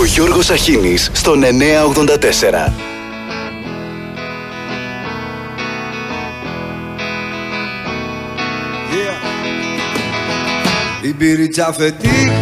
[0.00, 2.72] Ο Γιώργος Αχίνης στον 984.
[11.02, 12.32] Η πυρίτσα φετί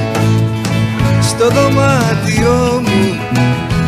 [1.23, 3.19] στο δωμάτιό μου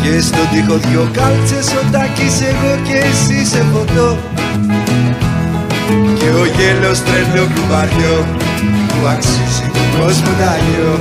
[0.02, 4.18] και στο τοίχο δυο κάλτσες ο Τάκης εγώ και εσύ σε φωτό.
[6.18, 8.26] Και ο γέλος τρελό κουμπαριό
[8.88, 10.98] που αξίζει του κόσμου να λιώ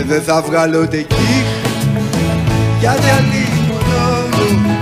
[0.00, 1.46] και δεν θα βγάλω ούτε κύχ
[2.80, 4.78] γιατί αλίμονο μου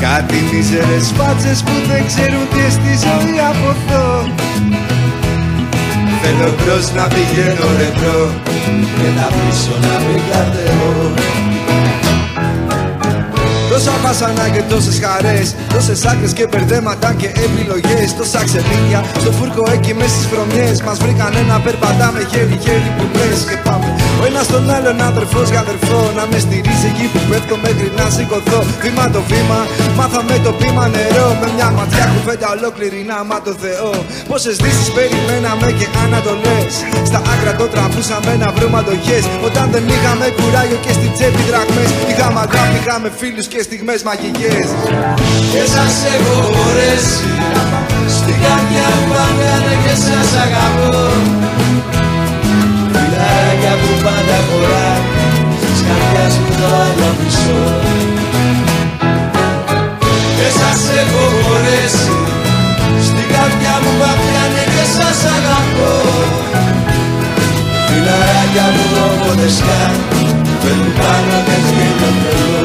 [0.00, 4.28] κάτι μίζερες φάτσες που δεν ξέρουν τι στη ζωή αποθώ.
[6.22, 8.20] Θέλω μπρος να πηγαίνω ρετρό
[8.96, 11.53] και να πίσω να μην κατεβώ
[13.74, 18.08] Τόσα βάσανα και τόσες χαρές Τόσες άκρες και μπερδέματα και επιλογές.
[18.18, 20.76] Τόσα ξελίδια στο φούρκο εκεί μες στις βρωμιές.
[20.86, 23.38] Μας βρήκαν ένα περπατάμε χέρι χέρι που λες.
[23.48, 23.88] Και πάμε.
[24.20, 26.00] Ο ένας τον άλλον αδερφός για αδερφό.
[26.16, 28.60] Να μες στηρίζει εκεί που πέφτω μέχρι να σηκωθώ.
[28.82, 29.60] Βήμα το βήμα
[29.98, 31.28] μάθαμε το πείμα νερό.
[31.40, 33.92] Με μια ματιά κουβέντα ολόκληρη να μα το Θεό.
[34.30, 36.72] Πόσες δύσεις περιμέναμε και ανατολές.
[37.10, 41.90] Στα άκρα το τραβούσαμε να βρούμε αντοχές Όταν δεν είχαμε κουράγιο και στην τσέπη δραχμές
[42.10, 44.66] Είχαμε αγάπη, είχαμε φίλους και στιγμές μαγικές.
[45.52, 47.28] Και σας έχω χωρέσει
[48.16, 50.96] Στην καρδιά μου πάνε και σας αγαπώ.
[52.92, 54.90] Φιλάκια που πάντα χωρά
[55.62, 57.64] Στις καρδιάς μου το άλλο μισό
[60.36, 62.16] Και σας έχω χωρέσει
[63.08, 65.94] Στην καρδιά μου πάνε και σας αγαπώ.
[67.88, 69.94] Φιλάκια μου όποτε σκάν
[70.60, 72.63] Φέρνουν πάνω και γίνω τρελό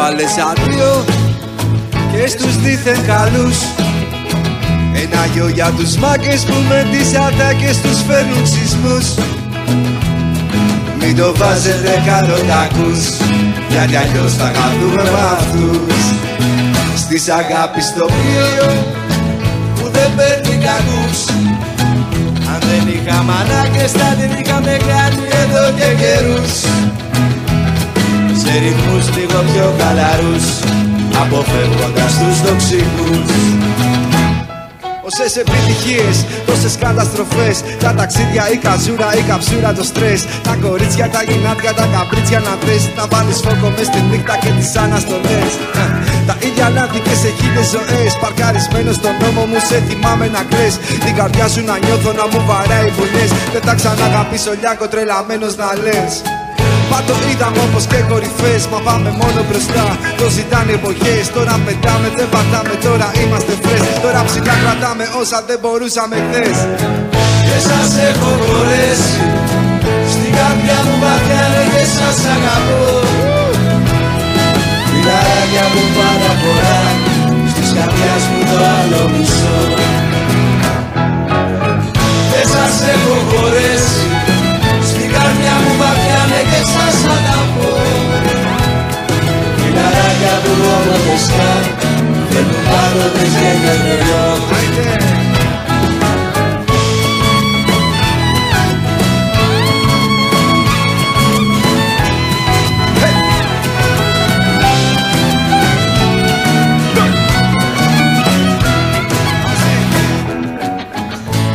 [0.00, 1.04] Στις κουφάλες αντίο
[2.12, 3.58] και στους δίθεν καλούς.
[4.94, 9.06] Ένα γιο για τους μάκες που με τις ατάκες τους φέρνουν σεισμούς.
[11.00, 13.02] Μην το βάζετε κάτω τα ακούς
[13.70, 16.02] Γιατί αλλιώς θα χαθούμε με αυτούς.
[16.96, 18.70] Στις αγάπης το πλοίο
[19.74, 21.18] που δεν παίρνει κακούς
[22.52, 26.79] Αν δεν είχαμε ανάγκες θα την είχαμε κάνει εδώ και καιρούς
[28.52, 30.46] σε ρυθμούς λίγο πιο χαλαρούς
[31.22, 33.30] αποφεύγοντας τους τοξικούς.
[35.08, 36.16] Όσες επιτυχίες,
[36.46, 40.20] τόσες καταστροφές Τα ταξίδια, η καζούρα, η καψούρα, το στρες.
[40.46, 44.50] Τα κορίτσια, τα γυνάτια, τα καπρίτσια να θες Να βάλεις φόκο μες στη νύχτα και
[44.58, 45.50] τις αναστολές.
[46.28, 48.10] Τα ίδια λάθη και σε χίλιες ζωές.
[48.22, 50.74] Παρκαρισμένος στον νόμο μου σε θυμάμαι να κλαις.
[51.04, 55.68] Την καρδιά σου να νιώθω να μου βαράει βουλές Δεν τα ξαναγαπήσω λιάκο τρελαμένος να
[55.84, 56.12] λες
[56.90, 59.86] Μα το είδαμε όπως και κορυφές Μα πάμε μόνο μπροστά.
[60.20, 65.58] Το ζητάνε εποχές Τώρα πετάμε δεν πατάμε Τώρα είμαστε φρες Τώρα ψηλά κρατάμε όσα δεν
[65.62, 66.58] μπορούσαμε χθες.
[67.46, 69.14] Και σας έχω χωρέσει
[70.12, 72.92] Στην καρδιά μου βαθιά ναι και σας αγαπώ.
[74.88, 76.80] Φιλαράκια μου πάντα φορά
[77.52, 79.58] Στις καρδιάς μου το άλλο μισό.
[82.30, 84.09] Και σας έχω χωρέσει
[90.20, 91.64] Φιλαράκια που όποτε σκάν
[92.30, 94.28] Φέρνουν πάντοτες και γεμελιό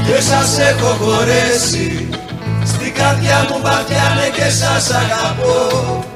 [0.06, 2.10] Και σας έχω χωρέσει.
[2.66, 6.15] Στην καρδιά μου βαθιά ναι και σας αγαπώ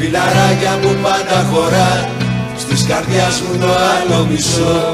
[0.00, 2.10] Φιλαράκια που πάντα χωρά
[2.56, 4.92] Στις καρδιάς μου το άλλο μισό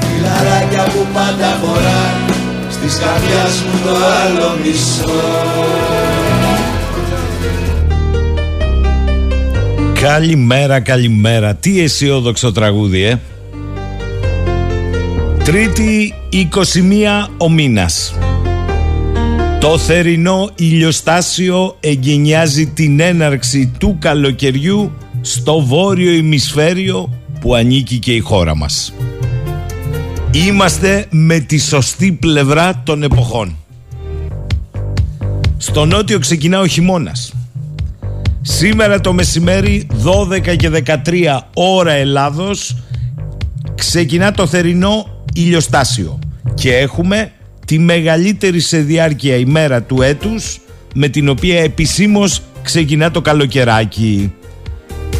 [0.00, 2.02] Φιλαράκια που πάντα χωρά
[2.70, 5.22] Στις καρδιάς μου το άλλο μισό
[10.00, 11.54] Καλημέρα, καλημέρα.
[11.54, 13.18] Τι αισιόδοξο τραγούδι, ε.
[15.44, 18.14] Τρίτη 21 ο μήνας.
[19.64, 28.18] Το θερινό ηλιοστάσιο εγκαινιάζει την έναρξη του καλοκαιριού στο βόρειο ημισφαίριο που ανήκει και η
[28.18, 28.94] χώρα μας.
[30.32, 33.56] Είμαστε με τη σωστή πλευρά των εποχών.
[35.56, 37.32] Στο νότιο ξεκινά ο χειμώνας.
[38.40, 40.70] Σήμερα το μεσημέρι 12 και
[41.04, 42.76] 13 ώρα Ελλάδος
[43.74, 46.18] ξεκινά το θερινό ηλιοστάσιο
[46.54, 47.32] και έχουμε
[47.66, 50.60] τη μεγαλύτερη σε διάρκεια ημέρα του έτους
[50.94, 54.32] με την οποία επισήμως ξεκινά το καλοκαιράκι.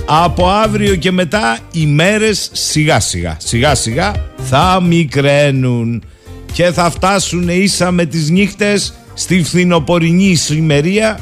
[0.07, 6.03] Από αύριο και μετά οι μέρες σιγά σιγά, σιγά σιγά θα μικραίνουν
[6.53, 11.19] και θα φτάσουν ίσα με τις νύχτες στη φθινοπορεινή ησημερία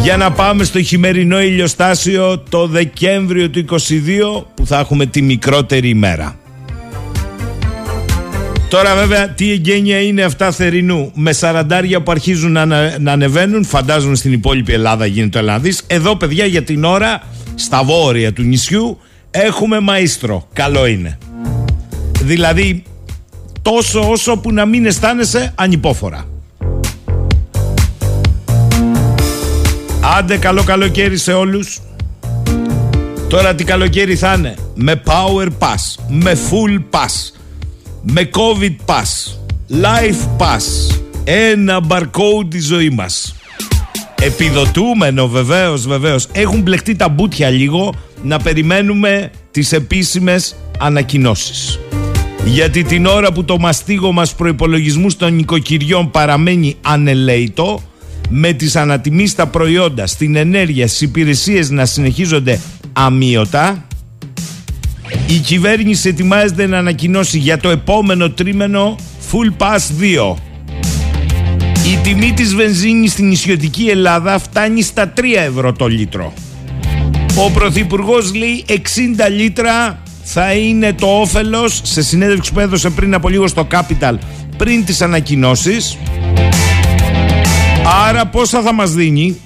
[0.00, 5.88] για να πάμε στο χειμερινό ηλιοστάσιο το Δεκέμβριο του 22 που θα έχουμε τη μικρότερη
[5.88, 6.36] ημέρα.
[8.74, 12.66] Τώρα βέβαια τι εγγένεια είναι αυτά θερινού; Με σαραντάρια που αρχίζουν να,
[12.98, 15.82] να ανεβαίνουν φαντάζομαι στην υπόλοιπη Ελλάδα γίνεται το Ελλάδης.
[15.86, 17.22] Εδώ παιδιά για την ώρα
[17.54, 18.98] στα βόρεια του νησιού
[19.30, 20.42] έχουμε μαΐστρο.
[20.52, 21.18] Καλό είναι.
[22.20, 22.82] Δηλαδή
[23.62, 26.28] τόσο όσο που να μην αισθάνεσαι ανυπόφορα.
[30.18, 31.80] Άντε καλό καλοκαίρι σε όλους.
[33.28, 36.04] Τώρα τι καλοκαίρι θα είναι; Με power pass.
[36.08, 37.33] Με full pass
[38.06, 39.38] Με covid pass.
[39.70, 40.98] Life pass.
[41.24, 43.34] Ένα barcode τη ζωή μας.
[44.20, 46.26] Επιδοτούμενο βεβαίως βεβαίως.
[46.32, 51.78] Έχουν μπλεχτεί τα μπούτια λίγο Να περιμένουμε τις επίσημες ανακοινώσεις.
[52.44, 57.82] Γιατί την ώρα που το μαστίγο μας προϋπολογισμούς των νοικοκυριών παραμένει ανελέητο
[58.28, 62.60] με τις ανατιμήσεις στα προϊόντα, στην ενέργεια, στις υπηρεσίες να συνεχίζονται
[62.92, 63.86] αμύωτα
[65.26, 68.96] η κυβέρνηση ετοιμάζεται να ανακοινώσει για το επόμενο τρίμηνο
[69.30, 69.80] Full Pass
[70.32, 70.34] 2
[71.92, 76.32] η τιμή της βενζίνης στην νησιωτική Ελλάδα φτάνει στα 3 ευρώ το λίτρο.
[77.36, 78.72] Ο Πρωθυπουργός λέει 60
[79.30, 84.14] λίτρα θα είναι το όφελος σε συνέντευξη που έδωσε πριν από λίγο στο Capital
[84.56, 85.98] πριν τις ανακοινώσεις.
[88.08, 89.36] Άρα πόσα θα μας δίνει;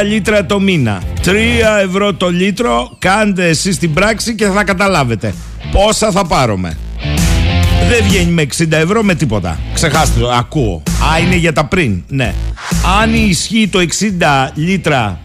[0.00, 1.30] 60 λίτρα το μήνα 3
[1.82, 5.34] ευρώ το λίτρο Κάντε εσείς την πράξη και θα καταλάβετε.
[5.72, 6.76] Πόσα θα πάρουμε.
[7.88, 9.58] Δεν βγαίνει με 60 ευρώ με τίποτα.
[9.74, 10.82] Ξεχάστε το, ακούω.
[11.12, 12.34] Α, είναι για τα πριν, ναι.
[13.00, 15.20] Αν ισχύει το 60 λίτρα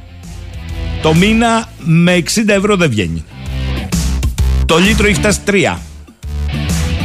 [1.01, 3.23] το μήνα με 60 ευρώ δεν βγαίνει.
[4.65, 5.77] Το λίτρο έχει φτάσει 3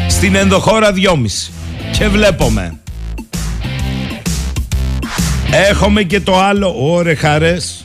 [0.09, 1.53] Στην ενδοχώρα 2,5
[1.99, 2.79] και βλέπουμε.
[5.51, 6.75] Έχουμε και το άλλο.
[6.79, 7.84] Ωρε χαρές.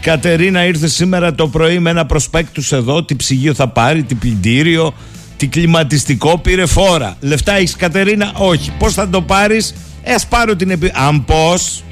[0.00, 3.04] Κατερίνα ήρθε σήμερα το πρωί με ένα προσπέκτους εδώ.
[3.04, 4.94] Τι ψυγείο θα πάρει, τι πλυντήριο,
[5.36, 7.16] τι κλιματιστικό πήρε φόρα.
[7.20, 8.72] Λεφτά έχεις Κατερίνα, όχι.
[8.78, 11.04] Πώς θα το πάρεις, ε, ας πάρω την επιδότηση.
[11.06, 11.82] Αν πώς,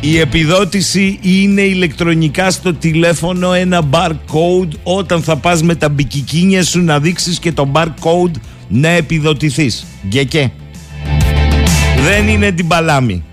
[0.00, 6.80] η επιδότηση είναι ηλεκτρονικά στο τηλέφωνο ένα barcode όταν θα πας με τα μπικικίνια σου
[6.80, 8.34] να δείξεις και το barcode
[8.68, 9.86] να επιδοτηθείς.
[10.06, 10.52] Γκεκέ.
[12.04, 13.24] Δεν είναι την παλάμη.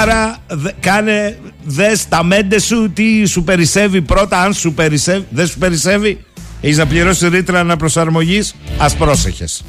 [0.00, 5.46] Άρα δε, κάνε δες τα μέντε σου τι σου περισσεύει πρώτα αν σου περισσεύει δεν
[5.46, 6.24] σου περισσεύει
[6.60, 9.64] έχεις να πληρώσεις ρήτρα αναπροσαρμογής ας πρόσεχες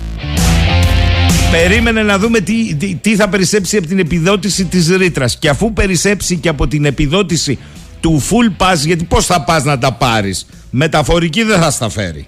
[1.52, 5.74] Περίμενε να δούμε τι, τι, τι, θα περισσέψει από την επιδότηση της ρήτρας και αφού
[5.74, 7.60] περισσέψει και από την επιδότηση
[8.00, 12.28] του full pass γιατί πώς θα πας να τα πάρεις; Μεταφορική δεν θα στα φέρει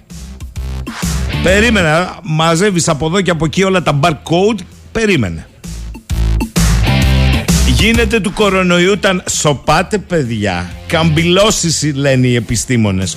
[1.42, 4.58] Περίμενε, μαζεύεις από εδώ και από εκεί όλα τα barcode.
[4.92, 5.49] Περίμενε.
[7.80, 10.70] Γίνεται του κορονοϊού τα σοπάτε παιδιά.
[10.86, 13.16] Καμπυλώσεις λένε οι επιστήμονες.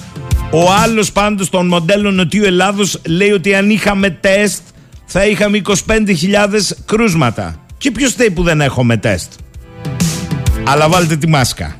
[0.51, 4.61] Ο άλλος πάντως των μοντέλων Νοτιού Ελλάδος λέει ότι αν είχαμε τεστ
[5.05, 5.73] θα είχαμε 25.000
[6.85, 7.65] κρούσματα.
[7.77, 9.31] Και ποιος θέλει που δεν έχουμε τεστ;
[10.63, 11.75] Αλλά βάλτε τη μάσκα.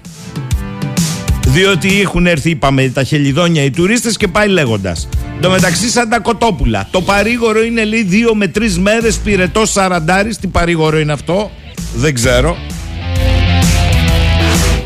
[1.48, 5.08] Διότι έχουν έρθει, είπαμε, τα χελιδόνια οι τουρίστες και πάει λέγοντας.
[5.42, 6.88] Το μεταξύ, σαν τα κοτόπουλα.
[6.92, 10.36] Το παρήγορο είναι λέει δύο με τρεις μέρες πυρετός σαραντάρι.
[10.36, 11.52] Τι παρήγορο είναι αυτό,
[11.96, 12.58] δεν ξέρω.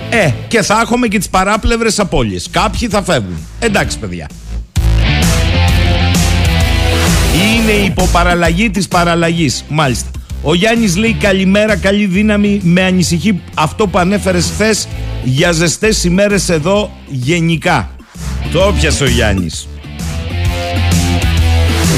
[0.09, 2.47] Ε, και θα έχουμε και τις παράπλευρες απώλειες.
[2.51, 3.37] Κάποιοι θα φεύγουν.
[3.59, 4.27] Εντάξει, παιδιά.
[7.33, 10.09] Είναι η υποπαραλλαγή της παραλλαγής Μάλιστα
[10.41, 14.87] Ο Γιάννης λέει καλημέρα καλή δύναμη Με ανησυχεί αυτό που ανέφερες χθες
[15.23, 17.89] Για ζεστές ημέρες εδώ γενικά
[18.51, 19.67] Το όπιασε ο Γιάννης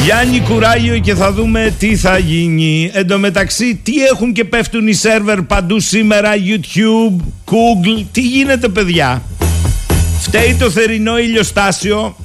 [0.04, 2.92] Γιάννη κουράγιο και θα δούμε τι θα γίνει.
[2.94, 8.68] Εν τω μεταξύ, τι έχουν και πέφτουν οι σερβερ παντού σήμερα, YouTube, Google, τι γίνεται
[8.68, 9.22] παιδιά;
[10.20, 12.16] Φταίει το θερινό ηλιοστάσιο,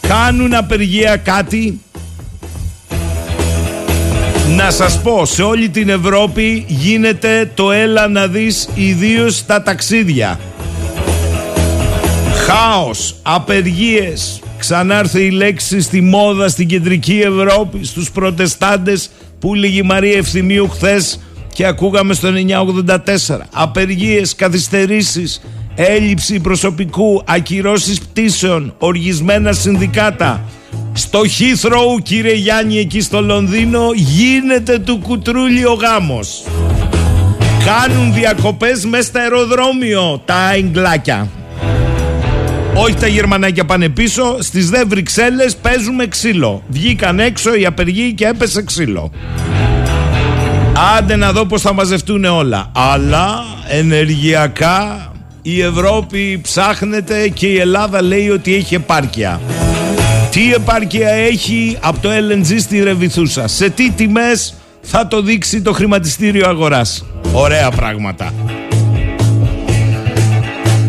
[0.00, 1.80] κάνουν απεργία κάτι,
[4.56, 10.40] να σας πω, σε όλη την Ευρώπη γίνεται το έλα να δεις ιδίως στα ταξίδια.
[12.46, 19.82] Χάος, απεργίες, ξανάρθε η λέξη στη μόδα στην κεντρική Ευρώπη, στους προτεστάντες που λέγει η
[19.82, 21.20] Μαρία Ευθυμίου χθες
[21.52, 23.40] και ακούγαμε στο 984.
[23.52, 25.40] Απεργίες, καθυστερήσεις,
[25.74, 30.44] έλλειψη προσωπικού, ακυρώσεις πτήσεων, οργισμένα συνδικάτα,
[30.92, 36.44] Στο Heathrow κύριε Γιάννη εκεί στο Λονδίνο γίνεται του κουτρούλι ο γάμος.
[37.64, 41.28] Κάνουν διακοπές μέσα στο αεροδρόμιο τα εγγλάκια
[42.76, 46.62] όχι τα γερμανάκια πάνε πίσω, στις δε Βρυξέλλες παίζουμε ξύλο.
[46.68, 49.10] Βγήκαν έξω οι απεργοί και έπεσε ξύλο.
[50.98, 52.70] Άντε να δω πώς θα μαζευτούν όλα.
[52.74, 55.12] Αλλά ενεργειακά
[55.42, 59.40] η Ευρώπη ψάχνεται και η Ελλάδα λέει ότι έχει επάρκεια.
[60.30, 65.72] Τι επάρκεια έχει από το LNG στη Ρεβιθούσα; Σε τι τιμές θα το δείξει το
[65.72, 68.32] χρηματιστήριο αγοράς; Ωραία πράγματα.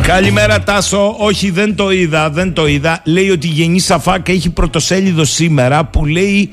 [0.07, 3.01] Καλημέρα Τάσο, όχι δεν το είδα, δεν το είδα.
[3.03, 6.49] Λέει ότι η Γενή Σαφάκ έχει πρωτοσέλιδο σήμερα που λέει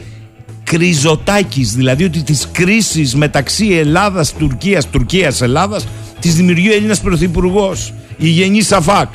[0.64, 5.86] Κριζοτάκης, δηλαδή ότι τις κρίσεις μεταξύ Ελλάδας, Τουρκίας, Τουρκίας, Ελλάδας
[6.20, 9.14] τις δημιουργεί ο Έλληνας Πρωθυπουργός, η Γενή Σαφάκ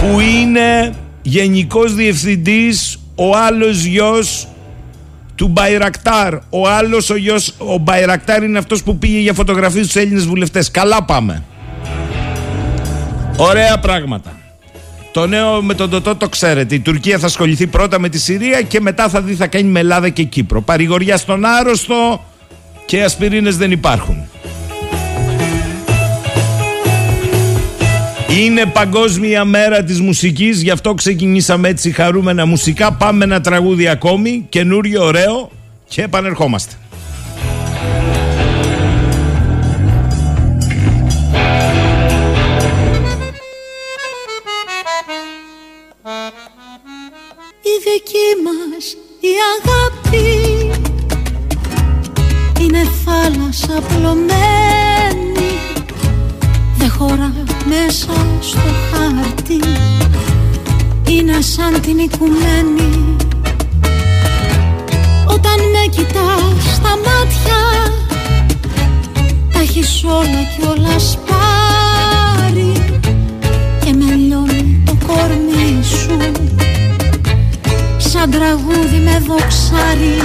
[0.00, 4.48] που είναι γενικός διευθυντής ο άλλος γιος
[5.34, 6.34] του Μπαϊρακτάρ.
[6.34, 10.70] Ο άλλος ο γιος, ο Μπαϊρακτάρ είναι αυτός που πήγε για φωτογραφίες στους Έλληνες βουλευτές.
[10.70, 11.44] Καλά πάμε.
[13.36, 14.36] Ωραία πράγματα.
[15.12, 16.74] Το νέο με τον Τωτό το ξέρετε.
[16.74, 19.80] Η Τουρκία θα ασχοληθεί πρώτα με τη Συρία και μετά θα δει θα κάνει με
[19.80, 20.62] Ελλάδα και Κύπρο.
[20.62, 22.24] Παρηγοριά στον άρρωστο
[22.86, 24.28] και ασπιρίνες δεν υπάρχουν.
[28.28, 32.92] Είναι παγκόσμια μέρα της μουσικής, γι' αυτό ξεκινήσαμε έτσι χαρούμενα μουσικά.
[32.92, 35.50] Πάμε ένα τραγούδι ακόμη, καινούριο, ωραίο
[35.88, 36.74] και επανερχόμαστε.
[47.96, 48.86] Δική μας
[49.20, 50.26] η αγάπη.
[52.60, 55.50] Είναι θάλασσα πλωμένη
[56.78, 57.32] δεν χωρά
[57.64, 59.60] μέσα στο χάρτη.
[61.08, 63.16] Είναι σαν την οικουμένη.
[65.26, 67.60] Όταν με κοιτάς στα μάτια
[69.52, 72.72] τα έχεις όλα κι όλα σπάρει.
[73.84, 76.55] Και με λιώνει το κορμί σου
[78.18, 80.16] Σαν τραγούδι με δοξάρι.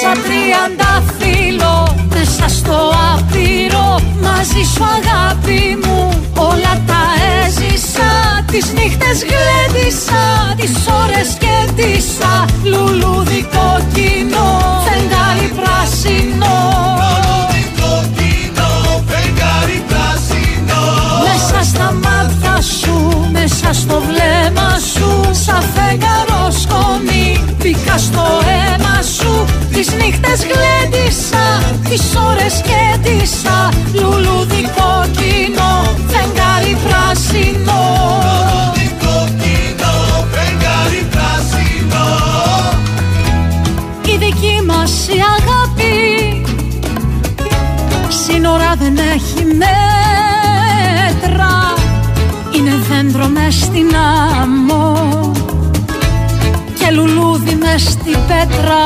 [0.00, 2.76] Σαν τριανταφύλλο Μέσα στο
[3.12, 5.98] άπειρο Μαζί σου αγάπη μου
[6.36, 7.02] Όλα τα
[7.40, 8.10] έζησα.
[8.50, 10.24] Τις νύχτες γλέντισα
[10.56, 12.32] Τις ώρες κέρδισα
[12.70, 14.46] Λουλούδι κόκκινο
[14.86, 16.54] Φεγγάρι πράσινο.
[17.00, 18.68] Λουλούδι κόκκινο
[19.08, 20.80] Φεγγάρι πράσινο.
[21.26, 22.96] Μέσα στα μάτια σου
[23.32, 25.08] Μέσα στο βλέμμα σου
[25.44, 26.33] Σαν φεγγαρό σκόνη
[27.84, 37.80] Μπήκα στο αίμα σου Τις νύχτες γλέντισα Τις ώρες κέντησα Λουλούδι κόκκινο Φεγγάρι πράσινο.
[38.24, 39.92] Λουλούδι κόκκινο
[40.32, 42.06] Φεγγάρι πράσινο.
[44.04, 46.44] Η δική μας η αγάπη
[48.08, 49.92] Σύνορα δεν έχει μέτρα.
[52.56, 54.33] Είναι δέντρο μες στην άμμο
[58.28, 58.84] πέτρα.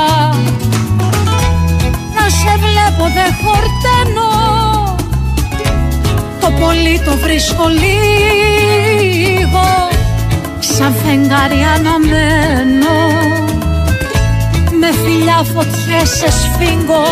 [2.14, 4.30] Να σε βλέπω δεν χορταίνω.
[6.40, 8.28] Το πολύ το βρίσκω λίγο
[10.58, 12.96] Σαν φεγγάρι αναμένω
[14.80, 17.04] Με φιλιά φωτιές σε σφίγγω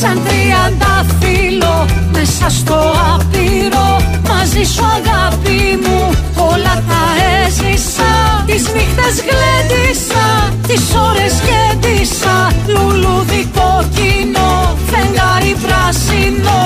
[0.00, 2.78] Σαν τριανταφύλλο μέσα στο
[3.14, 3.88] άπειρο.
[4.28, 7.02] Μαζί σου αγάπη μου όλα τα
[7.44, 8.12] έζησα.
[8.46, 12.52] Τις νύχτες γλέντισα, τις ώρες γέντισα.
[12.66, 16.58] Λουλούδι κόκκινο, φεγγάρι πράσινο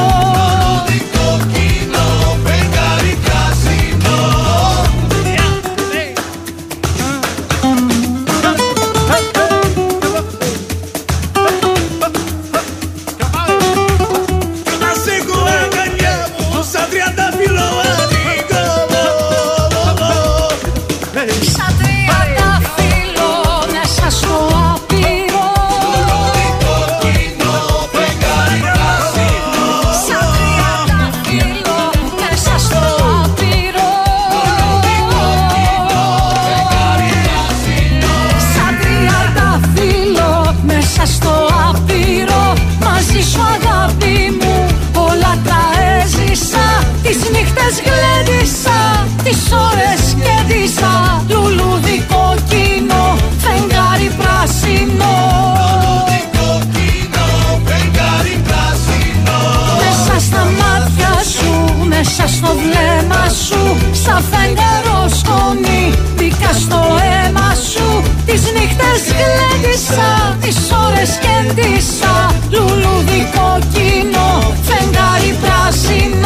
[62.34, 63.62] στο βλέμμα σου
[64.04, 68.02] Σαν φεγγαρό σκόνη Μπήκα στο αίμα σου.
[68.26, 76.23] Τις νύχτες γλέντισα Τις ώρες κέντησα Λουλούδι κόκκινο Φεγγάρι πράσινο.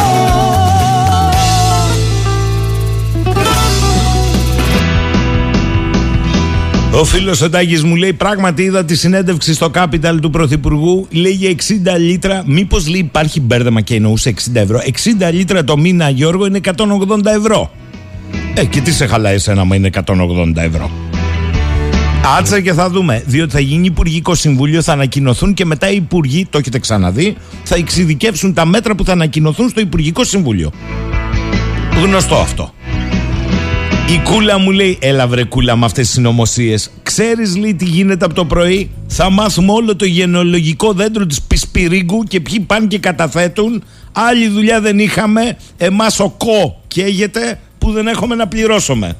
[6.99, 11.07] Ο φίλος ο Τάκης μου λέει: Πράγματι είδα τη συνέντευξη στο Capital του Πρωθυπουργού.
[11.11, 11.55] Λέει για
[11.95, 12.43] 60 λίτρα.
[12.45, 14.81] Μήπως λέει υπάρχει μπέρδεμα και εννοούσε 60 ευρώ.
[15.29, 16.71] 60 λίτρα το μήνα, Γιώργο, είναι 180
[17.25, 17.71] ευρώ.
[18.53, 20.03] Ε, και τι σε χαλάει εσένα, μα είναι 180
[20.55, 20.91] ευρώ.
[22.37, 23.23] Άτσα και θα δούμε.
[23.25, 27.75] Διότι θα γίνει Υπουργικό Συμβούλιο, θα ανακοινωθούν και μετά οι Υπουργοί, το έχετε ξαναδεί, θα
[27.75, 30.71] εξειδικεύσουν τα μέτρα που θα ανακοινωθούν στο Υπουργικό Συμβούλιο.
[32.03, 32.73] Γνωστό αυτό.
[34.13, 36.91] Η κούλα μου λέει: Έλα βρε κούλα με αυτές τις συνωμοσίες.
[37.03, 42.23] Ξέρεις λέει τι γίνεται από το πρωί; Θα μάθουμε όλο το γενολογικό δέντρο της Πισπυρίγκου
[42.23, 43.83] και ποιοι πάνε και καταθέτουν.
[44.11, 45.57] Άλλη δουλειά δεν είχαμε.
[45.77, 49.15] Εμάς ο κο καίγεται που δεν έχουμε να πληρώσουμε.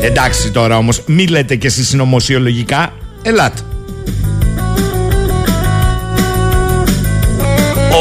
[0.00, 2.92] Εντάξει τώρα όμως, μη λέτε και εσείς συνωμοσιολογικά.
[3.22, 3.60] Ελάτε.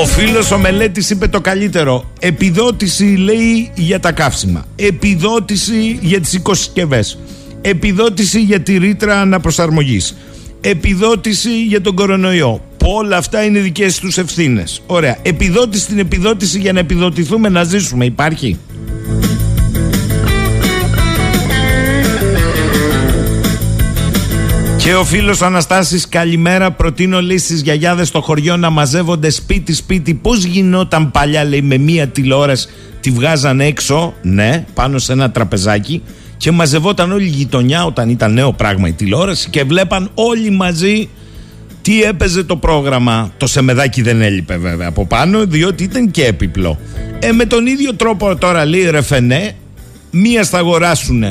[0.02, 2.12] Ο φίλος ο Μελέτης είπε το καλύτερο.
[2.20, 4.66] Επιδότηση λέει για τα καύσιμα.
[4.76, 7.18] Επιδότηση για τις οικοσυσκευές.
[7.62, 10.18] Επιδότηση για τη ρήτρα αναπροσαρμογής.
[10.62, 12.62] Επιδότηση για τον κορονοϊό.
[12.86, 14.82] Όλα αυτά είναι δικές τους ευθύνες.
[14.86, 15.18] Ωραία.
[15.22, 18.06] Επιδότηση στην επιδότηση για να επιδοτηθούμε να ζήσουμε.
[18.06, 18.60] Υπάρχει;
[24.84, 30.13] Και ο φίλος Αναστάσης καλημέρα προτείνω λέει στις γιαγιάδες στο χωριό να μαζεύονται σπίτι σπίτι
[30.13, 32.68] Πώς γινόταν παλιά λέει με μία τηλεόραση
[33.00, 36.02] τη βγάζαν έξω ναι πάνω σε ένα τραπεζάκι
[36.38, 41.10] και μαζευόταν όλη η γειτονιά όταν ήταν νέο πράγμα η τηλεόραση και βλέπαν όλοι μαζί
[41.82, 43.34] τι έπαιζε το πρόγραμμα.
[43.38, 46.80] Το σεμεδάκι δεν έλειπε βέβαια από πάνω διότι ήταν και έπιπλο.
[47.20, 49.56] Ε με τον ίδιο τρόπο τώρα λέει ρεφενέ
[50.12, 51.24] μία θα αγοράσουν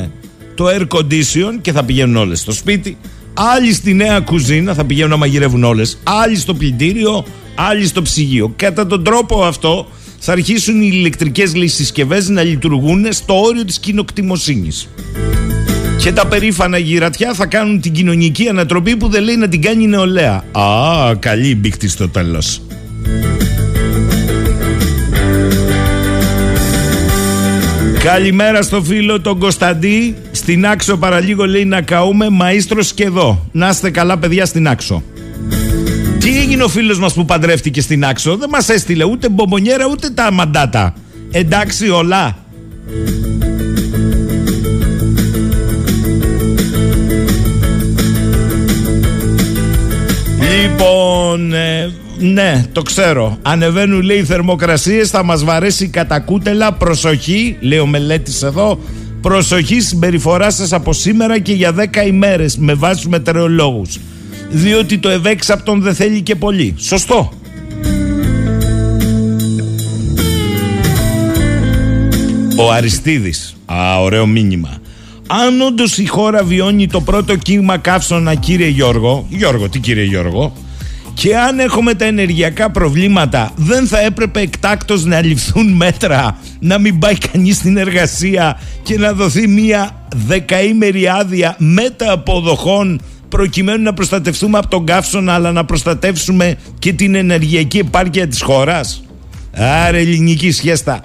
[0.55, 2.97] το air condition και θα πηγαίνουν όλες στο σπίτι
[3.33, 5.97] Άλλοι στη νέα κουζίνα θα πηγαίνουν να μαγειρεύουν όλες.
[6.03, 7.25] Άλλοι στο πλυντήριο,
[7.55, 8.53] άλλοι στο ψυγείο.
[8.55, 9.87] Κατά τον τρόπο αυτό
[10.19, 14.89] θα αρχίσουν οι ηλεκτρικές συσκευέ να λειτουργούν στο όριο της κοινοκτημοσύνης.
[15.97, 19.83] Και τα περήφανα γυρατιά θα κάνουν την κοινωνική ανατροπή που δεν λέει να την κάνει
[19.83, 20.43] η νεολαία.
[20.51, 22.61] Α, καλή μπήκτη στο τέλος.
[28.03, 30.15] Καλημέρα στο φίλο τον Κωνσταντή.
[30.43, 33.45] Στην Άξο παραλίγο λέει να καούμε μαΐστρος και εδώ.
[33.51, 35.03] Να είστε καλά παιδιά στην Άξο.
[36.19, 40.09] Τι έγινε ο φίλος μας που παντρεύτηκε στην Άξο; Δεν μας έστειλε ούτε μπομπονιέρα ούτε
[40.09, 40.93] τα μαντάτα.
[41.31, 42.37] Εντάξει όλα.
[50.61, 53.37] Λοιπόν, ε, ναι, το ξέρω.
[53.41, 56.73] Ανεβαίνουν λέει οι θερμοκρασίες, θα μας βαρέσει κατά κούτελα.
[56.73, 58.79] Προσοχή, λέει ο μελέτης εδώ.
[59.23, 63.99] Προσοχή συμπεριφορά σας από σήμερα και για 10 ημέρες με βάση του μετεωρολόγους.
[64.49, 66.75] Διότι το ευέξαπτον δεν θέλει και πολύ.
[66.77, 67.31] Σωστό.
[72.57, 73.55] Ο Αριστίδης.
[73.65, 74.77] Α, ωραίο μήνυμα.
[75.27, 79.25] Αν όντως η χώρα βιώνει το πρώτο κύμα καύσωνα, κύριε Γιώργο.
[79.29, 80.53] Γιώργο, τι κύριε Γιώργο;
[81.13, 86.99] Και αν έχουμε τα ενεργειακά προβλήματα, δεν θα έπρεπε εκτάκτως να ληφθούν μέτρα, να μην
[86.99, 94.67] πάει κανείς στην εργασία και να δοθεί μία δεκαήμερη άδεια μεταποδοχών προκειμένου να προστατευτούμε από
[94.67, 99.03] τον καύσωνα αλλά να προστατεύσουμε και την ενεργειακή επάρκεια της χώρας.
[99.53, 101.01] Άρα ελληνική σχέστα.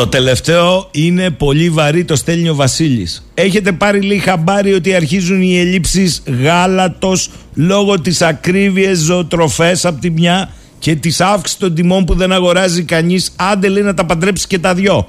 [0.00, 3.30] Το τελευταίο είναι πολύ βαρύ, το στέλνει ο Βασίλης.
[3.34, 10.10] Έχετε πάρει λίγη χαμπάρι ότι αρχίζουν οι ελλείψεις γάλατος λόγω της ακρίβεια ζωοτροφές από τη
[10.10, 14.46] μια και της αύξησης των τιμών που δεν αγοράζει κανείς; Άντε λέει να τα παντρέψεις
[14.46, 15.08] και τα δυο.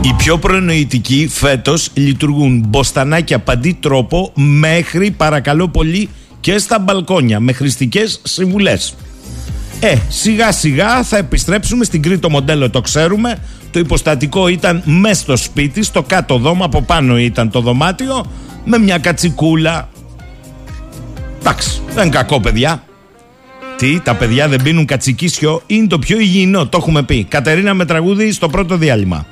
[0.00, 6.08] Οι πιο προνοητικοί φέτος λειτουργούν μποστανάκια παντή τρόπο μέχρι παρακαλώ πολύ
[6.40, 8.94] και στα μπαλκόνια με χρηστικές συμβουλές.
[9.84, 13.38] Ε, σιγά σιγά θα επιστρέψουμε στην Κρήτη το μοντέλο, το ξέρουμε.
[13.70, 18.24] Το υποστατικό ήταν μέσα στο σπίτι, στο κάτω δώμα, από πάνω ήταν το δωμάτιο,
[18.64, 19.88] με μια κατσικούλα.
[21.40, 22.82] Εντάξει, δεν είναι κακό παιδιά.
[23.76, 27.24] Τι, τα παιδιά δεν πίνουν κατσικίσιο, είναι το πιο υγιεινό, το έχουμε πει.
[27.24, 29.26] Κατερίνα με τραγούδι στο πρώτο διάλειμμα.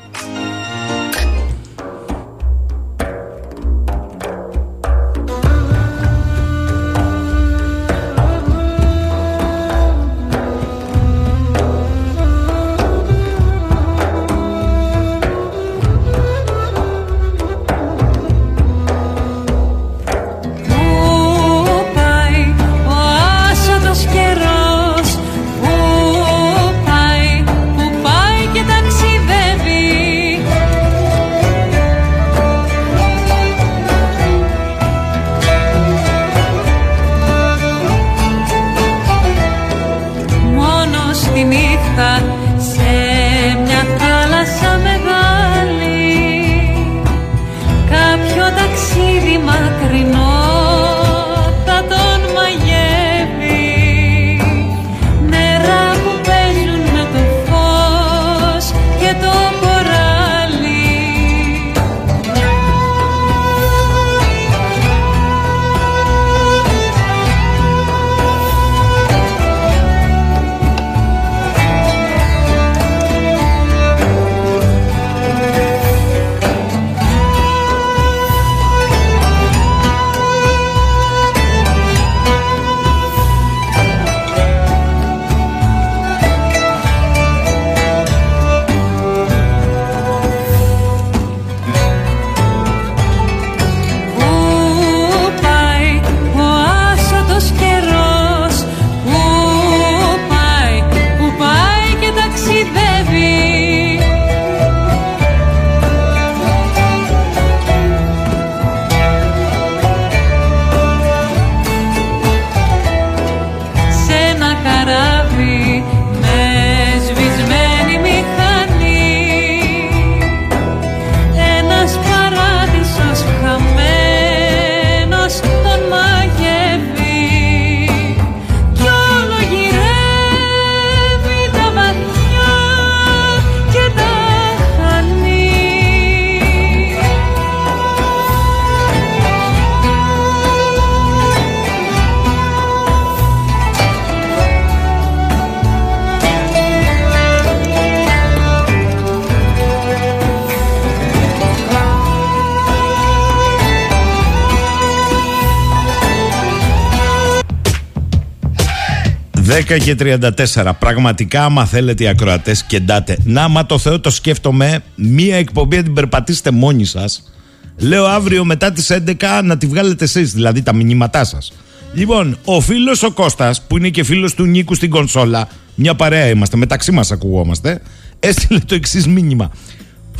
[159.68, 160.70] 10 και 34.
[160.78, 163.16] Πραγματικά, άμα θέλετε οι ακροατές, κεντάτε.
[163.24, 167.32] Να, μα το Θεό το σκέφτομαι, μία εκπομπή να την περπατήσετε μόνοι σας.
[167.78, 171.52] Λέω αύριο μετά τις 11 να τη βγάλετε εσείς, δηλαδή τα μηνύματά σας.
[171.92, 176.28] Λοιπόν, ο φίλος ο Κώστας που είναι και φίλος του Νίκου στην κονσόλα, μια παρέα
[176.28, 177.80] είμαστε, μεταξύ μας ακουγόμαστε,
[178.20, 179.50] έστειλε το εξής μήνυμα.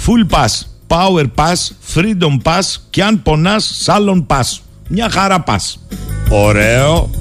[0.07, 0.49] Full pass,
[0.87, 1.55] power pass,
[1.95, 4.59] freedom pass και αν πονάς, salon pass.
[4.89, 5.81] Μια χαρά pass.
[6.31, 7.20] Ωραίο.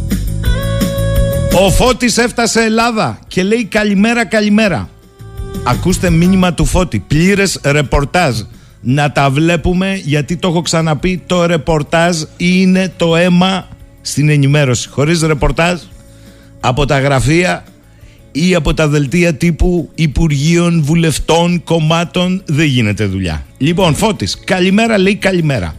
[1.54, 4.90] Ο Φώτης έφτασε Ελλάδα και λέει καλημέρα καλημέρα.
[5.64, 8.40] Ακούστε μήνυμα του Φώτη, πλήρες ρεπορτάζ.
[8.82, 13.68] Να τα βλέπουμε γιατί το έχω ξαναπεί, το ρεπορτάζ είναι το αίμα
[14.02, 14.90] στην ενημέρωση.
[14.90, 15.80] Χωρίς ρεπορτάζ
[16.60, 17.64] από τα γραφεία
[18.32, 23.46] ή από τα δελτία τύπου Υπουργείων, Βουλευτών, Κομμάτων δεν γίνεται δουλειά.
[23.58, 25.76] Λοιπόν, Φώτης, καλημέρα λέει καλημέρα.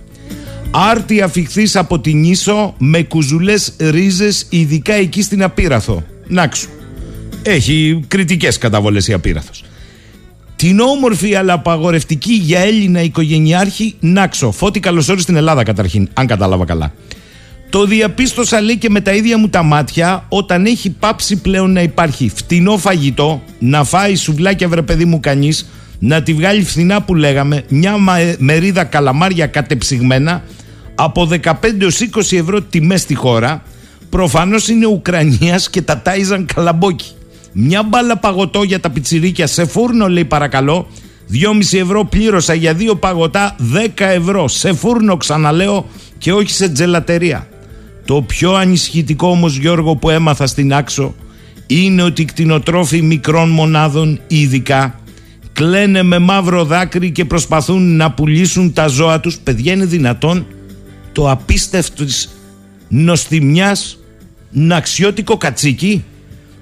[0.72, 6.02] Άρτη αφιχθείς από την Ίσο με κουζουλές ρίζες ειδικά εκεί στην Απίραθο.
[6.26, 6.68] Νάξου.
[7.42, 9.64] Έχει κριτικές καταβολές η Απίραθος.
[10.56, 14.50] Την όμορφη αλλά απαγορευτική για Έλληνα οικογενειάρχη Νάξο.
[14.50, 16.92] Φώτη καλωσόρισε στην Ελλάδα καταρχήν, αν κατάλαβα καλά.
[17.70, 21.82] Το διαπίστωσα λέει και με τα ίδια μου τα μάτια όταν έχει πάψει πλέον να
[21.82, 27.14] υπάρχει φτηνό φαγητό, να φάει σουβλάκια βρε παιδί μου κανείς, να τη βγάλει φθηνά που
[27.14, 27.96] λέγαμε, μια
[28.38, 30.42] μερίδα καλαμάρια κατεψυγμένα
[31.02, 33.62] από 15 έως 20 ευρώ τιμές στη χώρα,
[34.10, 37.10] προφανώς είναι Ουκρανίας και τα τάιζαν καλαμπόκι.
[37.52, 40.86] Μια μπάλα παγωτό για τα πιτσιρίκια σε φούρνο λέει παρακαλώ,
[41.32, 45.86] 2,5 ευρώ πλήρωσα για δύο παγωτά 10 ευρώ σε φούρνο ξαναλέω
[46.18, 47.48] και όχι σε τζελατερία.
[48.04, 51.14] Το πιο ανισχυτικό όμως Γιώργο που έμαθα στην Άξο
[51.66, 55.00] είναι ότι οι κτηνοτρόφοι μικρών μονάδων ειδικά
[55.52, 59.38] κλαίνε με μαύρο δάκρυ και προσπαθούν να πουλήσουν τα ζώα τους.
[59.38, 60.46] Παιδιά είναι δυνατόν
[61.12, 62.28] το απίστευτο της
[62.88, 63.98] νοστιμιάς
[64.50, 66.04] ναξιώτικο κατσίκι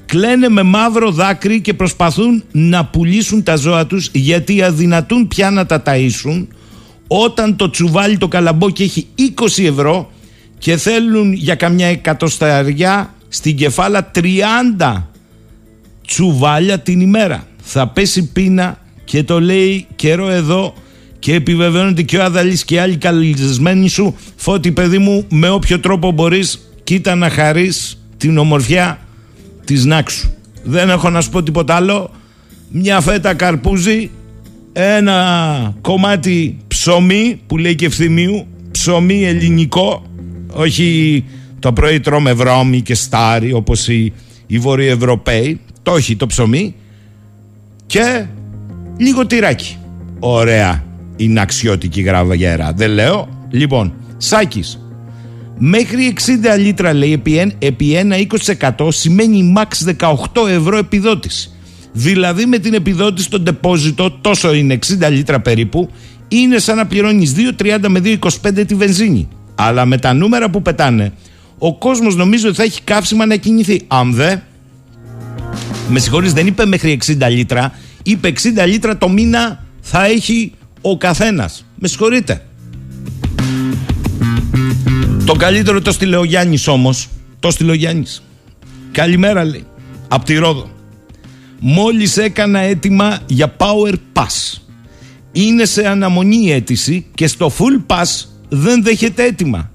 [0.07, 5.67] κλαίνε με μαύρο δάκρυ και προσπαθούν να πουλήσουν τα ζώα τους γιατί αδυνατούν πια να
[5.67, 6.47] τα ταΐσουν
[7.07, 9.07] όταν το τσουβάλι το καλαμπόκι έχει
[9.59, 10.13] 20 ευρώ
[10.59, 15.03] και θέλουν για καμιά εκατοσταριά στην κεφάλα 30
[16.07, 17.47] τσουβάλια την ημέρα.
[17.63, 20.75] Θα πέσει πείνα και το λέει καιρό εδώ
[21.19, 26.11] και επιβεβαιώνεται και ο Αδαλής και άλλοι καλυσμένοι σου Φώτη παιδί μου με όποιο τρόπο
[26.11, 28.99] μπορείς κοίτα να χαρείς την ομορφιά
[29.65, 30.31] της Νάξου.
[30.63, 32.11] Δεν έχω να σου πω τίποτα άλλο.
[32.71, 34.11] Μια φέτα καρπούζι,
[34.73, 40.03] ένα κομμάτι ψωμί που λέει και ευθυμίου, ψωμί ελληνικό
[40.53, 41.25] όχι
[41.59, 44.13] το πρωί τρώμε βρώμη και στάρι όπως οι,
[44.47, 45.61] οι Βορειοευρωπαίοι.
[45.83, 46.75] Το έχει το ψωμί
[47.87, 48.27] και
[48.97, 49.77] λίγο τυράκι.
[50.19, 50.88] Ωραία
[51.19, 52.73] είναι αξιότικη γραβαγέρα.
[52.77, 53.29] Δεν λέω.
[53.51, 54.83] Λοιπόν, Σάκης.
[55.59, 56.15] Μέχρι
[56.55, 58.17] 60 λίτρα λέει επί, επί ένα
[58.77, 59.95] 20% σημαίνει max
[60.35, 61.51] 18 ευρώ επιδότηση.
[61.93, 65.91] Δηλαδή με την επιδότηση στο ντεπόζιτο τόσο είναι 60 λίτρα περίπου
[66.29, 69.29] είναι σαν να πληρώνεις 2,30 με 2,25 τη βενζίνη.
[69.55, 71.13] Αλλά με τα νούμερα που πετάνε,
[71.59, 73.83] ο κόσμος νομίζω ότι θα έχει καύσιμα να κινηθεί.
[73.87, 74.37] Αν δε,
[75.89, 80.97] με συγχωρείς δεν είπε μέχρι 60 λίτρα, είπε 60 λίτρα το μήνα θα έχει ο
[80.97, 81.65] καθένας.
[81.75, 82.43] Με συγχωρείτε.
[85.25, 87.09] Το καλύτερο το στείλε ο Γιάννης όμως.
[87.41, 88.23] Το στείλε ο Γιάννης.
[88.93, 89.65] Καλημέρα λέει.
[90.09, 90.71] Απ' τη Ρόδο.
[91.61, 94.61] Μόλις έκανα έτοιμα για Power Pass.
[95.33, 99.71] Είναι σε αναμονή η αίτηση και στο Full Pass δεν δέχεται έτοιμα.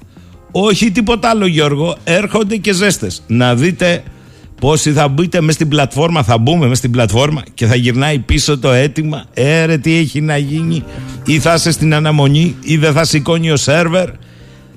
[0.52, 3.24] Όχι τίποτα άλλο Γιώργο, έρχονται και ζέστες.
[3.28, 4.04] Να δείτε
[4.60, 8.58] πόσοι θα μπείτε μες στην πλατφόρμα, θα μπούμε μες στην πλατφόρμα και θα γυρνάει πίσω
[8.60, 9.26] το αίτημα.
[9.34, 10.84] Έρε τι έχει να γίνει
[11.26, 14.10] ή θα είσαι στην αναμονή ή δεν θα σηκώνει ο σερβερ.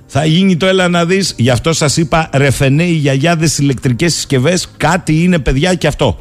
[0.07, 4.69] Θα γίνει το έλα να δεις, γι' αυτό σας είπα ρεφενέ οι γιαγιάδες ηλεκτρικές συσκευές,
[4.77, 6.19] κάτι είναι παιδιά και αυτό.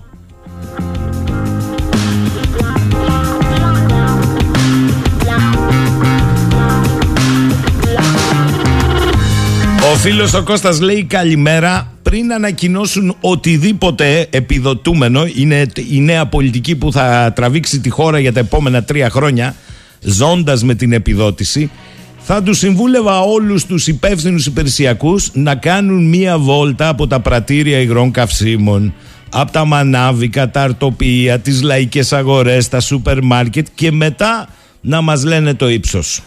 [9.94, 16.92] Ο φίλος ο Κώστας λέει καλημέρα πριν ανακοινώσουν οτιδήποτε επιδοτούμενο είναι η νέα πολιτική που
[16.92, 19.56] θα τραβήξει τη χώρα για τα επόμενα τρία χρόνια
[20.02, 21.72] ζώντας με την επιδότηση
[22.20, 28.12] θα τους συμβούλευα όλους τους υπεύθυνους υπηρεσιακούς να κάνουν μία βόλτα από τα πρατήρια υγρών
[28.12, 28.94] καυσίμων
[29.30, 34.48] από τα μανάβικα, τα αρτοπία, τις λαϊκές αγορές, τα σούπερ μάρκετ και μετά
[34.82, 36.22] να μας λένε το ύψος.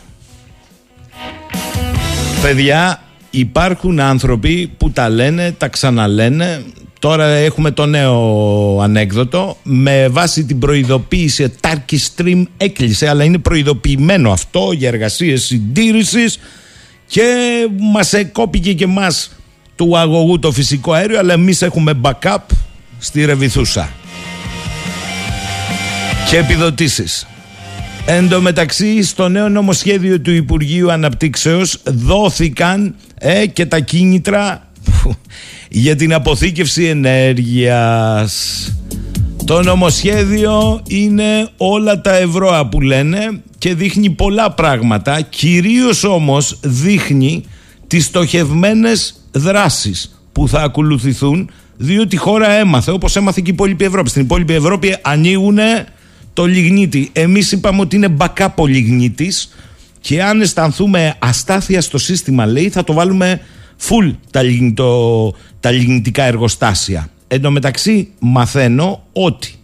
[2.42, 6.62] Παιδιά, υπάρχουν άνθρωποι που τα λένε, τα ξαναλένε.
[6.99, 9.57] Τώρα έχουμε το νέο ανέκδοτο.
[9.62, 16.38] Με βάση την προειδοποίηση Turkey Stream έκλεισε, αλλά είναι προειδοποιημένο αυτό για εργασίες συντήρησης
[17.07, 17.25] και
[17.93, 19.31] μας εκόπηκε και μας
[19.77, 22.38] του αγωγού το φυσικό αέριο, αλλά εμείς έχουμε backup
[22.99, 23.91] στη Ρεβιθούσα.
[26.31, 27.27] Και επιδοτήσεις.
[28.07, 34.70] Εν τω μεταξύ, στο νέο νομοσχέδιο του Υπουργείου Αναπτύξεως δόθηκαν ε, και τα κίνητρα
[35.68, 38.62] για την αποθήκευση ενέργειας.
[39.44, 47.44] Το νομοσχέδιο είναι όλα τα ευρώ που λένε και δείχνει πολλά πράγματα, κυρίως όμως δείχνει
[47.87, 53.85] τις στοχευμένες δράσεις που θα ακολουθηθούν διότι η χώρα έμαθε όπως έμαθε και η υπόλοιπη
[53.85, 54.09] Ευρώπη.
[54.09, 55.59] Στην υπόλοιπη Ευρώπη ανοίγουν
[56.33, 57.11] το λιγνίτη.
[57.12, 59.54] Εμείς είπαμε ότι είναι backup ο λιγνίτης
[60.09, 63.40] και αν αισθανθούμε αστάθεια στο σύστημα λέει θα το βάλουμε
[63.88, 67.11] full τα, λιγνητο, τα λιγνητικά εργοστάσια.
[67.29, 69.55] Εν τω μεταξύ μαθαίνω ότι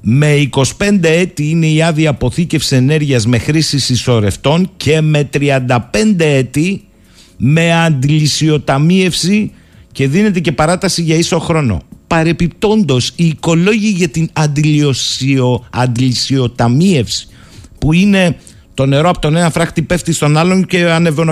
[0.00, 5.76] με 25 έτη είναι η άδεια αποθήκευσης ενέργειας με χρήση συσσωρευτών και με 35
[6.18, 6.84] έτη
[7.36, 9.52] με αντιλησιοταμίευση
[9.92, 11.82] και δίνεται και παράταση για ίσο χρόνο.
[12.06, 17.28] Παρεπιπτόντος, οι οικολόγοι για την αντιλησιο, αντιλησιοταμίευση
[17.78, 18.36] που είναι
[18.78, 20.86] το νερό από τον ένα φράχτη πέφτει στον άλλον και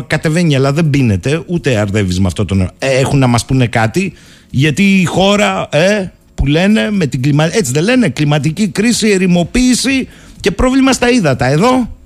[0.06, 2.70] κατεβαίνει αλλά δεν πίνεται ούτε αρδεύεις με αυτό το νερό.
[2.78, 4.12] Ε, έχουν να μας πούνε κάτι
[4.50, 7.44] γιατί η χώρα ε, που λένε με την κλιμα...
[7.56, 10.09] έτσι δεν λένε κλιματική κρίση, ερημοποίηση
[10.40, 11.46] και πρόβλημα στα ύδατα.
[11.46, 11.96] Εδώ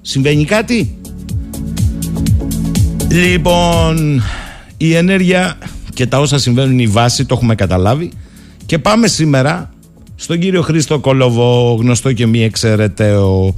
[0.00, 0.96] συμβαίνει κάτι.
[3.10, 4.22] Λοιπόν,
[4.76, 5.58] η ενέργεια
[5.94, 8.12] και τα όσα συμβαίνουν η βάση, το έχουμε καταλάβει.
[8.66, 9.72] Και πάμε σήμερα
[10.14, 13.54] στον κύριο Χρήστο Κολοβό, γνωστό και μη εξαιρεταίο.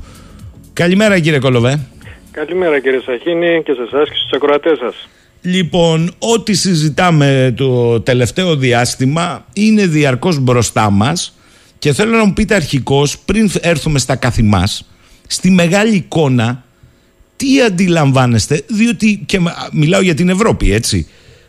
[0.73, 1.87] Καλημέρα κύριε Κολοβέ.
[2.31, 5.09] Καλημέρα κύριε Σαχίνη και σε εσάς και στους ακροατές σας.
[5.43, 11.39] Λοιπόν, ό,τι συζητάμε το τελευταίο διάστημα είναι διαρκώς μπροστά μας
[11.79, 14.89] και θέλω να μου πείτε αρχικώς πριν έρθουμε στα καθημάς
[15.27, 16.65] στη μεγάλη εικόνα
[17.37, 19.39] τι αντιλαμβάνεστε διότι και
[19.73, 21.09] μιλάω για την Ευρώπη έτσι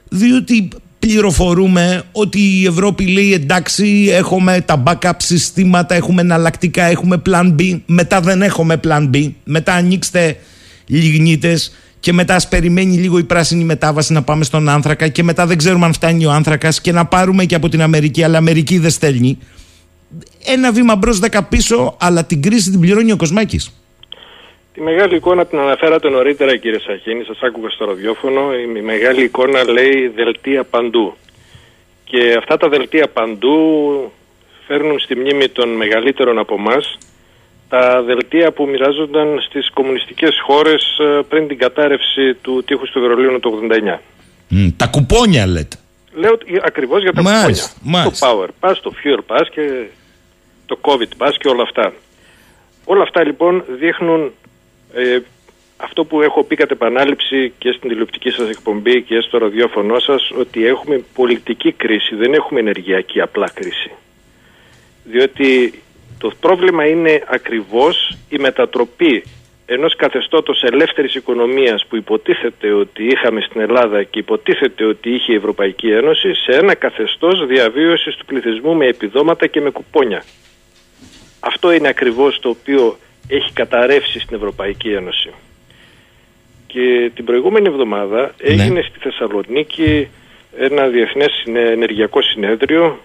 [0.09, 0.67] διότι
[1.07, 7.79] πληροφορούμε ότι η Ευρώπη λέει εντάξει έχουμε τα backup συστήματα έχουμε εναλλακτικά έχουμε plan B.
[7.85, 9.31] Μετά δεν έχουμε plan B.
[9.43, 10.37] Μετά ανοίξτε
[10.85, 15.45] λιγνίτες και μετά ας περιμένει λίγο η πράσινη μετάβαση να πάμε στον άνθρακα και μετά
[15.45, 18.77] δεν ξέρουμε αν φτάνει ο άνθρακας και να πάρουμε και από την Αμερική αλλά Αμερική
[18.77, 19.37] δεν στέλνει.
[20.45, 23.71] Ένα βήμα μπρος δέκα πίσω αλλά την κρίση την πληρώνει ο Κοσμάκης
[24.81, 28.53] Τη μεγάλη εικόνα την αναφέρατε νωρίτερα κύριε Σαχίνη, σας άκουγα στο ραδιόφωνο.
[28.77, 31.13] Η μεγάλη εικόνα λέει δελτία παντού.
[32.03, 33.55] Και αυτά τα δελτία παντού
[34.67, 36.97] φέρνουν στη μνήμη των μεγαλύτερων από εμάς
[37.69, 43.39] τα δελτία που μοιράζονταν στις κομμουνιστικές χώρες ε, πριν την κατάρρευση του τείχους του Βερολίνου
[43.39, 43.99] το 89.
[44.51, 45.77] Mm, τα κουπόνια λέτε.
[46.13, 47.67] Λέω ακριβώς για τα κουπόνια.
[47.81, 48.27] Μάλιστα.
[48.27, 49.85] Το Power Pass, το Fuel Pass και
[50.65, 51.93] το COVID Pass και όλα αυτά.
[52.85, 54.31] Όλα αυτά λοιπόν δείχνουν
[54.93, 55.19] ε,
[55.77, 60.31] αυτό που έχω πει κατ' επανάληψη και στην τηλεοπτική σας εκπομπή και στο ραδιόφωνο σας
[60.39, 63.91] ότι έχουμε πολιτική κρίση, δεν έχουμε ενεργειακή απλά κρίση.
[65.03, 65.81] Διότι
[66.17, 69.23] το πρόβλημα είναι ακριβώς η μετατροπή
[69.65, 75.35] ενός καθεστώτος ελεύθερης οικονομίας που υποτίθεται ότι είχαμε στην Ελλάδα και υποτίθεται ότι είχε η
[75.35, 80.23] Ευρωπαϊκή Ένωση σε ένα καθεστώς διαβίωσης του πληθυσμού με επιδόματα και με κουπόνια.
[81.39, 82.97] Αυτό είναι ακριβώς το οποίο
[83.27, 85.29] έχει καταρρεύσει στην Ευρωπαϊκή Ένωση.
[86.67, 88.63] Και την προηγούμενη εβδομάδα ναι.
[88.63, 90.07] έγινε στη Θεσσαλονίκη
[90.57, 92.99] ένα διεθνές ενεργειακό συνέδριο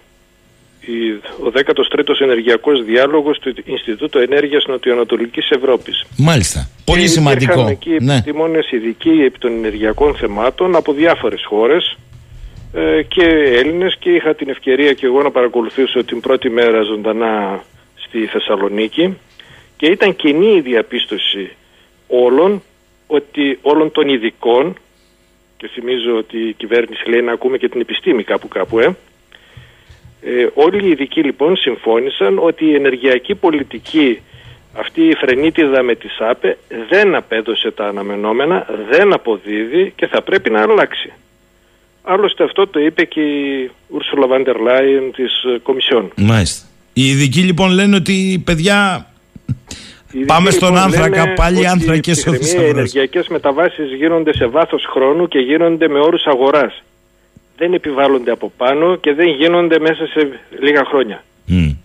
[1.45, 6.05] ο 13ος ενεργειακός διάλογος του Ινστιτούτου Ενέργειας Νοτιοανατολικής Ευρώπης.
[6.17, 6.69] Μάλιστα.
[6.85, 7.53] Πολύ σημαντικό.
[7.53, 8.13] Υπήρχαν εκεί ναι.
[8.13, 11.97] επιστήμονες ειδικοί επί των ενεργειακών θεμάτων από διάφορες χώρες
[12.73, 13.25] ε, και
[13.55, 17.63] Έλληνες και είχα την ευκαιρία και εγώ να παρακολουθήσω την πρώτη μέρα ζωντανά
[17.95, 19.17] στη Θεσσαλονίκη
[19.77, 21.51] και ήταν κοινή η διαπίστωση
[22.07, 22.63] όλων
[23.07, 24.77] ότι όλων των ειδικών
[25.57, 28.97] και θυμίζω ότι η κυβέρνηση λέει να ακούμε και την επιστήμη κάπου κάπου ε,
[30.23, 34.21] ε, όλοι οι ειδικοί λοιπόν συμφώνησαν ότι η ενεργειακή πολιτική
[34.79, 36.59] αυτή η φρενίτιδα με τη ΣΑΠΕ
[36.89, 41.13] δεν απέδωσε τα αναμενόμενα, δεν αποδίδει και θα πρέπει να αλλάξει.
[42.03, 46.13] Άλλωστε αυτό το είπε και η Ursula von der Leyen της Κομισιόν.
[46.17, 46.67] Μάλιστα.
[46.93, 49.07] Οι ειδικοί λοιπόν λένε ότι παιδιά
[50.27, 55.89] Πάμε στον λοιπόν άνθρακα, πάλι άνθρακες Οι ενεργειακές μεταβάσεις γίνονται σε βάθος χρόνου και γίνονται
[55.89, 56.83] με όρους αγοράς.
[57.57, 60.29] Δεν επιβάλλονται από πάνω και δεν γίνονται μέσα σε
[60.61, 61.25] λίγα χρόνια.
[61.49, 61.77] Mm.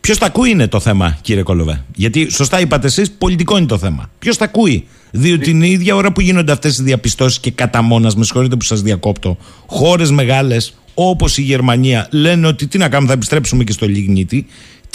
[0.00, 1.84] Ποιος τα ακούει είναι το θέμα, κύριε Κολοβέ.
[1.94, 4.10] Γιατί σωστά είπατε εσείς, πολιτικό είναι το θέμα.
[4.18, 8.12] Ποιος τα ακούει; Διότι την ίδια ώρα που γίνονται αυτές οι διαπιστώσεις και κατά μόνα,
[8.16, 9.36] με συγχωρείτε που σας διακόπτω,
[9.66, 14.46] χώρες μεγάλες όπως η Γερμανία λένε ότι τι να κάνουμε, θα επιστρέψουμε και στο λιγνίτη.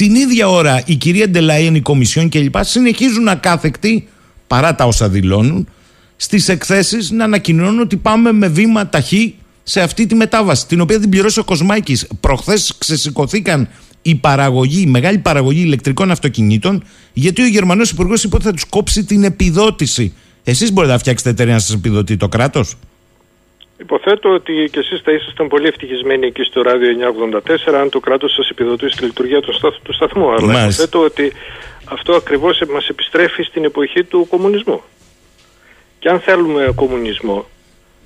[0.02, 2.56] Την ίδια ώρα η κυρία Ντελαΐεν, η Κομισιόν κλπ.
[2.60, 4.08] συνεχίζουν ακάθεκτοι,
[4.48, 5.68] παρά τα όσα δηλώνουν,
[6.16, 11.00] στις εκθέσεις να ανακοινώνουν ότι πάμε με βήμα ταχύ σε αυτή τη μετάβαση, την οποία
[11.00, 12.08] την πληρώσει ο Κοσμάκης.
[12.20, 13.70] Προχθές ξεσηκωθήκαν
[14.02, 16.84] η παραγωγή, η μεγάλη παραγωγή ηλεκτρικών αυτοκινήτων,
[17.14, 20.14] γιατί ο Γερμανός Υπουργός είπε ότι θα τους κόψει την επιδότηση.
[20.44, 22.76] Εσείς μπορείτε να φτιάξετε εταιρεία να σας επιδοτεί το κράτος;
[23.82, 26.89] Υποθέτω ότι και εσείς θα ήσασταν πολύ ευτυχισμένοι εκεί στο ράδιο
[27.70, 30.32] 984 αν το κράτος σας επιδοτήσει τη λειτουργία του, σταθ, του σταθμού.
[30.32, 30.65] Αλλά Μάλιστα.
[30.65, 31.32] υποθέτω ότι
[31.86, 34.82] αυτό ακριβώς μας επιστρέφει στην εποχή του κομμουνισμού.
[36.00, 37.46] Και αν θέλουμε κομμουνισμό,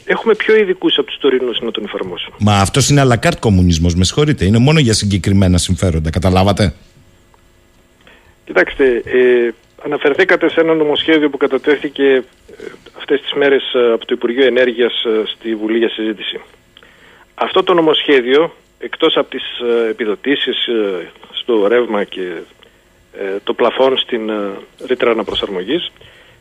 [0.06, 2.36] έχουμε πιο ειδικούς από τους τωρινούς να τον εφαρμόσουμε.
[2.40, 4.46] Μα αυτός είναι αλακάρτ κομμουνισμός, με συγχωρείτε.
[4.46, 6.10] Είναι μόνο για συγκεκριμένα συμφέροντα.
[6.10, 6.74] Καταλάβατε;
[8.46, 9.54] Κοιτάξτε, ε,
[9.86, 12.24] αναφερθήκατε σε ένα νομοσχέδιο που κατατέθηκε ε,
[12.98, 16.42] αυτές τις μέρες ε, από το Υπουργείο Ενέργειας ε, στη Βουλή για συζήτηση.
[17.36, 22.22] Αυτό το νομοσχέδιο, εκτός από τις ε, επιδοτήσεις ε, στο ρεύμα και
[23.20, 24.52] ε, το πλαφόν στην ε,
[24.88, 25.92] ρήτρα αναπροσαρμογής,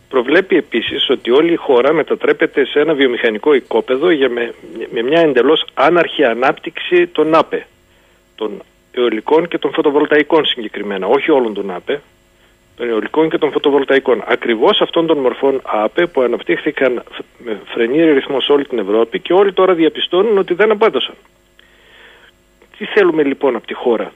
[0.09, 4.55] προβλέπει επίσης ότι όλη η χώρα μετατρέπεται σε ένα βιομηχανικό οικόπεδο για με,
[4.91, 7.67] με μια εντελώς άναρχη ανάπτυξη των ΑΠΕ,
[8.35, 12.01] των αιωλικών και των φωτοβολταϊκών συγκεκριμένα, όχι όλων των ΑΠΕ,
[12.77, 14.23] των αιωλικών και των φωτοβολταϊκών.
[14.27, 17.03] Ακριβώς αυτών των μορφών ΑΠΕ που αναπτύχθηκαν
[17.39, 21.15] με φρενήρη ρυθμό σε όλη την Ευρώπη και όλοι τώρα διαπιστώνουν ότι δεν απάντησαν.
[22.79, 24.13] Τι θέλουμε λοιπόν από τη χώρα,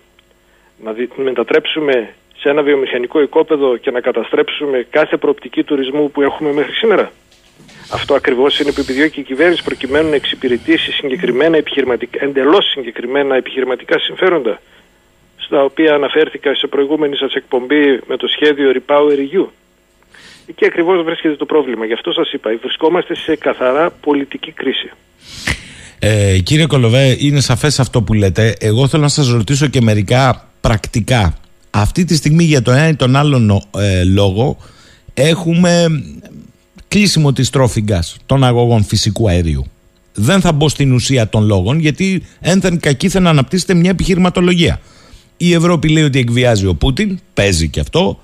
[0.85, 6.53] να δι- μετατρέψουμε σε ένα βιομηχανικό οικόπεδο και να καταστρέψουμε κάθε προοπτική τουρισμού που έχουμε
[6.53, 7.13] μέχρι σήμερα;
[7.93, 13.99] Αυτό ακριβώς είναι που επιδιώκει η κυβέρνηση προκειμένου να εξυπηρετήσει συγκεκριμένα επιχειρηματικά, εντελώς συγκεκριμένα επιχειρηματικά
[13.99, 14.61] συμφέροντα
[15.49, 19.47] στα οποία αναφέρθηκα σε προηγούμενη σας εκπομπή με το σχέδιο Repower EU.
[20.47, 21.85] Εκεί ακριβώς βρίσκεται το πρόβλημα.
[21.85, 24.91] Γι' αυτό σας είπα, βρισκόμαστε σε καθαρά πολιτική κρίση.
[25.99, 28.55] Ε, κύριε Κολοβέ, είναι σαφές αυτό που λέτε.
[28.61, 31.39] Εγώ θέλω να σας ρωτήσω και μερικά πρακτικά.
[31.71, 34.57] Αυτή τη στιγμή για το ένα ή τον άλλον ε, λόγο
[35.15, 35.87] έχουμε
[36.89, 39.67] κλείσιμο της τρόφιγγας των αγωγών φυσικού αερίου.
[40.15, 44.81] Δεν θα μπω στην ουσία των λόγων γιατί ένθεν κακήθεν να αναπτύσσεται μια επιχειρηματολογία.
[45.41, 48.21] Η Ευρώπη λέει ότι εκβιάζει ο Πούτιν, παίζει και αυτό.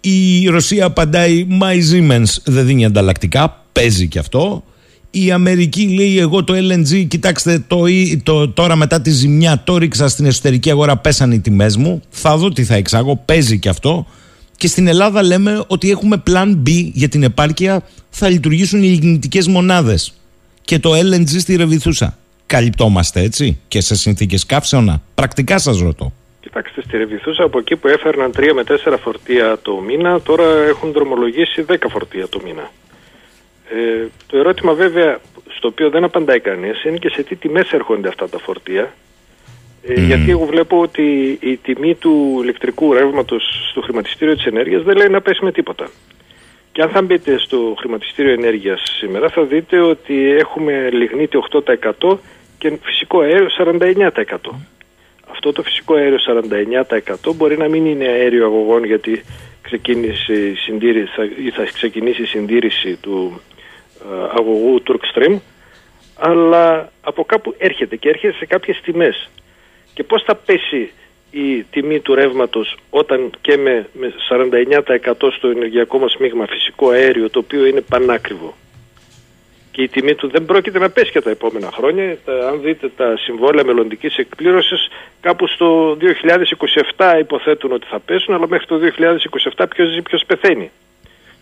[0.00, 4.64] Η Ρωσία απαντάει, μα η Siemens δεν δίνει ανταλλακτικά, παίζει και αυτό.
[5.10, 7.84] Η Αμερική λέει εγώ το LNG, κοιτάξτε το,
[8.22, 12.36] το, τώρα μετά τη ζημιά το ρίξα στην εσωτερική αγορά, πέσανε οι τιμές μου, θα
[12.36, 14.06] δω τι θα εξάγω, παίζει και αυτό.
[14.56, 19.46] Και στην Ελλάδα λέμε ότι έχουμε plan B για την επάρκεια, θα λειτουργήσουν οι λιγνητικές
[19.46, 20.12] μονάδες.
[20.62, 22.18] Και το LNG στη Ρεβιθούσα.
[22.46, 25.02] Καλυπτόμαστε έτσι και σε συνθήκες καύσεωνα.
[25.14, 26.12] Πρακτικά σας ρωτώ.
[26.40, 30.92] Κοιτάξτε, στη Ρεβιθούσα από εκεί που έφερναν 3 με 4 φορτία το μήνα, τώρα έχουν
[30.92, 32.70] δρομολογήσει 10 φορτία το μήνα.
[33.70, 38.08] Ε, το ερώτημα βέβαια, στο οποίο δεν απαντάει κανείς, είναι και σε τι τιμές έρχονται
[38.08, 38.92] αυτά τα φορτία.
[39.82, 44.96] Ε, Γιατί εγώ βλέπω ότι η τιμή του ηλεκτρικού ρεύματος στο χρηματιστήριο της ενέργειας δεν
[44.96, 45.90] λέει να πέσει με τίποτα.
[46.72, 51.38] Και αν θα μπείτε στο χρηματιστήριο ενέργειας σήμερα θα δείτε ότι έχουμε λιγνίτη
[52.00, 52.18] 8%
[52.58, 54.54] και φυσικό αέριο 49%.
[55.30, 56.18] Αυτό το φυσικό αέριο
[57.28, 59.24] 49% μπορεί να μην είναι αέριο αγωγών γιατί
[59.62, 63.40] ξεκίνησε η συντήρηση, θα, ή θα ξεκινήσει η συντήρηση του
[64.00, 65.38] ε, αγωγού Turkstream
[66.18, 69.30] αλλά από κάπου έρχεται και έρχεται σε κάποιες τιμές.
[69.94, 70.92] Και πώς θα πέσει
[71.30, 77.30] η τιμή του ρεύματος όταν και με, με 49% στο ενεργειακό μας μείγμα φυσικό αέριο
[77.30, 78.54] το οποίο είναι πανάκριβο;
[79.78, 82.18] Και η τιμή του δεν πρόκειται να πέσει και τα επόμενα χρόνια.
[82.24, 84.88] Τα- αν δείτε τα συμβόλαια μελλοντικής εκπλήρωσης
[85.20, 90.70] κάπου στο 2027 υποθέτουν ότι θα πέσουν αλλά μέχρι το 2027 ποιος ζει ποιος πεθαίνει.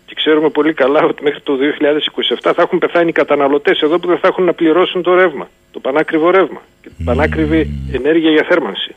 [0.05, 4.07] Και ξέρουμε πολύ καλά ότι μέχρι το 2027 θα έχουν πεθάνει οι καταναλωτές εδώ που
[4.07, 8.45] δεν θα έχουν να πληρώσουν το ρεύμα, το πανάκριβο ρεύμα και την πανάκριβη ενέργεια για
[8.49, 8.95] θέρμανση.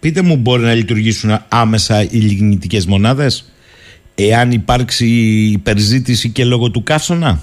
[0.00, 3.51] Πείτε μου μπορεί να λειτουργήσουν άμεσα οι λιγνητικές μονάδες;
[4.14, 5.06] Εάν υπάρξει
[5.52, 7.42] υπερζήτηση και λόγω του καύσωνα;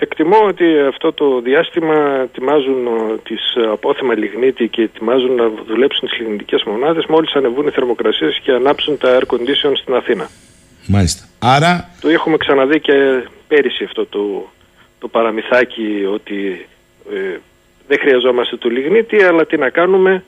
[0.00, 6.08] Εκτιμώ ότι αυτό το διάστημα ετοιμάζουν ο, τις ε, απόθεμα λιγνίτη και ετοιμάζουν να δουλέψουν
[6.08, 10.28] τις λιγνητικές μονάδες μόλις ανεβούν οι θερμοκρασίες και ανάψουν τα air condition στην Αθήνα.
[10.86, 11.24] Μάλιστα.
[11.38, 12.92] Άρα Το έχουμε ξαναδεί και
[13.48, 14.48] πέρυσι αυτό το,
[14.98, 16.66] το παραμυθάκι ότι
[17.12, 17.38] ε,
[17.88, 20.24] δεν χρειαζόμαστε το λιγνίτη αλλά τι να κάνουμε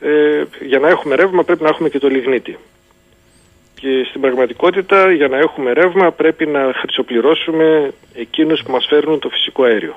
[0.00, 2.56] ε, για να έχουμε ρεύμα πρέπει να έχουμε και το λιγνίτη.
[3.80, 9.28] Και στην πραγματικότητα για να έχουμε ρεύμα πρέπει να χρυσοπληρώσουμε εκείνους που μας φέρνουν το
[9.28, 9.94] φυσικό αέριο.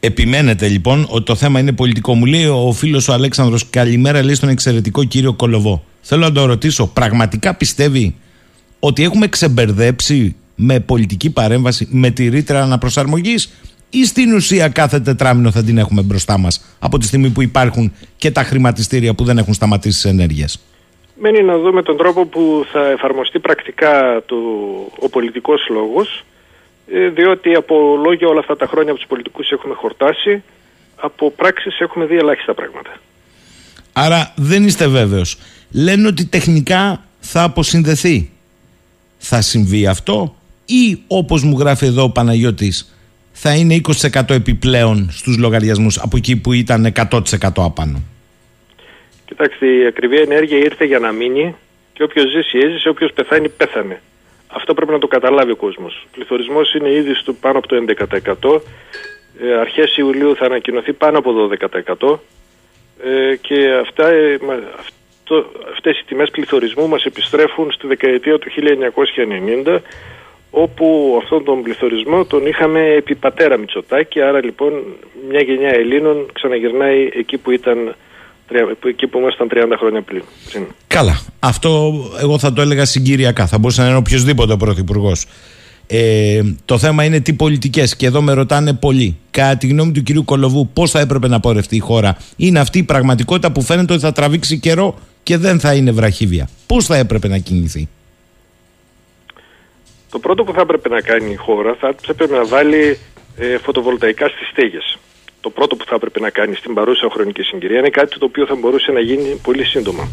[0.00, 2.14] επιμένετε λοιπόν ότι το θέμα είναι πολιτικό.
[2.14, 5.84] Μου λέει ο φίλος ο Αλέξανδρος καλημέρα λέει στον εξαιρετικό κύριο Κολοβό.
[6.00, 8.14] Θέλω να το ρωτήσω, πραγματικά πιστεύει
[8.78, 13.52] ότι έχουμε ξεμπερδέψει με πολιτική παρέμβαση με τη ρήτρα αναπροσαρμογής
[13.90, 17.92] ή στην ουσία κάθε τετράμινο θα την έχουμε μπροστά μας από τη στιγμή που υπάρχουν
[18.16, 20.60] και τα χρηματιστήρια που δεν έχουν σταματήσει τις ενέργειες;
[21.14, 24.36] Μένει να δούμε τον τρόπο που θα εφαρμοστεί πρακτικά το,
[24.98, 26.24] ο πολιτικός λόγος
[26.92, 30.42] ε, διότι από λόγια όλα αυτά τα χρόνια από τους πολιτικούς έχουμε χορτάσει,
[30.96, 32.90] από πράξεις έχουμε δει ελάχιστα πράγματα.
[33.92, 35.38] Άρα δεν είστε βέβαιος.
[35.70, 38.30] Λένε ότι τεχνικά θα αποσυνδεθεί.
[39.18, 40.34] Θα συμβεί αυτό
[40.64, 42.94] ή όπως μου γράφει εδώ ο Παναγιώτης
[43.32, 47.20] θα είναι 20% επιπλέον στους λογαριασμούς από εκεί που ήταν 100%
[47.54, 48.02] απάνω;
[49.24, 51.56] Κοιτάξτε, η ακριβή ενέργεια ήρθε για να μείνει
[51.92, 54.00] και όποιος ζήσει έζησε, όποιος πεθάνει πέθανε.
[54.46, 56.02] Αυτό πρέπει να το καταλάβει ο κόσμος.
[56.06, 58.60] Ο πληθωρισμός είναι ήδη στο πάνω από το 11%.
[59.40, 61.48] Ε, αρχές Ιουλίου θα ανακοινωθεί πάνω από
[62.00, 62.18] 12%
[63.04, 64.38] ε, και αυτά, ε,
[64.78, 68.50] αυτό, αυτές οι τιμές πληθωρισμού μας επιστρέφουν στη δεκαετία του
[69.66, 69.78] 1990
[70.50, 74.82] όπου αυτόν τον πληθωρισμό τον είχαμε επί πατέρα Μητσοτάκη άρα λοιπόν
[75.28, 77.94] μια γενιά Ελλήνων ξαναγυρνάει εκεί που ήταν
[78.88, 80.22] εκεί που ήμασταν 30 χρόνια πριν.
[80.86, 81.20] Καλά.
[81.38, 83.46] Αυτό εγώ θα το έλεγα συγκυριακά.
[83.46, 85.26] Θα μπορούσε να είναι οποιοδήποτε πρωθυπουργός.
[85.86, 87.96] Ε, το θέμα είναι τι πολιτικές.
[87.96, 89.18] Και εδώ με ρωτάνε πολλοί.
[89.30, 92.16] Κατά τη γνώμη του κυρίου Κολοβού, πώς θα έπρεπε να πορευτεί η χώρα.
[92.36, 96.48] Είναι αυτή η πραγματικότητα που φαίνεται ότι θα τραβήξει καιρό και δεν θα είναι βραχύβια.
[96.66, 97.88] Πώς θα έπρεπε να κινηθεί;
[100.10, 102.98] Το πρώτο που θα έπρεπε να κάνει η χώρα θα έπρεπε να βάλει
[103.36, 104.98] ε, φωτοβολταϊκά στις στέγες
[105.44, 108.46] το πρώτο που θα έπρεπε να κάνει στην παρούσα χρονική συγκυρία είναι κάτι το οποίο
[108.46, 110.08] θα μπορούσε να γίνει πολύ σύντομα.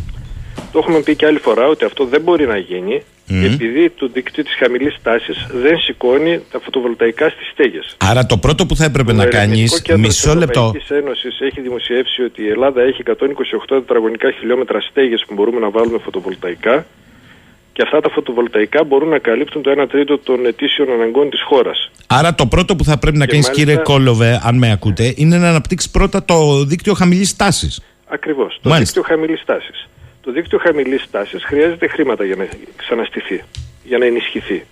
[0.72, 3.04] Το έχουμε πει και άλλη φορά ότι αυτό δεν μπορεί να γίνει
[3.50, 7.96] επειδή το δίκτυο της χαμηλής τάσης δεν σηκώνει τα φωτοβολταϊκά στις στέγες.
[8.10, 9.84] Άρα το πρώτο που θα έπρεπε να κάνεις.
[9.98, 10.74] Μισό λεπτό.
[10.76, 13.14] Η Ένωσης έχει δημοσιεύσει ότι η Ελλάδα έχει 128
[13.68, 16.86] τετραγωνικά χιλιόμετρα στέγες που μπορούμε να βάλουμε φωτοβολταϊκά
[17.74, 21.92] και αυτά τα φωτοβολταϊκά μπορούν να καλύπτουν το 1 τρίτο των ετήσιων αναγκών της χώρας.
[22.08, 25.50] Άρα το πρώτο που θα πρέπει να κάνεις, κύριε Κόλοβε, αν με ακούτε, είναι να
[25.50, 27.82] αναπτύξεις πρώτα το δίκτυο χαμηλής τάσης.
[28.08, 28.60] Ακριβώς.
[28.62, 29.90] Το δίκτυο χαμηλής τάσης.
[30.22, 33.44] Το δίκτυο χαμηλής τάσης χρειάζεται χρήματα για να ξαναστηθεί,
[33.84, 34.66] για να ενισχυθεί.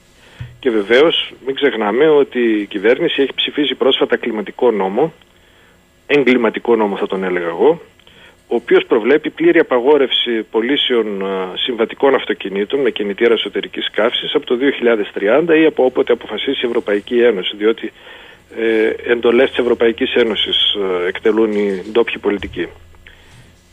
[0.59, 5.13] Και βεβαίως μην ξεχνάμε ότι η κυβέρνηση έχει ψηφίσει πρόσφατα κλιματικό νόμο,
[6.07, 7.81] εγκληματικό νόμο θα τον έλεγα εγώ,
[8.51, 11.23] ο οποίος προβλέπει πλήρη απαγόρευση πωλήσεων
[11.55, 14.57] συμβατικών αυτοκινήτων με κινητήρα εσωτερικής καύσης από το
[15.49, 17.91] 2030 ή από όποτε αποφασίσει η Ευρωπαϊκή Ένωση, διότι
[18.57, 22.67] ε, εντολές της Ευρωπαϊκής Ένωσης ε, εκτελούν οι ντόπιοι πολιτικοί.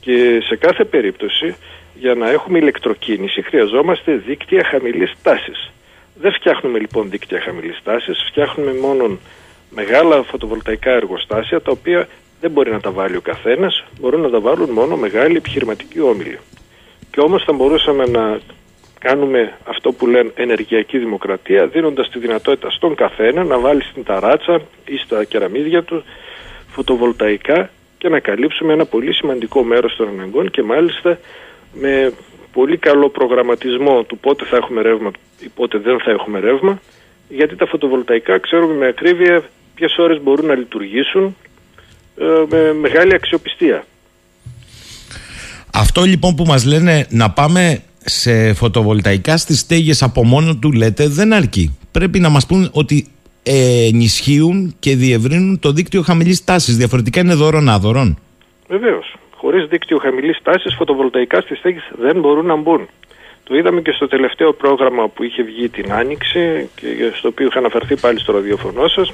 [0.00, 1.56] Και σε κάθε περίπτωση,
[1.94, 5.70] για να έχουμε ηλεκτροκίνηση, χρειαζόμαστε δίκτυα χαμηλής τάσης.
[6.14, 9.18] Δεν φτιάχνουμε λοιπόν δίκτυα χαμηλής τάσης, φτιάχνουμε μόνο
[9.70, 12.08] μεγάλα φωτοβολταϊκά εργοστάσια, τα οποία
[12.46, 16.38] δεν μπορεί να τα βάλει ο καθένας, μπορούν να τα βάλουν μόνο μεγάλοι επιχειρηματικοί όμιλοι.
[17.10, 18.40] Και όμως θα μπορούσαμε να
[18.98, 24.60] κάνουμε αυτό που λένε ενεργειακή δημοκρατία, δίνοντας τη δυνατότητα στον καθένα να βάλει στην ταράτσα
[24.84, 26.04] ή στα κεραμίδια του
[26.68, 31.18] φωτοβολταϊκά και να καλύψουμε ένα πολύ σημαντικό μέρος των αναγκών και μάλιστα
[31.72, 32.12] με
[32.52, 36.80] πολύ καλό προγραμματισμό του πότε θα έχουμε ρεύμα ή πότε δεν θα έχουμε ρεύμα
[37.28, 39.42] γιατί τα φωτοβολταϊκά ξέρουμε με ακρίβεια
[39.74, 41.34] ποιες ώρες μπορούν να λειτουργήσουν ε,
[42.48, 43.84] με μεγάλη αξιοπιστία.
[45.74, 51.08] Αυτό λοιπόν που μας λένε να πάμε σε φωτοβολταϊκά στις στέγες από μόνο του λέτε
[51.08, 51.78] δεν αρκεί.
[51.90, 53.06] Πρέπει να μας πούν ότι
[53.42, 56.76] ενισχύουν και διευρύνουν το δίκτυο χαμηλής τάσης.
[56.76, 58.18] Διαφορετικά είναι δώρον άδωρον.
[58.68, 59.14] Βεβαίως.
[59.36, 62.88] Χωρίς δίκτυο χαμηλής τάσης φωτοβολταϊκά στις στέγες δεν μπορούν να μπουν.
[63.44, 67.58] Το είδαμε και στο τελευταίο πρόγραμμα που είχε βγει την Άνοιξη και στο οποίο είχα
[67.58, 69.12] αναφερθεί πάλι στο ραδιοφωνό σας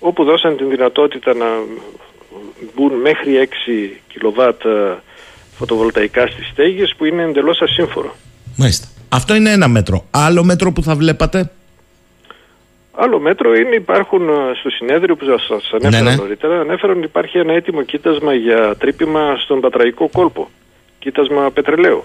[0.00, 1.46] όπου δώσαν την δυνατότητα να
[2.74, 3.48] μπουν μέχρι
[3.92, 4.60] 6 κιλοβάτ
[5.56, 8.16] φωτοβολταϊκά στις στέγες που είναι εντελώς ασύμφορο.
[8.56, 8.86] Μάλιστα.
[9.08, 10.04] Αυτό είναι ένα μέτρο.
[10.10, 11.50] Άλλο μέτρο που θα βλέπατε;
[12.94, 16.16] Άλλο μέτρο είναι υπάρχουν ε, στο συνέδριο που σας ανέφερα ναι, ναι.
[16.16, 16.60] νωρίτερα.
[16.60, 20.48] Ανέφεραν ότι υπάρχει ένα έτοιμο κοίτασμα για τρύπημα στον πατραϊκό κόλπο.
[20.98, 22.04] Κοίτασμα πετρελαίου.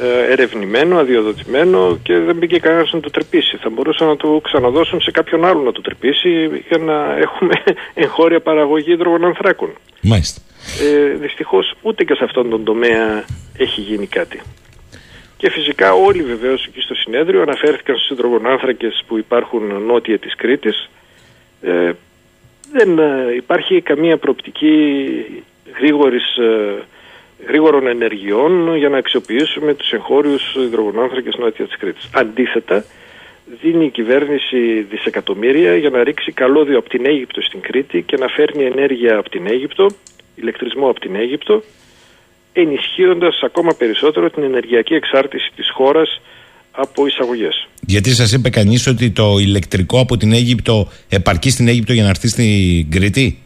[0.00, 3.56] Ε, ερευνημένο, αδειοδοτημένο και δεν μπήκε κανένας να το τρυπήσει.
[3.56, 7.52] Θα μπορούσαν να το ξαναδώσουν σε κάποιον άλλο να το τρυπήσει για να έχουμε
[8.04, 9.72] εγχώρια παραγωγή υδρογονανθράκων.
[10.02, 10.40] Μάλιστα.
[10.82, 13.24] Ε, Δυστυχώς ούτε και σε αυτόν τον τομέα
[13.56, 14.40] έχει γίνει κάτι.
[15.36, 20.90] Και φυσικά όλοι βεβαίως εκεί στο συνέδριο αναφέρθηκαν στου υδρογονάνθρακες που υπάρχουν νότια της Κρήτης.
[21.62, 21.92] Ε,
[22.72, 25.06] δεν ε, υπάρχει καμία προοπτική
[25.78, 26.82] γρήγορης ε,
[27.46, 32.08] γρήγορων ενεργειών για να αξιοποιήσουμε τους εγχώριους υδρογονάνθρακες νότια της Κρήτης.
[32.12, 32.84] Αντίθετα,
[33.62, 38.26] δίνει η κυβέρνηση δισεκατομμύρια για να ρίξει καλώδιο από την Αίγυπτο στην Κρήτη και να
[38.28, 39.86] φέρνει ενέργεια από την Αίγυπτο,
[40.34, 41.62] ηλεκτρισμό από την Αίγυπτο,
[42.52, 46.20] ενισχύοντας ακόμα περισσότερο την ενεργειακή εξάρτηση της χώρας
[46.70, 47.68] από εισαγωγές.
[47.80, 52.08] Γιατί σας είπε κανείς ότι το ηλεκτρικό από την Αίγυπτο επαρκεί στην Αίγυπτο για να
[52.08, 53.42] έρθει στην Κρήτη;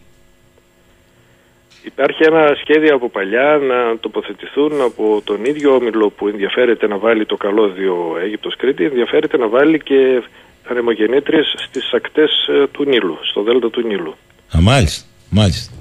[1.84, 7.26] Υπάρχει ένα σχέδιο από παλιά να τοποθετηθούν από τον ίδιο όμιλο που ενδιαφέρεται να βάλει
[7.26, 10.22] το καλώδιο Αίγυπτος Κρήτη, ενδιαφέρεται να βάλει και
[10.70, 14.14] ανεμογεννήτριες στις ακτές ε, του Νείλου, στο δέλτα του Νείλου.
[14.56, 15.72] Α, μάλιστα, μάλιστα.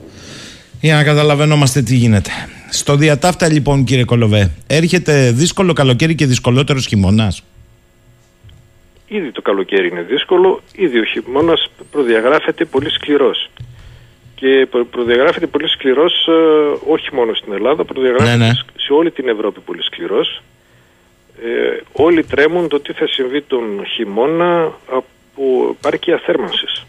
[0.82, 2.32] Για να καταλαβαίνόμαστε τι γίνεται.
[2.70, 7.44] Στο διατάφτα λοιπόν κύριε Κολοβέ, έρχεται δύσκολο καλοκαίρι και δυσκολότερος χειμώνας.
[9.08, 13.50] Ήδη το καλοκαίρι είναι δύσκολο, ήδη ο χειμώνας προδιαγράφεται πολύ σκληρός.
[14.42, 16.32] Και προ- προδιαγράφεται πολύ σκληρός ε,
[16.94, 18.54] όχι μόνο στην Ελλάδα, προδιαγράφεται Ναι, ναι.
[18.54, 20.42] σ- σε όλη την Ευρώπη πολύ σκληρός.
[21.44, 23.64] Ε, όλοι τρέμουν το τι θα συμβεί τον
[23.96, 26.84] χειμώνα από πάρκια θέρμανσης.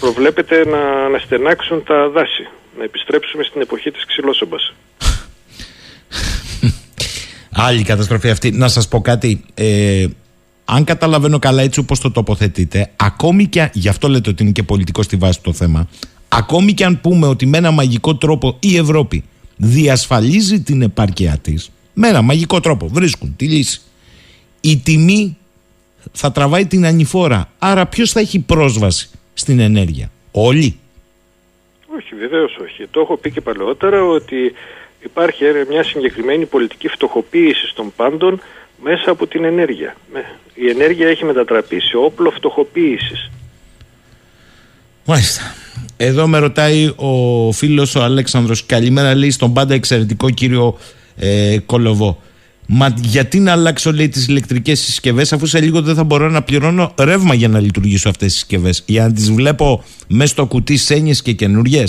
[0.00, 2.48] Προβλέπεται να, να στενάξουν τα δάση,
[2.78, 4.72] να επιστρέψουμε στην εποχή της ξυλόσομπας.
[7.52, 8.50] Άλλη καταστροφή αυτή.
[8.50, 9.44] Να σας πω κάτι.
[9.54, 10.06] Ε,
[10.72, 14.52] αν καταλαβαίνω καλά έτσι όπως το τοποθετείτε, ακόμη και αν- γι' αυτό λέτε ότι είναι
[14.52, 15.88] και πολιτικό στη βάση το θέμα,
[16.28, 19.24] ακόμη και αν πούμε ότι με ένα μαγικό τρόπο η Ευρώπη
[19.56, 23.80] διασφαλίζει την επάρκειά της, με ένα μαγικό τρόπο βρίσκουν τη λύση.
[24.60, 25.36] Η τιμή
[26.12, 27.48] θα τραβάει την ανηφόρα.
[27.58, 30.78] Άρα ποιος θα έχει πρόσβαση στην ενέργεια; Όλοι.
[31.96, 32.86] Όχι, βεβαίως όχι.
[32.90, 34.52] Το έχω πει και παλαιότερα ότι
[35.04, 38.40] υπάρχει ε, μια συγκεκριμένη πολιτική φτωχοποίηση των πάντων
[38.82, 39.96] μέσα από την ενέργεια.
[40.12, 40.24] Με-
[40.54, 43.30] Η ενέργεια έχει μετατραπεί σε όπλο φτωχοποίησης.
[45.04, 45.54] Μάλιστα.
[45.96, 50.78] Εδώ με ρωτάει ο φίλος ο Αλέξανδρος Καλημέρα λέει στον πάντα εξαιρετικό κύριο
[51.16, 52.22] ε, Κολοβό
[52.66, 56.42] Μα γιατί να αλλάξω λέει τις ηλεκτρικές συσκευές αφού σε λίγο δεν θα μπορώ να
[56.42, 60.76] πληρώνω ρεύμα για να λειτουργήσω αυτές τις συσκευές για να τις βλέπω μέσα στο κουτί
[60.76, 61.84] σένιες και καινούριε.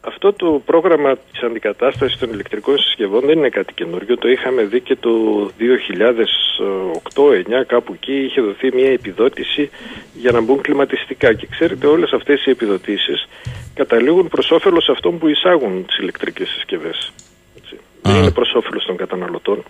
[0.00, 4.18] Αυτό το πρόγραμμα της αντικατάστασης των ηλεκτρικών συσκευών δεν είναι κάτι καινούριο.
[4.18, 5.10] Το είχαμε δει και το
[5.58, 9.70] 2008-2009 κάπου εκεί είχε δοθεί μια επιδότηση
[10.14, 11.34] για να μπουν κλιματιστικά.
[11.34, 13.28] Και ξέρετε όλες αυτές οι επιδοτήσεις
[13.74, 17.12] καταλήγουν προς όφελος αυτών που εισάγουν τις ηλεκτρικές συσκευές.
[17.56, 17.76] Έτσι.
[18.02, 18.18] Δεν Α.
[18.18, 19.62] είναι προς όφελος των καταναλωτών.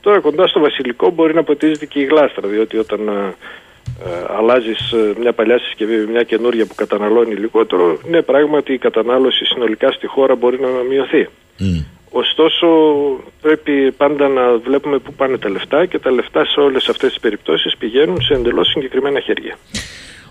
[0.00, 3.34] Τώρα κοντά στο βασιλικό μπορεί να ποτίζεται και η γλάστρα, διότι όταν
[4.02, 8.72] ε, ε, αλλάζεις ε, μια παλιά συσκευή με μια καινούρια που καταναλώνει λιγότερο, ναι πράγματι
[8.72, 11.28] η κατανάλωση συνολικά στη χώρα μπορεί να μειωθεί.
[12.10, 12.66] Ωστόσο
[13.40, 17.20] πρέπει πάντα να βλέπουμε πού πάνε τα λεφτά και τα λεφτά σε όλες αυτές τις
[17.20, 19.58] περιπτώσεις πηγαίνουν σε εντελώς συγκεκριμένα χέρια.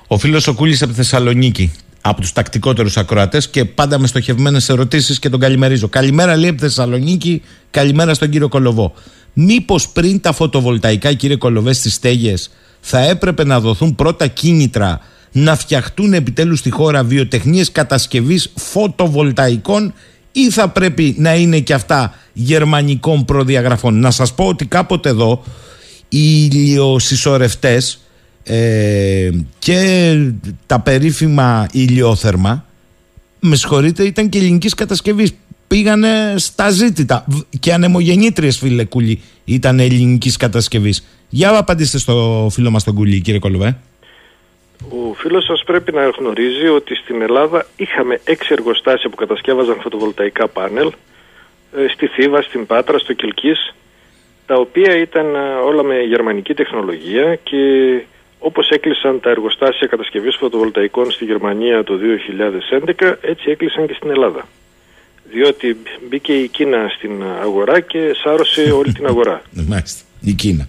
[0.07, 1.71] Ο φίλος ο Κούλης από τη Θεσσαλονίκη
[2.05, 5.87] από τους τακτικότερους ακροατές και πάντα με στοχευμένες ερωτήσεις και τον καλημερίζω.
[5.87, 7.41] Καλημέρα λέει από τη Θεσσαλονίκη,
[7.71, 8.93] καλημέρα στον κύριο Κολοβό.
[9.33, 12.51] Μήπως πριν τα φωτοβολταϊκά κύριε Κολοβέ στις στέγες
[12.85, 14.99] θα έπρεπε να δοθούν πρώτα κίνητρα
[15.31, 19.93] να φτιαχτούν επιτέλους στη χώρα βιοτεχνίες κατασκευής φωτοβολταϊκών
[20.31, 23.99] ή θα πρέπει να είναι και αυτά γερμανικών προδιαγραφών.
[23.99, 25.43] Να σας πω ότι κάποτε εδώ
[26.09, 27.99] οι ηλιοσυσσωρευτές
[28.43, 29.29] ε,
[29.59, 30.15] και
[30.65, 32.65] τα περίφημα ηλιόθερμα
[33.39, 35.33] με συγχωρείτε ήταν και ελληνικής κατασκευής.
[35.67, 37.23] Πήγανε στα ζήτητα.
[37.27, 41.03] Β- Και ανεμογεννήτριες, φίλε Κούλη, ήταν ελληνικής κατασκευής.
[41.35, 43.77] Για απαντήστε στο φίλο μας τον Κούλη, κύριε Κολοβέ.
[44.89, 50.47] Ο φίλος σας πρέπει να γνωρίζει ότι στην Ελλάδα είχαμε έξι εργοστάσια που κατασκεύαζαν φωτοβολταϊκά
[50.47, 50.91] πάνελ
[51.77, 53.73] ε, στη Θήβα, στην Πάτρα, στο Κιλκής
[54.45, 57.61] τα οποία ήταν ε, όλα με γερμανική τεχνολογία και
[58.39, 61.93] όπως έκλεισαν τα εργοστάσια κατασκευής φωτοβολταϊκών στη Γερμανία το
[62.99, 64.47] 2011 έτσι έκλεισαν και στην Ελλάδα
[65.31, 65.77] διότι
[66.09, 69.41] μπήκε η Κίνα στην αγορά και σάρωσε όλη την αγορά.
[69.51, 70.01] Μάλιστα.
[70.21, 70.67] Η Κίνα.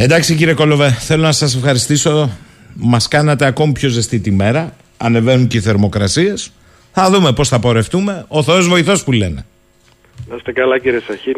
[0.00, 2.30] Εντάξει, κύριε Κολοβέ, θέλω να σας ευχαριστήσω.
[2.74, 4.76] Μας κάνατε ακόμη πιο ζεστή τη μέρα.
[4.96, 6.52] Ανεβαίνουν και οι θερμοκρασίες.
[6.92, 8.24] Θα δούμε πώς θα πορευτούμε.
[8.28, 9.46] Ο Θεός βοηθός που λένε.
[10.28, 11.34] Να είστε καλά κύριε Σαχίν.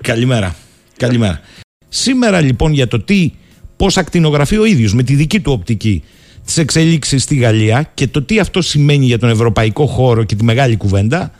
[0.00, 0.56] Καλημέρα.
[0.96, 1.40] Καλημέρα.
[1.88, 3.32] Σήμερα λοιπόν για το τι,
[3.76, 6.04] πώς ακτινογραφεί ο ίδιος με τη δική του οπτική
[6.44, 10.44] τις εξελίξεις στη Γαλλία και το τι αυτό σημαίνει για τον ευρωπαϊκό χώρο και τη
[10.44, 11.32] μεγάλη κουβέντα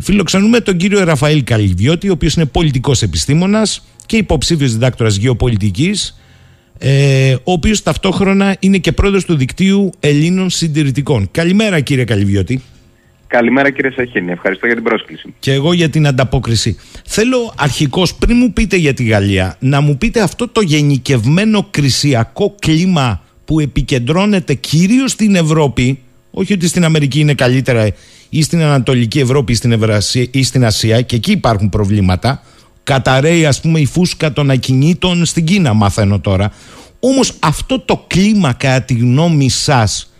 [0.00, 6.20] φιλοξενούμε τον κύριο Ραφαήλ Καλυβιώτη ο οποίος είναι πολιτικός επιστήμονας και υποψήφιος διδάκτορας γεωπολιτικής
[6.78, 11.28] ε, ο οποίος ταυτόχρονα είναι και πρόεδρος του δικτύου Ελλήνων Συντηρητικών.
[11.30, 12.62] Καλημέρα κύριε Καλυβιώτη.
[13.26, 15.34] Καλημέρα κύριε Σαχίνη, ευχαριστώ για την πρόσκληση.
[15.38, 16.76] Και εγώ για την ανταπόκριση.
[17.04, 22.54] Θέλω αρχικώς πριν μου πείτε για τη Γαλλία να μου πείτε αυτό το γενικευμένο κρισιακό
[22.58, 25.98] κλίμα που επικεντρώνεται κυρίως στην Ευρώπη
[26.30, 27.88] όχι ότι στην Αμερική είναι καλύτερα
[28.28, 32.42] ή στην Ανατολική Ευρώπη ή στην, Ευρασία, ή στην Ασία και εκεί υπάρχουν προβλήματα
[32.84, 36.52] καταραίει ας πούμε η φούσκα των ακινήτων στην Κίνα μαθαίνω τώρα
[37.00, 40.12] όμως αυτό το κλίμα κατά τη γνώμη σας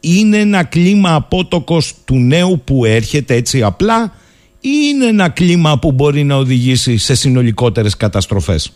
[0.00, 4.12] είναι ένα κλίμα απότοκος του νέου που έρχεται έτσι απλά
[4.60, 8.72] ή είναι ένα κλίμα που μπορεί να οδηγήσει σε συνολικότερες καταστροφές;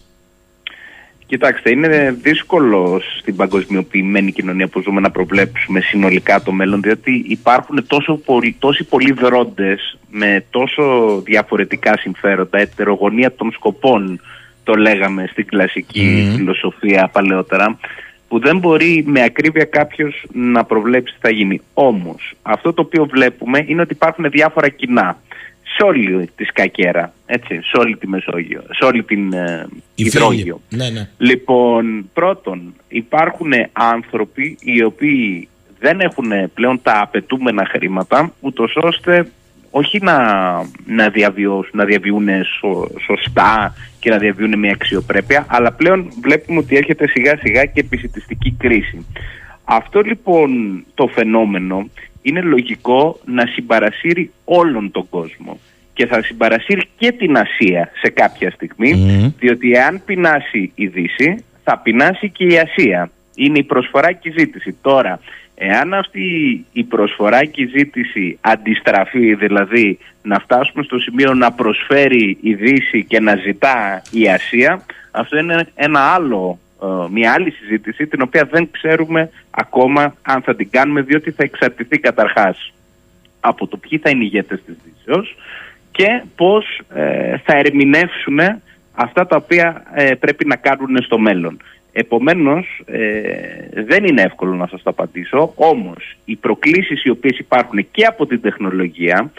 [1.26, 7.86] Κοιτάξτε, είναι δύσκολο στην παγκοσμιοποιημένη κοινωνία που ζούμε να προβλέψουμε συνολικά το μέλλον, διότι υπάρχουν
[7.86, 10.82] τόσο πολλοί, τόσοι πολλοί δρόντες με τόσο
[11.24, 14.20] διαφορετικά συμφέροντα, ετερογωνία των σκοπών
[14.64, 17.78] το λέγαμε στην κλασική φιλοσοφία παλαιότερα
[18.28, 21.60] που δεν μπορεί με ακρίβεια κάποιος να προβλέψει τι θα γίνει.
[21.74, 25.18] Όμως αυτό το οποίο βλέπουμε είναι ότι υπάρχουν διάφορα κοινά
[25.76, 30.60] σε όλη τη Σκακέρα, έτσι, σε όλη τη Μεσόγειο, σε όλη την ε, υδρόγειο.
[30.68, 31.08] Ναι, ναι.
[31.18, 35.48] Λοιπόν, πρώτον, υπάρχουν άνθρωποι οι οποίοι
[35.78, 39.30] δεν έχουν πλέον τα απαιτούμενα χρήματα, ούτως ώστε
[39.70, 40.18] όχι να,
[40.86, 46.76] να διαβιώσουν, να διαβιούν σω, σωστά και να διαβιούν με αξιοπρέπεια, αλλά πλέον βλέπουμε ότι
[46.76, 49.06] έρχεται σιγά σιγά και επισητιστική κρίση.
[49.64, 51.88] Αυτό λοιπόν το φαινόμενο
[52.24, 55.60] είναι λογικό να συμπαρασύρει όλον τον κόσμο
[55.92, 58.92] και θα συμπαρασύρει και την Ασία σε κάποια στιγμή,
[59.38, 63.10] διότι εάν πεινάσει η Δύση, θα πεινάσει και η Ασία.
[63.34, 64.76] Είναι η προσφορά και η ζήτηση.
[64.82, 65.20] Τώρα,
[65.54, 66.24] εάν αυτή
[66.72, 73.04] η προσφορά και η ζήτηση αντιστραφεί, δηλαδή να φτάσουμε στο σημείο να προσφέρει η Δύση
[73.04, 76.63] και να ζητά η Ασία, αυτό είναι ένα άλλο ε,
[77.10, 81.98] μια άλλη συζήτηση την οποία δεν ξέρουμε ακόμα αν θα την κάνουμε διότι θα εξαρτηθεί
[81.98, 82.72] καταρχάς
[83.40, 85.36] από το ποιοι θα είναι οι ηγέτες της Δύσεως
[85.90, 88.38] και πώς ε, θα ερμηνεύσουν
[88.94, 91.56] αυτά τα οποία ε, πρέπει να κάνουν στο μέλλον.
[91.96, 92.82] Επομένως
[93.86, 98.26] δεν είναι εύκολο να σας το απαντήσω, όμως οι προκλήσεις οι οποίες υπάρχουν και από
[98.26, 99.30] την τεχνολογία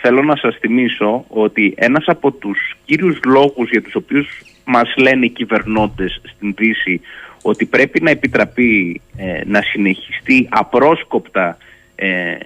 [0.00, 5.26] θέλω να σας θυμίσω ότι ένας από τους κύριους λόγους για τους οποίους μας λένε
[5.26, 7.00] οι κυβερνώντες στην Δύση
[7.42, 11.56] ότι πρέπει να επιτραπεί ε, να συνεχιστεί απρόσκοπτα
[11.94, 12.36] ε,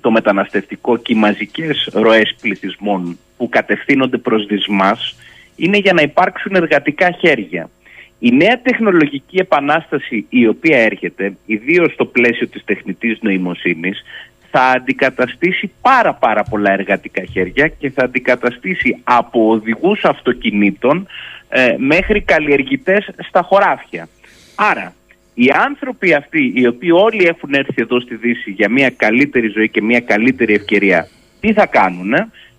[0.00, 5.16] το μεταναστευτικό και οι μαζικές ροές πληθυσμών που κατευθύνονται προς δυσμάς
[5.56, 7.70] είναι για να υπάρξουν εργατικά χέρια.
[8.18, 14.02] Η νέα τεχνολογική επανάσταση η οποία έρχεται, ιδίως στο πλαίσιο της τεχνητής νοημοσύνης,
[14.50, 21.06] θα αντικαταστήσει πάρα πάρα πολλά εργατικά χέρια και θα αντικαταστήσει από οδηγούς αυτοκινήτων
[21.48, 24.08] ε, μέχρι καλλιεργητές στα χωράφια.
[24.54, 24.94] Άρα,
[25.34, 29.68] οι άνθρωποι αυτοί, οι οποίοι όλοι έχουν έρθει εδώ στη Δύση για μια καλύτερη ζωή
[29.68, 31.08] και μια καλύτερη ευκαιρία,
[31.40, 32.14] τι θα κάνουν.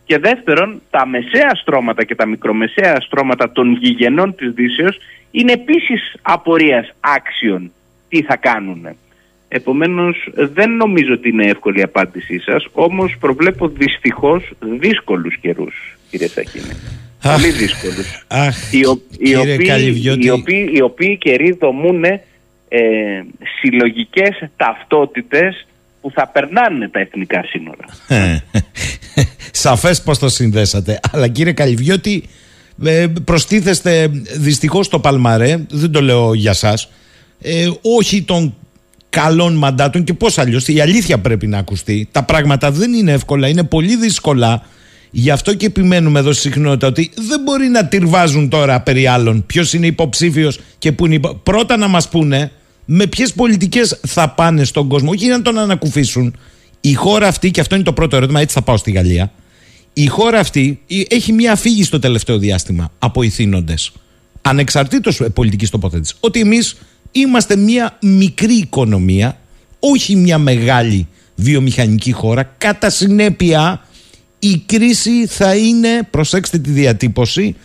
[0.05, 4.97] Και δεύτερον, τα μεσαία στρώματα και τα μικρομεσαία στρώματα των γηγενών της Δύσεως
[5.31, 7.71] είναι επίσης απορίας άξιων
[8.09, 8.87] τι θα κάνουν.
[9.51, 16.27] Επομένως δεν νομίζω ότι είναι εύκολη η απάντησή σας, όμως προβλέπω δυστυχώς δύσκολους καιρούς, κύριε
[16.27, 16.73] Σαχίνη.
[17.21, 18.25] Πολύ δύσκολους.
[18.71, 18.79] Οι,
[19.29, 22.19] οι, οποίοι, οι, οποίοι, καιροί δομούν ε,
[23.59, 25.67] συλλογικές ταυτότητες
[26.01, 27.85] που θα περνάνε τα εθνικά σύνορα.
[29.51, 30.99] Σαφές πως το συνδέσατε.
[31.11, 32.23] Αλλά κύριε Καλυβιώτη,
[32.85, 36.89] ε, προστίθεστε δυστυχώς στο Παλμαρέ, δεν το λέω για σας,
[37.41, 38.55] ε, όχι των
[39.09, 42.07] καλών μαντάτων και πώς αλλιώς, η αλήθεια πρέπει να ακουστεί.
[42.11, 44.63] Τα πράγματα δεν είναι εύκολα, είναι πολύ δύσκολα
[45.11, 49.45] Γι' αυτό και επιμένουμε εδώ στη συχνότητα ότι δεν μπορεί να τυρβάζουν τώρα περί άλλων
[49.45, 51.15] ποιος είναι υποψήφιος και πού είναι.
[51.15, 51.35] Υπο...
[51.35, 52.51] Πρώτα να μας πούνε
[52.85, 56.35] με ποιες πολιτικές θα πάνε στον κόσμο, όχι να τον ανακουφίσουν.
[56.81, 59.31] Η χώρα αυτή, και αυτό είναι το πρώτο ερώτημα, έτσι θα πάω στη Γαλλία.
[59.93, 63.91] Η χώρα αυτή έχει μία φύγη στο τελευταίο διάστημα από ηθήνοντες.
[64.41, 66.15] Ανεξαρτήτως πολιτικής τοποθέτησης.
[66.19, 66.77] Ότι εμείς
[67.11, 69.39] είμαστε μία μικρή οικονομία,
[69.79, 72.43] όχι μία μεγάλη βιομηχανική χώρα.
[72.57, 73.85] Κατά συνέπεια,
[74.39, 77.55] η κρίση θα είναι, προσέξτε τη διατύπωση,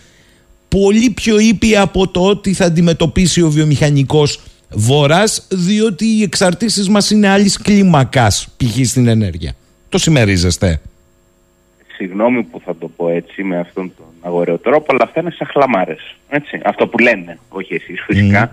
[0.68, 4.40] πολύ πιο ήπια από το ότι θα αντιμετωπίσει ο βιομηχανικός
[4.70, 8.86] βορράς, διότι οι εξαρτήσεις μας είναι άλλης κλίμακας, π.χ.
[8.86, 9.54] στην ενέργεια.
[9.88, 10.80] Το συμμερίζεστε.
[12.04, 15.46] Συγγνώμη που θα το πω έτσι με αυτόν τον αγοραίο τρόπο, αλλά αυτά είναι σαν
[15.46, 16.16] χλαμάρες.
[16.28, 16.60] Έτσι.
[16.64, 18.50] Αυτό που λένε, όχι εσείς φυσικά,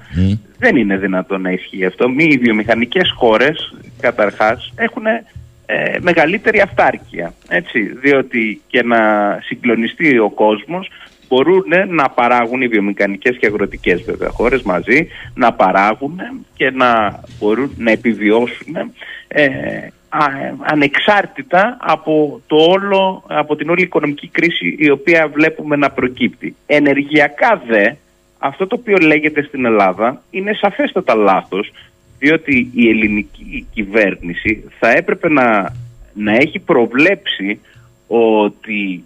[0.57, 2.09] δεν είναι δυνατόν να ισχύει αυτό.
[2.09, 7.33] Μη οι βιομηχανικές χώρες, καταρχάς, έχουν ε, μεγαλύτερη αυτάρκεια.
[7.47, 8.99] Έτσι, διότι και να
[9.43, 10.89] συγκλονιστεί ο κόσμος
[11.27, 16.19] μπορούν να παράγουν οι βιομηχανικές και αγροτικές βέβαια χώρες μαζί, να παράγουν
[16.53, 18.75] και να μπορούν να επιβιώσουν
[19.27, 19.87] ε,
[20.61, 26.55] ανεξάρτητα από, το όλο, από την όλη οικονομική κρίση η οποία βλέπουμε να προκύπτει.
[26.65, 27.91] Ενεργειακά δε,
[28.39, 31.71] αυτό το οποίο λέγεται στην Ελλάδα είναι σαφέστατα λάθος
[32.19, 35.75] διότι η ελληνική κυβέρνηση θα έπρεπε να,
[36.13, 37.59] να έχει προβλέψει
[38.07, 39.03] ότι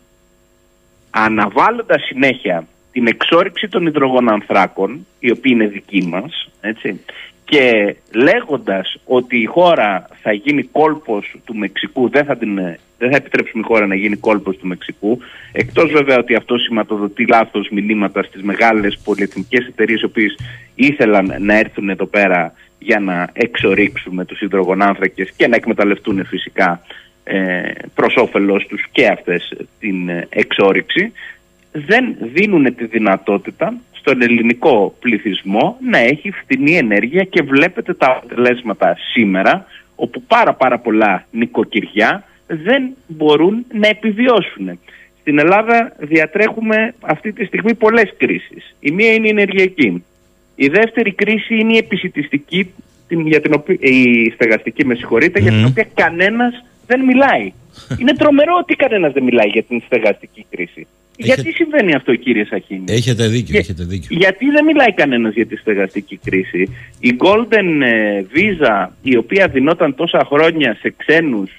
[1.09, 7.01] αναβάλλοντας συνέχεια την εξόριξη των υδρογονανθράκων, η οποία είναι δική μας, έτσι,
[7.45, 12.55] και λέγοντας ότι η χώρα θα γίνει κόλπος του Μεξικού, δεν θα, την,
[12.97, 15.19] δεν θα επιτρέψουμε η χώρα να γίνει κόλπος του Μεξικού,
[15.51, 20.37] εκτός βέβαια ότι αυτό σηματοδοτεί λάθος μηνύματα στις μεγάλες πολυεθνικές εταιρείες οι οποίες
[20.75, 26.81] ήθελαν να έρθουν εδώ πέρα για να εξορίξουμε τους υδρογονάνθρακες και να εκμεταλλευτούν φυσικά
[27.23, 31.11] ε, προς όφελός τους και αυτές την εξόριξη.
[31.71, 33.73] δεν δίνουν τη δυνατότητα
[34.05, 40.79] στον ελληνικό πληθυσμό να έχει φθηνή ενέργεια και βλέπετε τα αποτελέσματα σήμερα όπου πάρα πάρα
[40.79, 44.79] πολλά νοικοκυριά δεν μπορούν να επιβιώσουν.
[45.21, 48.75] Στην Ελλάδα διατρέχουμε αυτή τη στιγμή πολλές κρίσεις.
[48.79, 50.03] Η μία είναι η ενεργειακή.
[50.55, 52.73] Η δεύτερη κρίση είναι η επισητιστική,
[53.07, 57.53] για την οποία, η στεγαστική με συγχωρείτε, για την οποία κανένας δεν μιλάει.
[57.99, 60.87] είναι τρομερό ότι κανένας δεν μιλάει για την στεγαστική κρίση.
[61.17, 64.17] Γιατί συμβαίνει αυτό κύριε Σαχίνη; Έχετε δίκιο, έχετε δίκιο.
[64.17, 69.95] Γιατί δεν μιλάει κανένας για τη στεγαστική κρίση; Η Golden ε, Visa η οποία δινόταν
[69.95, 71.51] τόσα χρόνια σε ξένους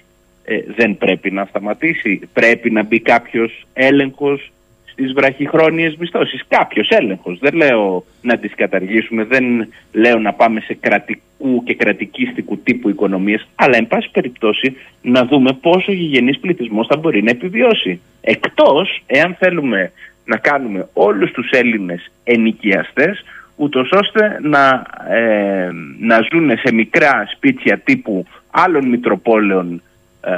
[0.44, 2.20] ε, δεν πρέπει να σταματήσει.
[2.32, 4.52] Πρέπει να μπει κάποιος έλεγχος
[4.96, 6.42] στις βραχυχρόνιες μισθώσεις.
[6.48, 7.38] Κάποιος έλεγχος.
[7.38, 9.44] Δεν λέω να τις καταργήσουμε, δεν
[9.92, 15.52] λέω να πάμε σε κρατικού και κρατικίστικου τύπου οικονομίες, αλλά εν πάση περιπτώσει να δούμε
[15.52, 18.00] πόσο γηγενής πληθυσμός θα μπορεί να επιβιώσει.
[18.20, 19.92] Εκτός εάν θέλουμε
[20.24, 23.24] να κάνουμε όλους τους Έλληνες ενοικιαστές,
[23.56, 29.82] ούτως ώστε να, ε, να ζουν σε μικρά σπίτια τύπου άλλων μητροπόλεων
[30.20, 30.32] ε,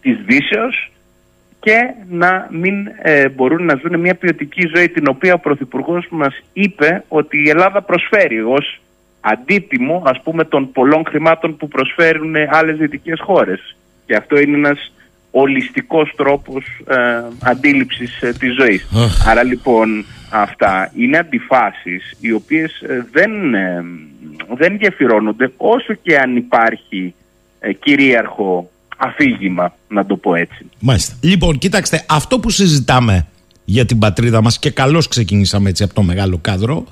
[0.00, 0.91] της Δύσεως
[1.62, 6.42] και να μην ε, μπορούν να ζουν μια ποιοτική ζωή την οποία ο Πρωθυπουργός μας
[6.52, 8.80] είπε ότι η Ελλάδα προσφέρει ως
[9.20, 13.76] αντίτιμο ας πούμε των πολλών χρημάτων που προσφέρουν άλλες δυτικές χώρες.
[14.06, 14.92] Και αυτό είναι ένας
[15.30, 18.88] ολιστικός τρόπος ε, αντίληψης ε, της ζωής.
[19.26, 23.84] Άρα λοιπόν αυτά είναι αντιφάσεις οι οποίες ε, δεν, ε,
[24.54, 27.14] δεν γεφυρώνονται όσο και αν υπάρχει
[27.80, 28.70] κυρίαρχο
[29.02, 30.66] αφήγημα, να το πω έτσι.
[30.78, 31.14] Μάλιστα.
[31.20, 33.26] Λοιπόν, κοιτάξτε, αυτό που συζητάμε
[33.64, 36.86] για την πατρίδα μας και καλώς ξεκινήσαμε έτσι από το μεγάλο κάδρο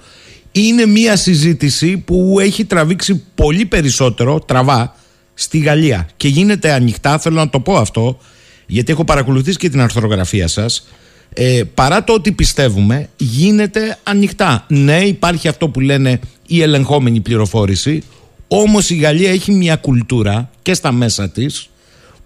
[0.53, 4.95] είναι μια συζήτηση που έχει τραβήξει πολύ περισσότερο τραβά
[5.35, 8.19] στη Γαλλία και γίνεται ανοιχτά, θέλω να το πω αυτό
[8.67, 10.89] γιατί έχω παρακολουθήσει και την αρθρογραφία σας
[11.35, 18.03] ε, παρά το ότι πιστεύουμε γίνεται ανοιχτά ναι υπάρχει αυτό που λένε η ελεγχόμενη πληροφόρηση
[18.49, 21.70] όμως η Γαλλία έχει μια κουλτούρα και στα μέσα της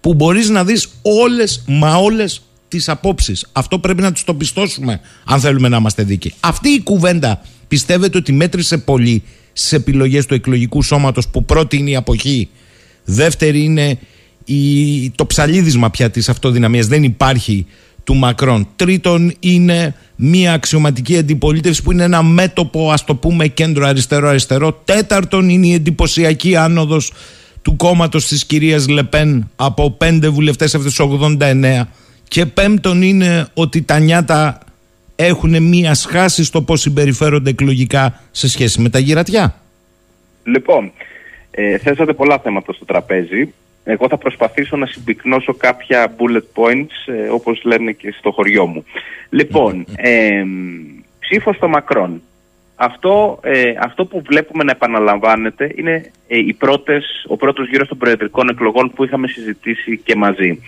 [0.05, 3.45] που μπορείς να δεις όλες μα όλες τις απόψεις.
[3.51, 6.33] Αυτό πρέπει να τους το πιστώσουμε αν θέλουμε να είμαστε δίκαιοι.
[6.39, 11.89] Αυτή η κουβέντα πιστεύετε ότι μέτρησε πολύ στις επιλογές του εκλογικού σώματος που πρώτη είναι
[11.89, 12.49] η αποχή,
[13.05, 13.99] δεύτερη είναι
[14.45, 17.65] η, το ψαλίδισμα πια της αυτοδυναμίας, δεν υπάρχει
[18.03, 18.67] του Μακρόν.
[18.75, 24.81] Τρίτον είναι μια αξιωματική αντιπολίτευση που είναι ένα μέτωπο ας το πούμε κέντρο αριστερό-αριστερό.
[24.85, 27.11] Τέταρτον είναι η εντυπωσιακή άνοδος
[27.65, 30.91] του κόμματος της κυρίας Λεπέν από πέντε βουλευτές από του
[31.39, 31.81] 89.
[32.27, 34.59] Και πέμπτον είναι ότι τα νιάτα
[35.15, 39.55] έχουν μία σχάση στο πώς συμπεριφέρονται εκλογικά σε σχέση με τα γυρατιά.
[40.43, 40.91] Λοιπόν,
[41.51, 43.53] ε, θέσατε πολλά θέματα στο τραπέζι.
[43.83, 48.85] Εγώ θα προσπαθήσω να συμπυκνώσω κάποια bullet points, ε, όπως λένε και στο χωριό μου.
[49.29, 50.43] Λοιπόν, ε,
[51.19, 52.21] ψήφο στο Μακρόν.
[52.75, 57.97] Αυτό, ε, αυτό που βλέπουμε να επαναλαμβάνεται είναι ε, οι πρώτες, ο πρώτος γύρος των
[57.97, 60.59] προεδρικών εκλογών που είχαμε συζητήσει και μαζί.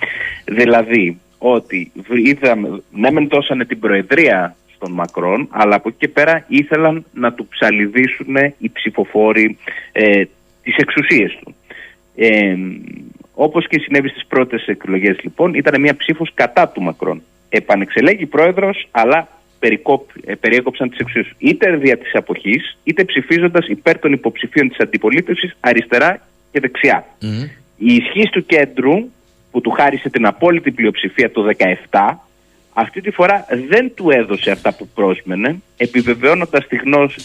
[0.46, 1.92] Δηλαδή ότι
[2.26, 7.34] είδαμε, ναι μεν δώσανε την προεδρία στον Μακρόν, αλλά από εκεί και πέρα ήθελαν να
[7.34, 9.58] του ψαλιδίσουν οι ψηφοφόροι
[9.92, 10.24] ε,
[10.64, 11.56] τις εξουσίες του.
[12.16, 12.56] Ε,
[13.34, 17.22] όπως και συνέβη στις πρώτες εκλογές λοιπόν, ήταν μια ψήφος κατά του Μακρόν.
[17.50, 19.28] Επανεξελέγει πρόεδρος, αλλά
[19.60, 25.58] ε, περιέκοψαν τις εξουσίες είτε δια της αποχής είτε ψηφίζοντας υπέρ των υποψηφίων της αντιπολίτευσης
[25.60, 27.06] αριστερά και δεξιά.
[27.78, 29.10] Η ισχύς του κέντρου
[29.52, 31.46] που του χάρισε την απόλυτη πλειοψηφία το
[31.90, 32.16] 17
[32.74, 36.78] αυτή τη φορά δεν του έδωσε αυτά που πρόσμενε επιβεβαιώνοντας τη,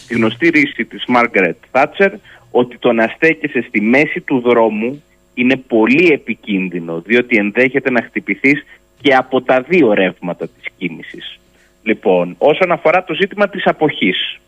[0.07, 2.11] τη γνωστή ρίση της Μάργαρετ Θάτσερ
[2.51, 5.03] ότι το να στέκεσαι στη μέση του δρόμου
[5.33, 8.63] είναι πολύ επικίνδυνο διότι ενδέχεται να χτυπηθείς
[9.01, 11.39] και από τα δύο ρεύματα της κίνησης.
[11.83, 14.39] Λοιπόν, όσον αφορά το ζήτημα της αποχής,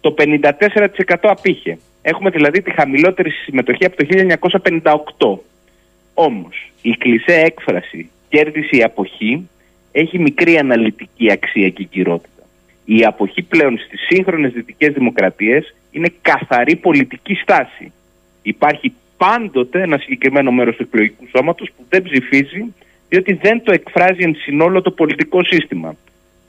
[0.00, 1.78] το 54% απήχε.
[2.02, 4.06] Έχουμε δηλαδή τη χαμηλότερη συμμετοχή από το
[5.18, 5.38] 1958.
[6.14, 9.48] Όμως, η κλισέ έκφραση κέρδισε η αποχή
[9.92, 12.42] έχει μικρή αναλυτική αξία και κυρότητα.
[12.84, 17.92] Η αποχή πλέον στις σύγχρονες δυτικές δημοκρατίες είναι καθαρή πολιτική στάση.
[18.42, 22.74] Υπάρχει πάντοτε ένα συγκεκριμένο μέρος του εκλογικού σώματος που δεν ψηφίζει
[23.08, 25.96] διότι δεν το εκφράζει εν συνόλο το πολιτικό σύστημα.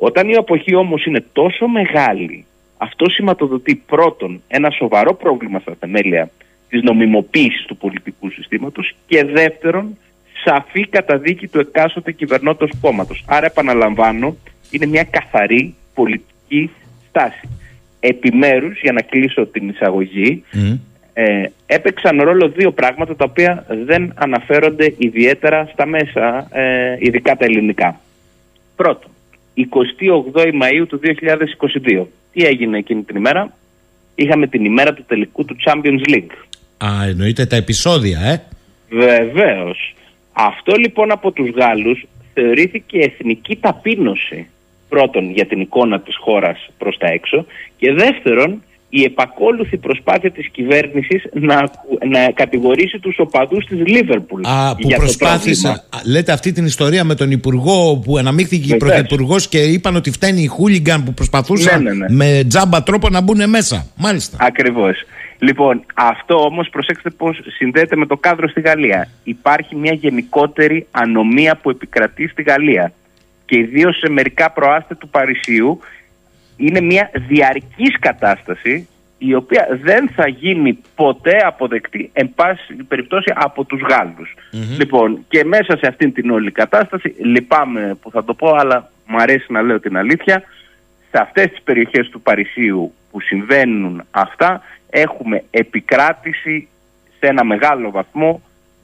[0.03, 2.45] Όταν η αποχή όμως είναι τόσο μεγάλη,
[2.77, 6.29] αυτό σηματοδοτεί πρώτον ένα σοβαρό πρόβλημα στα θεμέλια
[6.69, 9.97] της νομιμοποίησης του πολιτικού συστήματος και δεύτερον
[10.43, 13.23] σαφή καταδίκη του εκάστοτε κυβερνώτος κόμματος.
[13.27, 14.35] Άρα επαναλαμβάνω,
[14.69, 16.71] είναι μια καθαρή πολιτική
[17.09, 17.49] στάση.
[17.99, 20.43] Επιμέρους, για να κλείσω την εισαγωγή,
[21.13, 27.45] ε, έπαιξαν ρόλο δύο πράγματα τα οποία δεν αναφέρονται ιδιαίτερα στα μέσα, ε, ειδικά τα
[27.45, 27.99] ελληνικά.
[28.75, 29.11] Πρώτον,
[29.55, 29.63] 28
[30.61, 32.05] Μαΐου του 2022.
[32.31, 33.53] Τι έγινε εκείνη την ημέρα;
[34.15, 36.35] Είχαμε την ημέρα του τελικού του Champions League.
[36.77, 38.41] Α, εννοείται τα επεισόδια, ε.
[38.89, 39.95] Βεβαίως.
[40.33, 44.47] Αυτό λοιπόν από τους Γάλλους θεωρήθηκε εθνική ταπείνωση.
[44.89, 47.45] Πρώτον για την εικόνα της χώρας προς τα έξω
[47.77, 48.63] και δεύτερον
[48.93, 51.55] η επακόλουθη προσπάθεια της κυβέρνησης να,
[52.07, 54.41] να κατηγορήσει τους οπαδούς της Λίβερπουλ.
[54.45, 55.83] Α, που προσπάθησε.
[56.05, 60.41] Λέτε αυτή την ιστορία με τον Υπουργό που αναμίχθηκε η Πρωθυπουργός και είπαν ότι φταίνει
[60.41, 62.15] οι χούλιγκαν που προσπαθούσαν Ναι, ναι, ναι.
[62.15, 63.87] με τζάμπα τρόπο να μπουν μέσα.
[63.95, 64.37] Μάλιστα.
[64.39, 65.05] Ακριβώς.
[65.39, 69.09] Λοιπόν, αυτό όμως προσέξτε πώς συνδέεται με το κάδρο στη Γαλλία.
[69.23, 72.91] Υπάρχει μια γενικότερη ανομία που επικρατεί στη Γαλλία
[73.45, 75.79] και ιδίως σε μερικά προάστια του Παρισίου
[76.61, 78.87] είναι μια διαρκής κατάσταση
[79.17, 84.33] η οποία δεν θα γίνει ποτέ αποδεκτή εν πάση περιπτώσει από τους γαλλους
[84.77, 89.17] Λοιπόν, και μέσα σε αυτήν την όλη κατάσταση, λυπάμαι που θα το πω, αλλά μου
[89.21, 90.43] αρέσει να λέω την αλήθεια,
[91.11, 96.67] σε αυτές τις περιοχές του Παρισίου που συμβαίνουν αυτά, έχουμε επικράτηση
[97.19, 98.41] σε ένα μεγάλο βαθμό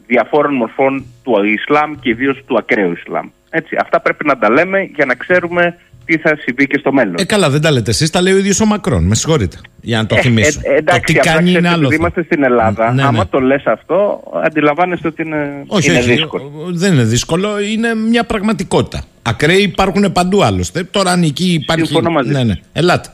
[0.08, 3.30] διαφόρων μορφών του Ισλάμ και ιδίως του ακραίου Ισλάμ.
[3.58, 7.16] Έτσι, αυτά πρέπει να τα λέμε για να ξέρουμε τι θα συμβεί και στο μέλλον.
[7.18, 9.04] Ε, καλά, δεν τα λέτε εσείς, τα λέει ο ίδιος ο Μακρόν.
[9.04, 9.58] Με συγχωρείτε.
[9.82, 10.60] Για να το θυμίσω.
[10.64, 11.78] Ε, εντάξει, το τι απλά κάνει είναι ξέρετε, άλλο.
[11.88, 12.08] επειδή θέμα.
[12.08, 13.26] είμαστε στην Ελλάδα, Ναι, άμα ναι.
[13.26, 16.44] το λες αυτό, αντιλαμβάνεστε ότι είναι, Όχι, είναι όχι, δύσκολο.
[16.44, 19.04] ο- δεν είναι δύσκολο, είναι μια πραγματικότητα.
[19.22, 20.84] Ακραίοι υπάρχουν παντού άλλωστε.
[20.84, 21.86] Τώρα αν εκεί υπάρχει.
[21.86, 22.46] Συμφωνώ μαζί ναι, σας.
[22.46, 22.54] ναι.
[22.74, 23.10] Ελάτε.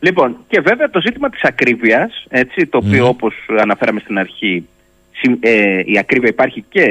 [0.00, 4.64] Λοιπόν, και βέβαια το ζήτημα της ακρίβειας, έτσι, το οποίο όπως αναφέραμε στην αρχή, συμ-
[5.40, 6.84] ε, η ακρίβεια υπάρχει και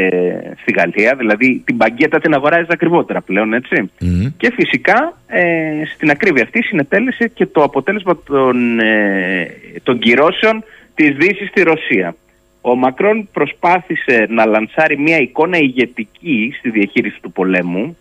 [0.62, 3.92] στη Γαλλία, δηλαδή την μπαγκέτα την αγοράζεις ακριβότερα πλέον, έτσι.
[4.00, 4.26] Μμ.
[4.38, 9.48] Και φυσικά ε, στην ακρίβεια αυτή συνετέλεσε και το αποτέλεσμα των, ε,
[9.84, 10.64] των κυρώσεων
[10.96, 12.16] της Δύσης στη Ρωσία.
[12.62, 17.98] Ο Μακρόν προσπάθησε να λανσάρει μια εικόνα ηγετική στη διαχείριση του πολέμου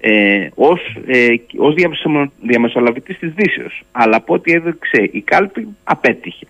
[0.00, 3.82] ε, ως, ε, ως διαμεσο- διαμεσολαβητής της Δύσεως.
[3.92, 6.46] Αλλά από ό,τι έδειξε η κάλπη απέτυχε.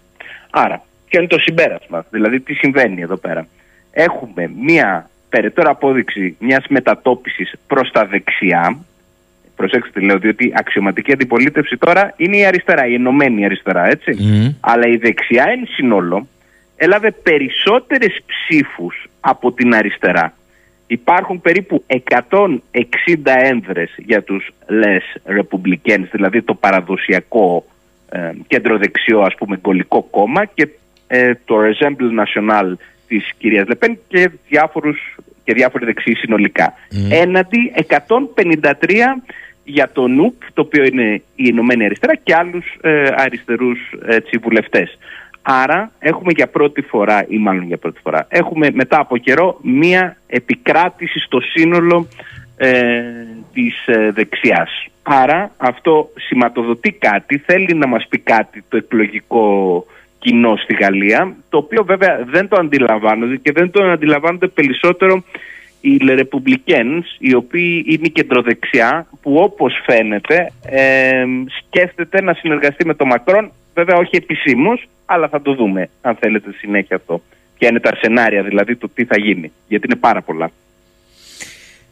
[0.51, 0.83] Άρα,
[1.13, 3.47] ποιο είναι το συμπέρασμα, δηλαδή τι συμβαίνει εδώ πέρα.
[3.91, 8.79] Έχουμε μια περαιτέρω απόδειξη μιας μετατόπισης προς τα δεξιά,
[9.57, 14.17] προσέξτε τι λέω, διότι αξιωματική αντιπολίτευση τώρα είναι η αριστερά, η ενωμένη αριστερά, έτσι.
[14.19, 14.49] Μμ.
[14.61, 16.27] Αλλά η δεξιά εν συνόλο
[16.77, 20.35] έλαβε περισσότερες ψήφους από την αριστερά.
[20.87, 22.47] Υπάρχουν περίπου 160
[23.25, 27.65] ένδρες για τους Les Republicains, δηλαδή το παραδοσιακό
[28.09, 30.69] ε, κέντρο-δεξιό ας πούμε γκολικό κόμμα και
[31.15, 32.73] ε, το Resemble National
[33.09, 36.75] της κυρίας Λεπέν και, διάφορους, και διάφοροι δεξιοί συνολικά.
[37.11, 39.23] Έναντι 153
[39.65, 44.99] για το νουπ, το οποίο είναι η Ηνωμένη Αριστερά και άλλους ε, αριστερούς έτσι, βουλευτές.
[45.43, 50.17] Άρα έχουμε για πρώτη φορά, ή μάλλον για πρώτη φορά, έχουμε μετά από καιρό μία
[50.27, 52.09] επικράτηση στο σύνολο
[52.57, 53.03] ε,
[53.53, 54.87] της ε, δεξιάς.
[55.03, 59.87] Άρα αυτό σηματοδοτεί κάτι, θέλει να μας πει κάτι το εκλογικό
[60.23, 65.25] κοινό στη Γαλλία, το οποίο βέβαια δεν το αντιλαμβάνονται και δεν το αντιλαμβάνονται περισσότερο
[65.81, 71.25] οι Republicans, οι οποίοι είναι κεντροδεξιά, που όπως φαίνεται ε,
[71.59, 76.53] σκέφτεται να συνεργαστεί με τον Μακρόν, βέβαια όχι επισήμως, αλλά θα το δούμε αν θέλετε
[76.59, 77.23] συνέχεια αυτό.
[77.59, 80.51] Ποια είναι τα σενάρια δηλαδή το τι θα γίνει, γιατί είναι πάρα πολλά.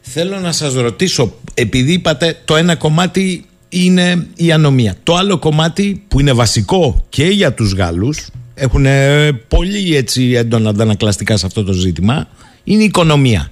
[0.01, 4.95] Θέλω να σας ρωτήσω, επειδή είπατε το ένα κομμάτι είναι η ανομία.
[5.03, 10.69] Το άλλο κομμάτι που είναι βασικό και για τους Γάλλους, έχουν ε, πολύ έτσι έντονα
[10.69, 12.27] αντανακλαστικά σε αυτό το ζήτημα,
[12.63, 13.51] είναι η οικονομία.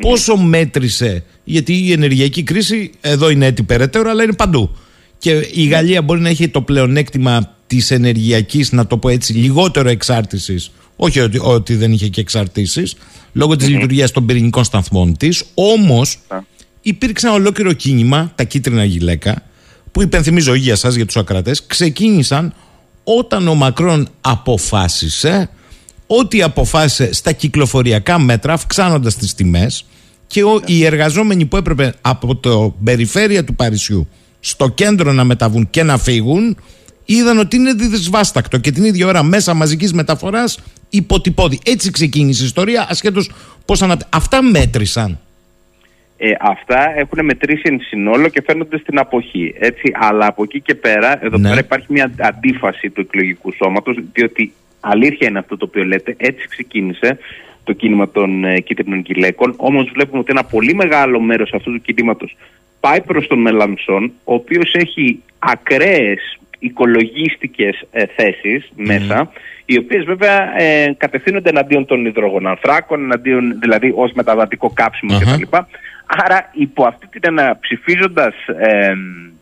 [0.00, 4.76] Πόσο μέτρησε, γιατί η ενεργειακή κρίση εδώ είναι έτσι περαιτέρω, αλλά είναι παντού.
[5.18, 9.88] Και η Γαλλία μπορεί να έχει το πλεονέκτημα της ενεργειακής, να το πω έτσι, λιγότερο
[9.88, 12.96] εξάρτησης, όχι ότι, ότι δεν είχε και εξαρτήσεις,
[13.32, 16.18] λόγω της λειτουργίας των πυρηνικών σταθμών της, όμως
[16.82, 19.42] υπήρξε ένα ολόκληρο κίνημα, τα κίτρινα γυλαίκα,
[19.92, 22.54] που υπενθυμίζω για σας, για τους ακρατές, ξεκίνησαν
[23.04, 25.50] όταν ο Μακρόν αποφάσισε
[26.06, 29.84] ότι αποφάσισε στα κυκλοφοριακά μέτρα, αυξάνοντας τις τιμές
[30.26, 34.08] και ο, οι εργαζόμενοι που έπρεπε από το περιφέρεια του Παρισιού
[34.40, 36.56] στο κέντρο να μεταβούν και να φύγουν,
[37.04, 40.58] είδαν ότι είναι δυσβάστακτο και την ίδια ώρα μέσα μαζικής μεταφοράς
[40.88, 41.58] υποτυπώδη.
[41.64, 43.30] Έτσι ξεκίνησε η ιστορία, ασχέτως
[43.64, 43.98] πώς ανα...
[44.08, 45.18] Αυτά μέτρησαν.
[46.24, 49.54] Ε, αυτά έχουν μετρήσει εν συνόλο και φαίνονται στην αποχή.
[49.58, 51.48] Έτσι, αλλά από εκεί και πέρα, εδώ Ναι.
[51.48, 56.48] πέρα υπάρχει μια αντίφαση του εκλογικού σώματος, διότι αλήθεια είναι αυτό το οποίο λέτε, έτσι
[56.48, 57.18] ξεκίνησε
[57.64, 61.80] το κίνημα των ε, κίτρινων γυλαίκων, όμως βλέπουμε ότι ένα πολύ μεγάλο μέρος αυτού του
[61.80, 62.36] κινήματος
[62.80, 69.32] πάει προς τον Μελανσόν, ο οποίος έχει ακραίες οικολογίστικες ε, θέσεις μέσα,
[69.64, 75.36] οι οποίες βέβαια ε, κατευθύνονται εναντίον των υδρογονανθράκων, εναντίον, δηλαδή ως μεταβατικό κάψιμο Αχα.
[75.36, 75.56] κτλ.
[76.06, 78.92] Άρα υπό αυτή την ένα ψηφίζοντας ε,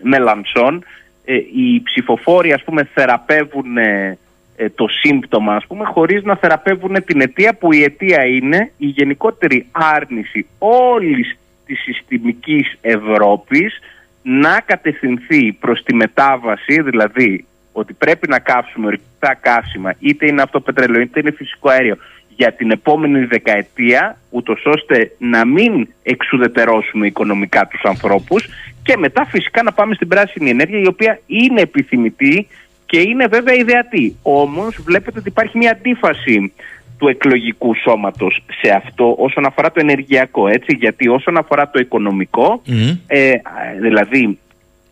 [0.03, 0.85] μελανσόν,
[1.25, 4.19] ε, οι ψηφοφόροι ας πούμε θεραπεύουν ε,
[4.57, 8.87] ε, το σύμπτωμα ας πούμε χωρίς να θεραπεύουν την αιτία που η αιτία είναι η
[8.87, 13.79] γενικότερη άρνηση όλης της συστημικής Ευρώπης
[14.23, 20.61] να κατευθυνθεί προς τη μετάβαση, δηλαδή ότι πρέπει να κάψουμε ορυκτά καύσιμα, είτε είναι αυτό
[20.61, 21.97] πετρέλαιο είτε είναι φυσικό αέριο,
[22.29, 28.49] για την επόμενη δεκαετία, ούτως ώστε να μην εξουδετερώσουμε οικονομικά τους ανθρώπους
[28.83, 32.49] και μετά φυσικά να πάμε στην πράσινη ενέργεια η οποία είναι επιθυμητή
[32.87, 34.17] και είναι βέβαια ιδεατή.
[34.23, 36.53] Όμως βλέπετε ότι υπάρχει μια αντίφαση
[37.01, 42.63] του εκλογικού σώματος σε αυτό όσον αφορά το ενεργειακό, έτσι, γιατί όσον αφορά το οικονομικό,
[42.67, 42.99] Μμμ.
[43.07, 43.33] ε,
[43.81, 44.39] δηλαδή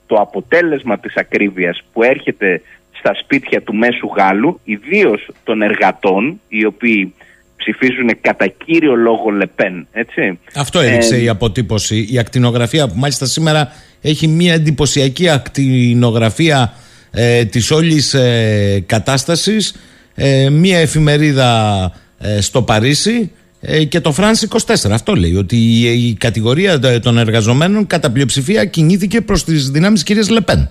[0.07, 2.63] το αποτέλεσμα της ακρίβειας που έρχεται
[2.99, 7.15] στα σπίτια του μέσου Γάλλου, ιδίως των εργατών, οι οποίοι
[7.57, 10.39] ψηφίζουν κατά κύριο λόγο Λεπέν, έτσι.
[10.55, 12.07] Αυτό έδειξε Ε, η αποτύπωση.
[12.11, 16.73] Η ακτινογραφία που μάλιστα σήμερα έχει μια εντυπωσιακή ακτινογραφία
[17.11, 19.75] ε, της όλης ε, κατάστασης.
[20.21, 24.57] Ε, μια εφημερίδα ε, στο Παρίσι ε, και το France
[24.87, 24.91] 24.
[24.91, 29.99] Αυτό λέει ότι η, η κατηγορία ε, των εργαζομένων κατά πλειοψηφία κινήθηκε προς τις δυνάμεις
[29.99, 30.71] της κυρίας Λεπέν.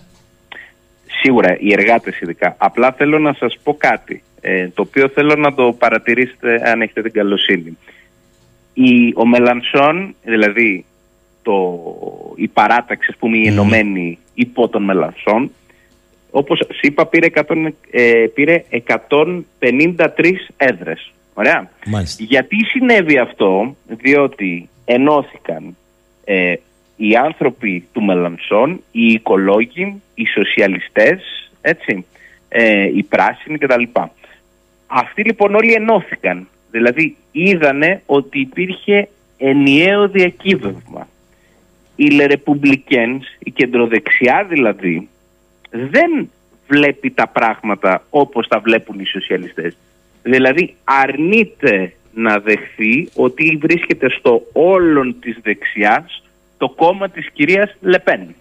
[1.22, 2.56] Σίγουρα, οι εργάτες ειδικά.
[2.58, 7.02] Απλά θέλω να σας πω κάτι, ε, το οποίο θέλω να το παρατηρήσετε αν έχετε
[7.02, 7.78] την καλοσύνη.
[8.74, 10.86] Η, ο Μελανσόν, δηλαδή
[11.42, 11.82] το,
[12.36, 15.52] η παράταξη, ας πούμε, η ενωμένη υπό τον Μελανσόν,
[16.32, 21.12] όπως σας είπα, πήρε, 100, ε, πήρε 153 έδρες.
[21.34, 21.70] Ωραία.
[21.86, 22.24] Μάλιστα.
[22.24, 25.78] Γιατί συνέβη αυτό, διότι ενώθηκαν
[26.24, 26.54] ε,
[26.96, 32.06] οι άνθρωποι του Μελανσόν, οι οικολόγοι, οι σοσιαλιστές, έτσι,
[32.50, 33.84] ε, οι πράσινοι κτλ.
[34.88, 36.48] Αυτοί λοιπόν όλοι ενώθηκαν.
[36.72, 39.08] Δηλαδή είδανε ότι υπήρχε
[39.38, 41.08] ενιαίο διακύβευμα.
[41.96, 45.10] Οι Λερεπουμπλικένς, η κεντροδεξιά δηλαδή,
[45.70, 46.30] δεν
[46.68, 49.78] βλέπει τα πράγματα όπως τα βλέπουν οι σοσιαλιστές.
[50.24, 56.24] Δηλαδή αρνείται να δεχθεί ότι βρίσκεται στο όλον της δεξιάς
[56.58, 58.36] το κόμμα της κυρίας Λεπέν.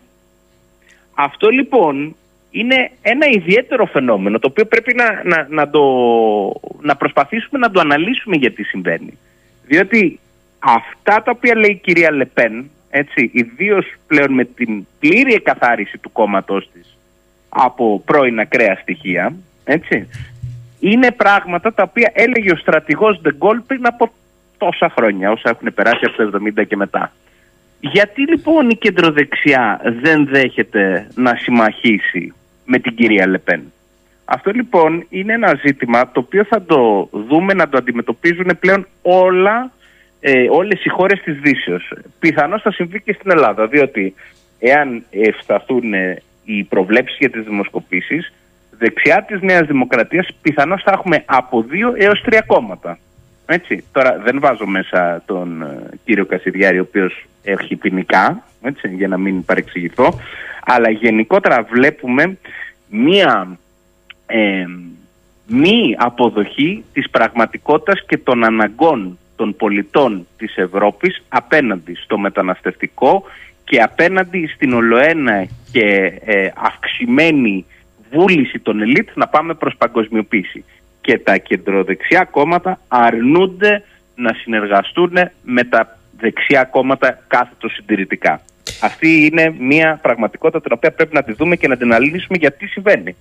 [1.15, 2.17] Αυτό λοιπόν
[2.51, 5.83] είναι ένα ιδιαίτερο φαινόμενο το οποίο πρέπει να, να, να, το,
[6.81, 9.19] να προσπαθήσουμε να το αναλύσουμε γιατί συμβαίνει.
[9.67, 10.19] Διότι
[10.59, 16.13] αυτά τα οποία λέει η κυρία Λεπέν, έτσι, ιδίως πλέον με την πλήρη εκαθάριση του
[16.13, 16.96] κόμματός της
[17.49, 19.35] από πρώην ακραία στοιχεία,
[19.65, 20.09] έτσι,
[20.81, 24.11] είναι πράγματα τα οποία έλεγε ο στρατηγός Ντεγκόλ πριν από
[24.59, 27.13] τόσα χρόνια, όσα έχουν περάσει από το 70 και μετά.
[27.81, 32.33] Γιατί λοιπόν η κεντροδεξιά δεν δέχεται να συμμαχίσει
[32.65, 33.73] με την κυρία Λεπέν.
[34.25, 39.71] Αυτό λοιπόν είναι ένα ζήτημα το οποίο θα το δούμε να το αντιμετωπίζουν πλέον όλα,
[40.21, 41.93] ε, όλες οι χώρες της Δύσεως.
[42.19, 44.15] Πιθανώς θα συμβεί και στην Ελλάδα, διότι
[44.59, 48.33] εάν ευσταθούν ε, οι προβλέψεις για τις δημοσκοπήσεις,
[48.79, 52.99] δεξιά της Νέας Δημοκρατίας πιθανώς θα έχουμε από δύο έως τρία κόμματα.
[53.47, 53.85] Έτσι.
[53.93, 59.17] Τώρα δεν βάζω μέσα τον ε, κύριο Κασιδιάρη, ο οποίος έχει ποινικά, έτσι, για να
[59.19, 60.21] μην παρεξηγηθώ,
[60.65, 62.39] αλλά γενικότερα βλέπουμε
[62.89, 63.59] μία
[64.27, 64.65] ε,
[65.47, 73.25] μη αποδοχή της πραγματικότητας και των αναγκών των πολιτών της Ευρώπης απέναντι στο μεταναστευτικό
[73.67, 77.67] και απέναντι στην ολοένα και ε, αυξημένη
[78.13, 80.65] βούληση των ελίτ να πάμε προς παγκοσμιοποίηση.
[81.01, 83.83] Και τα κεντροδεξιά κόμματα αρνούνται
[84.15, 85.13] να συνεργαστούν
[85.43, 88.41] με τα δεξιά κόμματα κάθετος συντηρητικά.
[88.83, 92.67] Αυτή είναι μια πραγματικότητα την οποία πρέπει να τη δούμε και να την αναλύσουμε γιατί
[92.67, 93.17] συμβαίνει.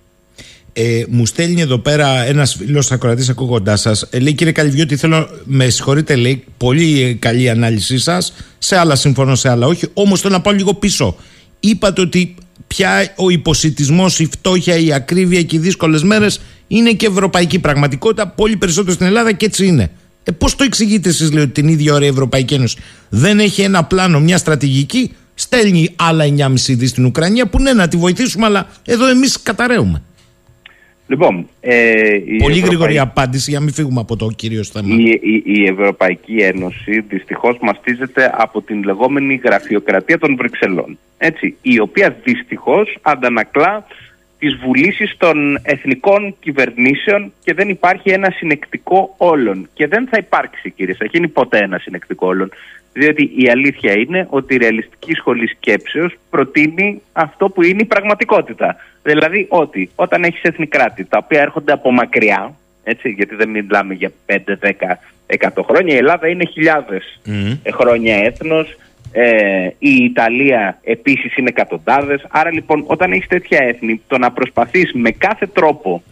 [0.77, 4.01] Ε, μου στέλνει εδώ πέρα ένας φίλος ακροατής ακούγοντάς σας.
[4.09, 8.33] Ε, λέει κύριε Καλυβιώτη, θέλω, με συγχωρείτε, λέει, πολύ καλή ανάλυση σας.
[8.57, 9.87] Σε άλλα συμφωνώ, σε άλλα όχι.
[9.93, 11.15] Όμως θέλω να πάω λίγο πίσω.
[11.59, 12.35] Είπατε ότι
[12.67, 18.27] πια ο υποσυτισμός, η φτώχεια, η ακρίβεια και οι δύσκολες μέρες είναι και ευρωπαϊκή πραγματικότητα.
[18.27, 19.91] Πολύ περισσότερο στην Ελλάδα και έτσι είναι.
[20.23, 22.77] Ε, Πώς το εξηγείτε εσείς, λέει, ότι την ίδια ώρα η Ευρωπαϊκή Ένωση
[23.09, 27.87] δεν έχει ένα πλάνο, μια στρατηγική, στέλνει άλλα 9,5 δις στην Ουκρανία που ναι, να
[27.87, 30.01] τη βοηθήσουμε, αλλά εδώ εμείς καταραίουμε.
[31.07, 34.95] Λοιπόν, ε, η Πολύ Ευρωπαϊκή- γρήγορη απάντηση για να μην φύγουμε από το κύριο θέμα.
[34.95, 40.97] Η, η, η Ευρωπαϊκή Ένωση δυστυχώς μαστίζεται από την λεγόμενη γραφειοκρατία των Βρυξελών.
[41.17, 43.85] Έτσι, η οποία δυστυχώς αντανακλά
[44.39, 49.69] τις βουλήσεις των εθνικών κυβερνήσεων και δεν υπάρχει ένα συνεκτικό όλων.
[49.73, 52.51] Και δεν θα υπάρξει κύριε Σαχίνη ποτέ ένα συνεκτικό όλων.
[52.93, 58.75] Διότι η αλήθεια είναι ότι η ρεαλιστική σχολή σκέψεως προτείνει αυτό που είναι η πραγματικότητα.
[59.03, 63.93] Δηλαδή ότι όταν έχεις εθνικά κράτη τα οποία έρχονται από μακριά, έτσι, γιατί δεν μιλάμε
[63.93, 64.71] για 5, 10,
[65.27, 67.21] 100 χρόνια, η Ελλάδα είναι χιλιάδες
[67.71, 68.75] χρόνια έθνος,
[69.17, 72.25] ε, η Ιταλία επίσης είναι εκατοντάδες.
[72.29, 76.03] Άρα λοιπόν όταν έχεις τέτοια έθνη, το να προσπαθείς με κάθε τρόπο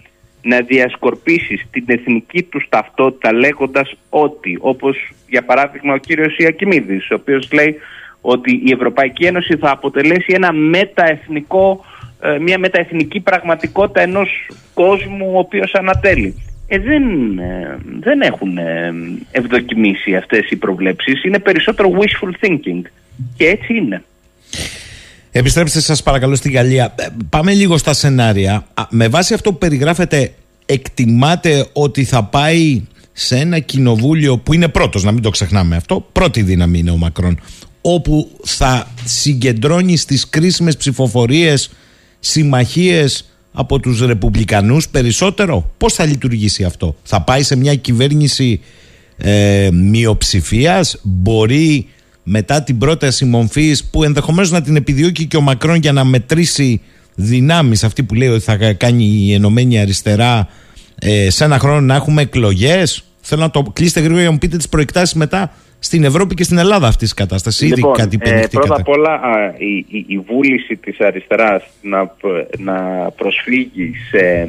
[0.41, 4.97] να διασκορπίσεις την εθνική τους ταυτότητα λέγοντας ότι, όπως
[5.28, 7.76] για παράδειγμα ο κύριος Ιακημίδης, ο οποίος λέει
[8.22, 11.86] ότι η Ευρωπαϊκή Ένωση θα αποτελέσει ένα μεταεθνικό,
[12.22, 14.30] ε, μια μεταεθνική πραγματικότητα ενός
[14.74, 16.53] κόσμου ο οποίος ανατέλει.
[16.74, 18.94] Ε, δεν, ε, δεν έχουν ε,
[19.32, 21.24] ευδοκιμήσει αυτές οι προβλέψεις.
[21.24, 22.82] Είναι περισσότερο wishful thinking.
[23.38, 24.04] Και έτσι είναι.
[25.32, 26.96] Επιστρέψτε σας παρακαλώ στην Γαλλία.
[27.30, 28.66] Πάμε λίγο στα σενάρια.
[28.90, 30.34] Με βάση αυτό που περιγράφετε,
[30.66, 36.08] εκτιμάτε ότι θα πάει σε ένα κοινοβούλιο που είναι πρώτος, να μην το ξεχνάμε αυτό,
[36.12, 37.40] πρώτη δύναμη είναι ο Μακρόν,
[37.82, 41.72] όπου θα συγκεντρώνει στις κρίσιμες ψηφοφορίες
[42.20, 48.60] συμμαχίες από τους Ρεπουμπλικανούς περισσότερο; Πώς θα λειτουργήσει αυτό; Θα πάει σε μια κυβέρνηση
[49.18, 51.88] ε, μειοψηφίας; Μπορεί
[52.24, 56.82] μετά την πρόταση μομφής που ενδεχομένως να την επιδιώκει και ο Μακρόν για να μετρήσει
[57.16, 60.47] δυνάμεις αυτή που λέει ότι θα κάνει η Ενωμένη Αριστερά
[60.99, 64.39] ε, σε ένα χρόνο να έχουμε εκλογές; Θέλω να το κλείσετε γρήγορα για να μου
[64.39, 65.54] πείτε τις προεκτάσεις μετά
[65.84, 67.76] στην Ευρώπη και στην Ελλάδα αυτής της κατάστασης.
[67.76, 69.20] Λοιπόν, Ήδη κάτι ε, πρώτα απ' όλα
[69.57, 72.16] η, η, η, βούληση της αριστεράς να,
[72.57, 72.76] να
[73.16, 74.48] προσφύγει σε,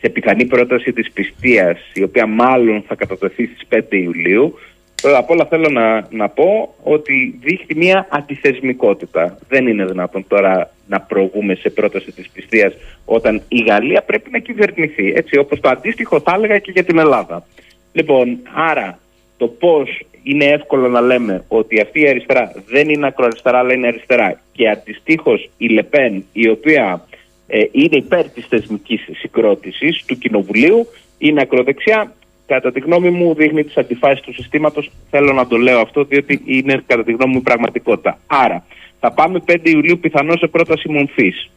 [0.00, 4.58] σε πιθανή πρόταση της πιστείας η οποία μάλλον θα κατατεθεί στις 5 Ιουλίου
[5.02, 9.38] Πρώτα απ' όλα θέλω να, να πω ότι δείχνει μια αντιθεσμικότητα.
[9.48, 12.72] Δεν είναι δυνατόν τώρα να προβούμε σε πρόταση της πιστείας
[13.04, 15.12] όταν η Γαλλία πρέπει να κυβερνηθεί.
[15.16, 17.46] Έτσι όπως το αντίστοιχο θα έλεγα και για την Ελλάδα.
[17.92, 18.98] Λοιπόν, άρα
[19.36, 23.86] το πώς είναι εύκολο να λέμε ότι αυτή η αριστερά δεν είναι ακροαριστερά αλλά είναι
[23.86, 24.40] αριστερά.
[24.52, 27.06] Και αντιστοίχως η Λεπέν η οποία
[27.46, 30.86] ε, είναι υπέρ της θεσμικής συγκρότησης του Κοινοβουλίου
[31.18, 32.12] είναι ακροδεξιά.
[32.46, 34.90] Κατά τη γνώμη μου δείχνει τις αντιφάσεις του συστήματος.
[35.10, 38.18] Θέλω να το λέω αυτό διότι είναι κατά τη γνώμη μου πραγματικότητα.
[38.26, 38.64] Άρα
[39.00, 41.50] θα πάμε 5 Ιουλίου πιθανώς σε πρόταση μομφής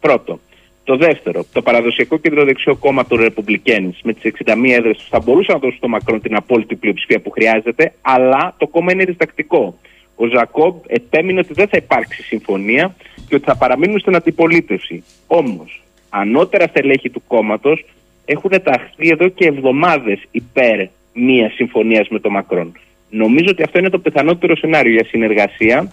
[0.00, 0.40] πρώτο
[0.88, 5.52] το δεύτερο, το παραδοσιακό κεντροδεξιό κόμμα του Ρεπουμπλικέν με τις 61 έδρες τους θα μπορούσε
[5.52, 9.78] να δώσει στο Μακρόν την απόλυτη πλειοψηφία που χρειάζεται, αλλά το κόμμα είναι διστακτικό.
[10.16, 12.94] Ο Ζακόμπ επέμεινε ότι δεν θα υπάρξει συμφωνία
[13.28, 15.04] και ότι θα παραμείνουν στην αντιπολίτευση.
[15.26, 17.84] Όμως, ανώτερα στελέχη του κόμματος
[18.24, 22.72] έχουν ταχθεί εδώ και εβδομάδες υπέρ μίας συμφωνίας με τον Μακρόν.
[23.10, 25.90] Νομίζω ότι αυτό είναι το πιθανότερο σενάριο για συνεργασία,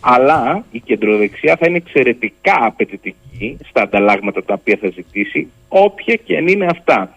[0.00, 6.36] αλλά η κεντροδεξιά θα είναι εξαιρετικά απαιτητική στα ανταλλάγματα τα οποία θα ζητήσει, όποια και
[6.36, 7.16] αν είναι αυτά.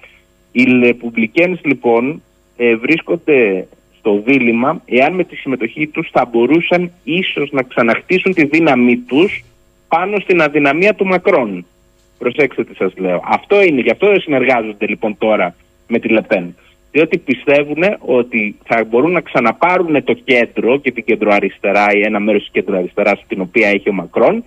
[0.52, 2.22] Οι Ρεπουμπλικένες λοιπόν
[2.58, 3.68] ε, βρίσκονται
[3.98, 9.44] στο δίλημα εάν με τη συμμετοχή τους θα μπορούσαν ίσως να ξαναχτίσουν τη δύναμή τους
[9.88, 11.66] πάνω στην αδυναμία του Μακρόν.
[12.18, 13.22] Προσέξτε τι σας λέω.
[13.26, 15.56] Αυτό είναι, γι' αυτό συνεργάζονται λοιπόν τώρα
[15.88, 16.56] με τη Λεπέν
[16.94, 22.42] διότι πιστεύουν ότι θα μπορούν να ξαναπάρουν το κέντρο και την κεντροαριστερά ή ένα μέρος
[22.42, 24.44] της κεντροαριστεράς την οποία έχει ο Μακρόν,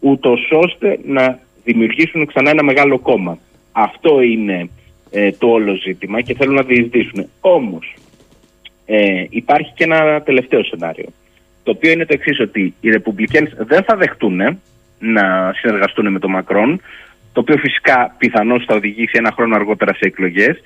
[0.00, 3.38] ούτως ώστε να δημιουργήσουν ξανά ένα μεγάλο κόμμα.
[3.72, 4.70] Αυτό είναι
[5.10, 7.28] ε, το όλο ζήτημα και θέλουν να διεισδύσουν.
[7.40, 7.94] Όμως
[8.86, 11.08] ε, υπάρχει και ένα τελευταίο σενάριο,
[11.62, 14.58] το οποίο είναι το εξής ότι οι Ρεπουμπλικένες δεν θα δεχτούν
[14.98, 16.80] να συνεργαστούν με τον Μακρόν,
[17.32, 20.60] το οποίο φυσικά πιθανώς θα οδηγήσει ένα χρόνο αργότερα σε εκλογές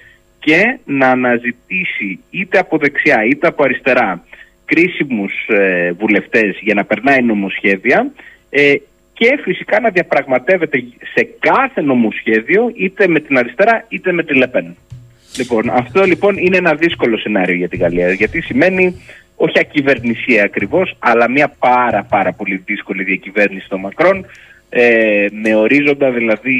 [0.44, 4.24] και να αναζητήσει είτε από δεξιά είτε από αριστερά
[4.64, 8.10] κρίσιμους ε, βουλευτές για να περνάει νομοσχέδια
[8.50, 8.74] ε,
[9.12, 10.84] και φυσικά να διαπραγματεύεται
[11.14, 14.76] σε κάθε νομοσχέδιο είτε με την αριστερά είτε με τη Λεπέν.
[15.36, 19.02] Λοιπόν, αυτό λοιπόν είναι ένα δύσκολο σενάριο για τη Γαλλία γιατί σημαίνει
[19.36, 24.26] όχι ακυβερνησία ακριβώς αλλά μια πάρα πάρα πολύ δύσκολη διακυβέρνηση των Μακρόν
[24.76, 26.56] ε, με ορίζοντα δηλαδή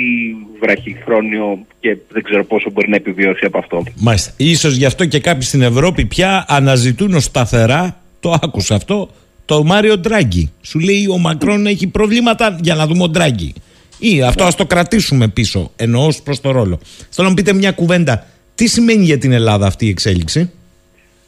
[0.60, 3.82] βραχυχρόνιο και δεν ξέρω πόσο μπορεί να επιβιώσει από αυτό.
[3.96, 4.32] Μάλιστα.
[4.36, 9.10] Ίσως γι' αυτό και κάποιοι στην Ευρώπη πια αναζητούν σταθερά, το άκουσα αυτό,
[9.44, 10.50] το Μάριο Ντράγκη.
[10.62, 13.52] Σου λέει ο Μακρόν έχει προβλήματα για να δούμε ο Ντράγκη.
[13.98, 16.80] Ή αυτό ας το κρατήσουμε πίσω, εννοώ προς το ρόλο.
[17.10, 18.26] Θέλω να πείτε μια κουβέντα.
[18.54, 20.50] Τι σημαίνει για την Ελλάδα αυτή η εξέλιξη;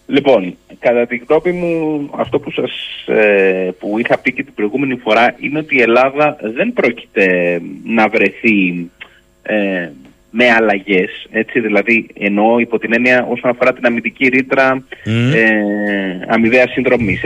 [0.06, 2.72] Λοιπόν, κατά την γνώμη μου, αυτό που, σας,
[3.06, 8.08] ε, που είχα πει και την προηγούμενη φορά είναι ότι η Ελλάδα δεν πρόκειται να
[8.08, 8.90] βρεθεί
[9.42, 9.88] ε,
[10.30, 11.28] με αλλαγές.
[11.54, 15.34] Δηλαδή, εννοώ υπό την έννοια όσον αφορά την αμυντική ρήτρα mm.
[15.34, 17.20] ε, αμοιβαία συνδρομή.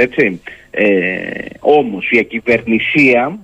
[0.70, 1.20] Ε,
[1.61, 3.39] Όμως η ακυβερνησία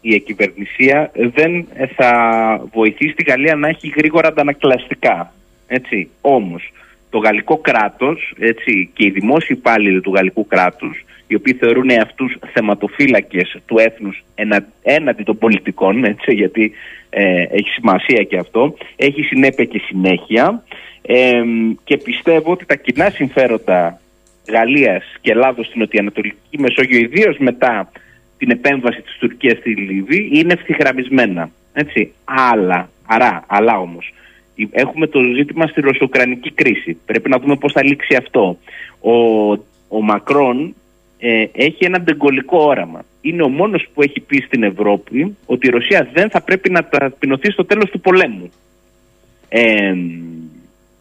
[0.00, 2.12] η εκυβερνησία δεν θα
[2.72, 5.32] βοηθήσει τη Γαλλία να έχει γρήγορα αντανακλαστικά.
[5.66, 6.08] Έτσι.
[6.20, 6.72] Όμως,
[7.10, 12.36] το γαλλικό κράτος έτσι, και οι δημόσιοι υπάλληλοι του γαλλικού κράτους οι οποίοι θεωρούν αυτούς
[12.52, 14.24] θεματοφύλακες του έθνους
[14.82, 16.72] έναντι των πολιτικών, έτσι, γιατί
[17.10, 20.62] ε, έχει σημασία και αυτό, έχει συνέπεια και συνέχεια
[21.02, 21.42] ε,
[21.84, 24.00] και πιστεύω ότι τα κοινά συμφέροντα
[24.50, 27.90] Γαλλίας και Ελλάδος στην Νοτιοανατολική Μεσόγειο, ιδίως μετά
[28.38, 31.50] την επέμβαση της Τουρκίας στη Λιβύη, είναι ευθυγραμμισμένα.
[31.72, 32.12] Έτσι.
[32.24, 34.12] Αλλά, αρά, αλλά όμως,
[34.70, 36.98] έχουμε το ζήτημα στη ρωσοκρανική κρίση.
[37.06, 38.58] Πρέπει να δούμε πώς θα λήξει αυτό.
[39.00, 39.12] Ο,
[39.88, 40.74] ο Μακρόν
[41.18, 43.04] ε, έχει ένα ντεγκολικό όραμα.
[43.20, 46.84] Είναι ο μόνος που έχει πει στην Ευρώπη ότι η Ρωσία δεν θα πρέπει να
[46.84, 48.50] ταπεινωθεί στο τέλος του πολέμου.
[49.48, 49.94] Ε,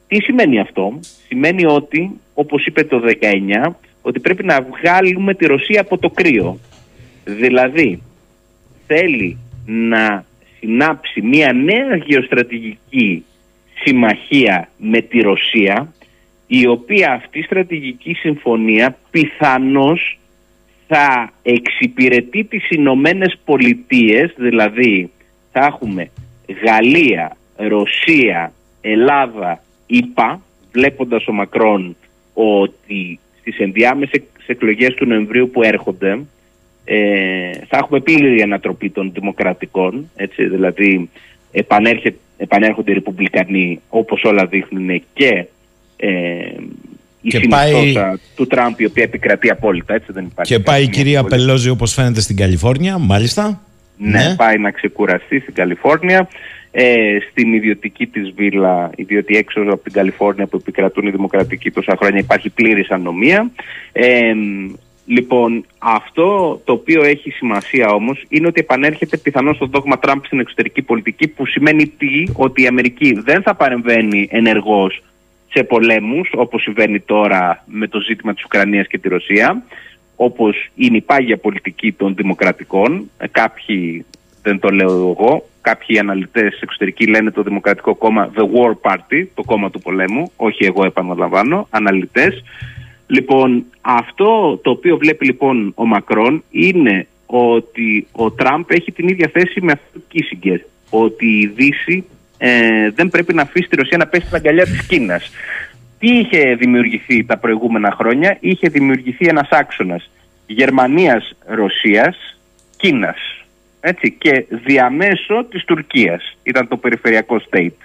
[0.07, 0.99] τι σημαίνει αυτό;
[1.29, 6.59] Σημαίνει ότι, όπως είπε το 19, ότι πρέπει να βγάλουμε τη Ρωσία από το κρύο.
[7.25, 8.01] Δηλαδή,
[8.87, 10.25] θέλει να
[10.59, 13.25] συνάψει μια νέα γεωστρατηγική
[13.83, 15.93] συμμαχία με τη Ρωσία
[16.47, 20.19] η οποία αυτή η στρατηγική συμφωνία πιθανώς
[20.87, 25.11] θα εξυπηρετεί τις Ηνωμένες Πολιτείες, δηλαδή
[25.51, 26.09] θα έχουμε
[26.63, 30.41] Γαλλία, Ρωσία, Ελλάδα, ΙΠΑ,
[30.71, 31.95] βλέποντας ο Μακρόν
[32.33, 36.19] ότι στις ενδιάμεσες εκλογές του Νοεμβρίου που έρχονται
[36.85, 41.09] ε, θα έχουμε πλήρη ανατροπή των δημοκρατικών, έτσι, δηλαδή
[42.39, 45.45] επανέρχονται οι Ρεπουμπλικανοί όπως όλα δείχνουν και
[45.97, 46.09] ε,
[47.21, 47.93] η και πάει...
[48.35, 49.93] του Τραμπ η οποία επικρατεί απόλυτα.
[49.93, 53.61] Έτσι δεν υπάρχει και πάει η κυρία Πελόζη όπως φαίνεται στην Καλιφόρνια, μάλιστα.
[53.97, 56.29] Ναι, ναι, πάει να ξεκουραστεί στην Καλιφόρνια.
[56.71, 61.95] Ε, στην ιδιωτική της βίλα, ιδιωτική έξω από την Καλιφόρνια που επικρατούν οι δημοκρατικοί τόσα
[61.99, 63.51] χρόνια υπάρχει πλήρης ανομία.
[63.91, 64.33] Ε,
[65.09, 70.39] λοιπόν, αυτό το οποίο έχει σημασία όμως είναι ότι επανέρχεται πιθανώς το δόγμα Τραμπ στην
[70.39, 75.03] εξωτερική πολιτική που σημαίνει τι, ότι η Αμερική δεν θα παρεμβαίνει ενεργώς
[75.49, 79.63] σε πολέμους όπως συμβαίνει τώρα με το ζήτημα της Ουκρανίας και τη Ρωσία
[80.15, 83.09] όπως είναι η πάγια πολιτική των δημοκρατικών.
[83.17, 84.05] Ε, κάποιοι
[84.41, 89.43] δεν το λέω εγώ κάποιοι αναλυτές εξωτερικοί λένε το Δημοκρατικό Κόμμα The War Party το
[89.43, 92.43] κόμμα του πολέμου όχι εγώ επαναλαμβάνω αναλυτές
[93.09, 99.29] λοιπόν αυτό το οποίο βλέπει λοιπόν ο Μακρόν είναι ότι ο Τραμπ έχει την ίδια
[99.33, 100.59] θέση με αυτό του Κίσιγκερ
[100.89, 102.05] ότι η Δύση
[102.37, 105.31] ε, δεν πρέπει να αφήσει τη Ρωσία να πέσει στην αγκαλιά της Κίνας.
[105.99, 110.09] Τι είχε δημιουργηθεί τα προηγούμενα χρόνια, είχε δημιουργηθεί ένας άξονας
[110.47, 112.39] Γερμανίας-Ρωσίας,
[112.77, 113.17] Κίνας.
[113.79, 117.77] Έτσι, και διαμέσω της Τουρκίας ήταν το περιφερειακό state.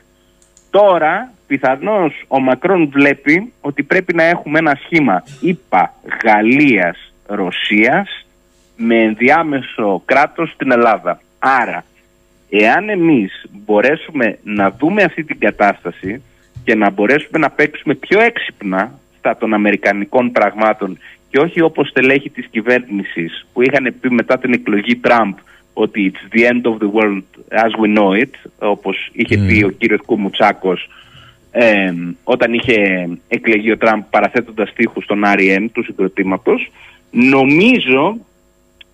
[0.71, 5.95] Τώρα πιθανώς ο Μακρόν βλέπει ότι πρέπει να έχουμε ένα σχήμα ΙΠΑ
[6.25, 8.27] Γαλλίας Ρωσίας
[8.77, 11.21] με ενδιάμεσο κράτος στην Ελλάδα.
[11.39, 11.85] Άρα
[12.57, 16.23] Εάν εμείς μπορέσουμε να δούμε αυτή την κατάσταση
[16.65, 20.99] και να μπορέσουμε να παίξουμε πιο έξυπνα στα των αμερικανικών πραγμάτων
[21.31, 25.35] και όχι όπως τελέχη της κυβέρνησης που είχαν πει μετά την εκλογή Τραμπ
[25.73, 29.65] ότι it's the end of the world as we know it όπως είχε πει ναι.
[29.65, 30.89] ο κύριος Κουμουτσάκος
[32.25, 35.67] όταν είχε εκλεγεί ο Τραμπ παραθέτοντας στίχους στον R.E.M.
[35.73, 36.71] του συγκροτήματος
[37.11, 38.17] νομίζω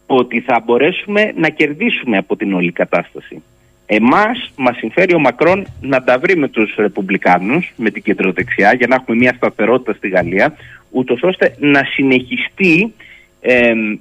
[0.07, 3.43] ότι θα μπορέσουμε να κερδίσουμε από την όλη κατάσταση.
[3.87, 8.87] Εμάς μας συμφέρει ο Μακρόν να τα βρει με τους Ρεπουμπλικάνους, με την κεντροδεξιά, για
[8.87, 10.57] να έχουμε μια σταθερότητα στη Γαλλία,
[10.91, 12.95] ούτως ώστε να συνεχιστεί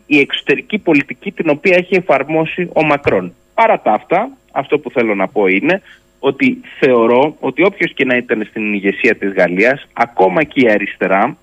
[0.05, 3.33] η εξωτερική πολιτική την οποία έχει εφαρμόσει ο Μακρόν.
[3.53, 5.81] Παρά τα αυτά, αυτό που θέλω να πω είναι
[6.19, 11.37] ότι θεωρώ ότι όποιος και να ήταν στην ηγεσία της Γαλλίας, ακόμα και η αριστερά,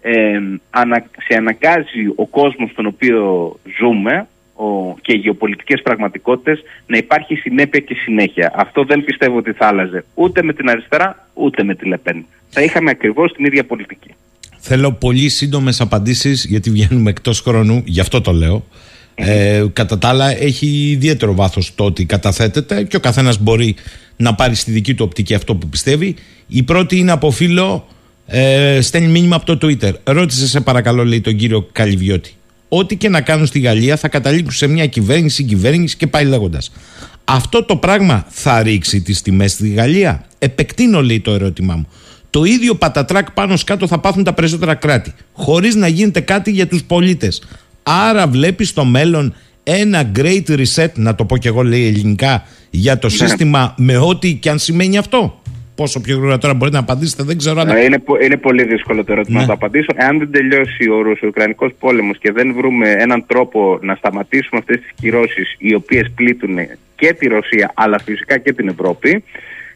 [0.00, 0.38] ε,
[1.26, 7.80] σε αναγκάζει ο κόσμος στον οποίο ζούμε ο, και οι γεωπολιτικές πραγματικότητες να υπάρχει συνέπεια
[7.80, 8.52] και συνέχεια.
[8.54, 12.26] Αυτό δεν πιστεύω ότι θα άλλαζε ούτε με την αριστερά ούτε με τη Λεπέν.
[12.48, 14.14] Θα είχαμε ακριβώς την ίδια πολιτική.
[14.58, 18.64] Θέλω πολύ σύντομες απαντήσεις γιατί βγαίνουμε εκτός χρόνου, γι' αυτό το λέω.
[19.14, 23.74] Ε, κατά τα άλλα έχει ιδιαίτερο βάθος το ότι καταθέτεται και ο καθένας μπορεί
[24.16, 26.14] να πάρει στη δική του οπτική αυτό που πιστεύει.
[26.46, 27.86] Η πρώτη είναι από φίλο
[28.26, 29.92] ε, στέλνει μήνυμα από το Twitter.
[30.04, 32.34] Ρώτησε σε παρακαλώ, λέει τον κύριο Καλυβιώτη.
[32.68, 36.72] Ό,τι και να κάνουν στη Γαλλία θα καταλήξουν σε μια κυβέρνηση, κυβέρνηση και πάει λέγοντας.
[37.24, 41.86] Αυτό το πράγμα θα ρίξει τις τιμές στη Γαλλία; Επεκτείνω, λέει το ερώτημά μου.
[42.30, 45.14] Το ίδιο πατατράκ πάνω σκάτω θα πάθουν τα περισσότερα κράτη.
[45.32, 47.42] Χωρίς να γίνεται κάτι για τους πολίτες.
[47.82, 49.34] Άρα βλέπεις στο μέλλον
[49.64, 53.12] ένα great reset, να το πω και εγώ λέει ελληνικά, για το ναι.
[53.14, 55.40] σύστημα με ό,τι και αν σημαίνει αυτό.
[55.74, 57.68] πόσο πιο γρήγορα τώρα μπορείτε να απαντήσετε, δεν ξέρω αν.
[57.68, 59.40] Ε, Είναι, πο- είναι πολύ δύσκολο το ερώτημα Ναι.
[59.40, 59.86] να το απαντήσω.
[59.94, 64.90] Εάν δεν τελειώσει ο Ρωσο-Ουκρανικό πόλεμος και δεν βρούμε έναν τρόπο να σταματήσουμε αυτές τις
[65.00, 66.56] κυρώσεις οι οποίες πλήττουν
[66.96, 69.24] και τη Ρωσία αλλά φυσικά και την Ευρώπη.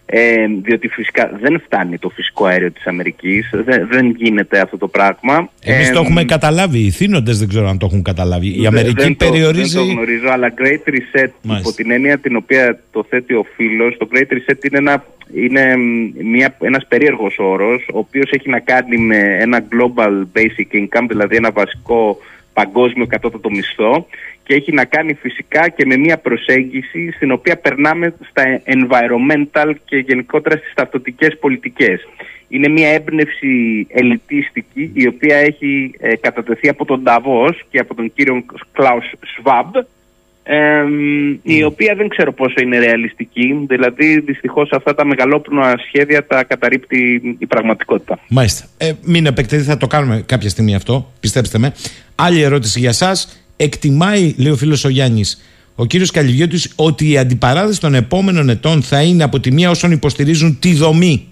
[0.06, 4.88] Ε, διότι φυσικά δεν φτάνει το φυσικό αέριο της Αμερικής, δεν, δεν γίνεται αυτό το
[4.88, 5.50] πράγμα.
[5.60, 6.78] Εμείς Ε, το έχουμε καταλάβει.
[6.78, 8.46] Οι θύνοντες δεν ξέρω αν το έχουν καταλάβει.
[8.46, 9.78] Η δεν- Αμερική δεν το- περιορίζει.
[9.78, 11.68] Δεν το γνωρίζω, αλλά Great Reset Μάλιστα.
[11.68, 15.04] υπό την έννοια την οποία το θέτει ο φίλος, το Great Reset είναι, ένα,
[15.34, 15.74] είναι
[16.22, 21.36] μια, ένας περίεργος όρος, ο οποίος έχει να κάνει με ένα Global Basic Income, δηλαδή
[21.36, 22.18] ένα βασικό
[22.52, 24.06] παγκόσμιο κατώτατο μισθό
[24.44, 29.96] και έχει να κάνει φυσικά και με μια προσέγγιση στην οποία περνάμε στα environmental και
[29.96, 32.00] γενικότερα στις ταυτοτικές πολιτικές.
[32.48, 38.12] Είναι μια έμπνευση ελιτίστικη η οποία έχει ε, κατατεθεί από τον Νταβός και από τον
[38.14, 39.74] κύριο Κλάους Σβάμπ
[40.44, 46.44] εμ, η οποία δεν ξέρω πόσο είναι ρεαλιστική δηλαδή δυστυχώς αυτά τα μεγαλόπνοα σχέδια τα
[46.44, 48.18] καταρρύπτει η πραγματικότητα.
[48.28, 48.66] Μάλιστα.
[48.78, 51.12] Ε, μην επεκτεθεί, θα το κάνουμε κάποια στιγμή αυτό.
[51.20, 51.72] Πιστέψτε με.
[52.14, 53.12] Άλλη ερώτηση για εσά.
[53.56, 55.42] Εκτιμάει, λέει ο φίλος ο Γιάννης,
[55.74, 59.90] ο κύριος Καλυβιώτη, ότι η αντιπαράθεση των επόμενων ετών θα είναι από τη μία όσων
[59.90, 61.26] υποστηρίζουν τη δομή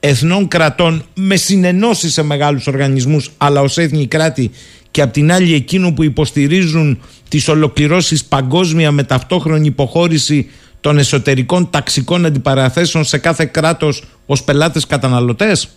[0.00, 4.50] εθνών κρατών με συνενώσεις σε μεγάλους οργανισμούς αλλά ως έθνη κράτη
[4.90, 10.50] και απ' την άλλη εκείνου που υποστηρίζουν τις ολοκληρώσεις παγκόσμια με ταυτόχρονη υποχώρηση
[10.80, 15.68] των εσωτερικών ταξικών αντιπαραθέσεων σε κάθε κράτος ως πελάτες καταναλωτές.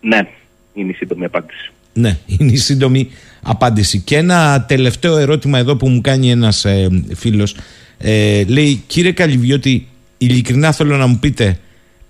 [0.00, 0.28] Ναι,
[0.74, 1.70] είναι η σύντομη απάντηση.
[1.92, 3.10] Ναι, είναι η σύντομη
[3.48, 4.00] απάντηση.
[4.00, 7.56] Και ένα τελευταίο ερώτημα εδώ που μου κάνει ένας ε, φίλος.
[7.98, 9.86] Ε, λέει, κύριε Καλυβιώτη,
[10.18, 11.58] ειλικρινά θέλω να μου πείτε,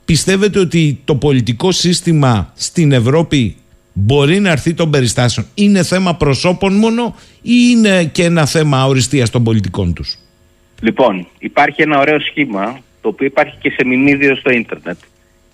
[0.05, 3.57] πιστεύετε ότι το πολιτικό σύστημα στην Ευρώπη
[3.93, 9.31] μπορεί να έρθει των περιστάσεων; Είναι θέμα προσώπων μόνο ή είναι και ένα θέμα οριστείας
[9.31, 10.19] των πολιτικών τους;
[10.81, 14.99] Λοιπόν, υπάρχει ένα ωραίο σχήμα το οποίο υπάρχει και σε μιμίδιο στο ίντερνετ.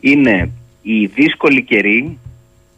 [0.00, 0.50] Είναι
[0.82, 2.18] οι δύσκολοι καιροί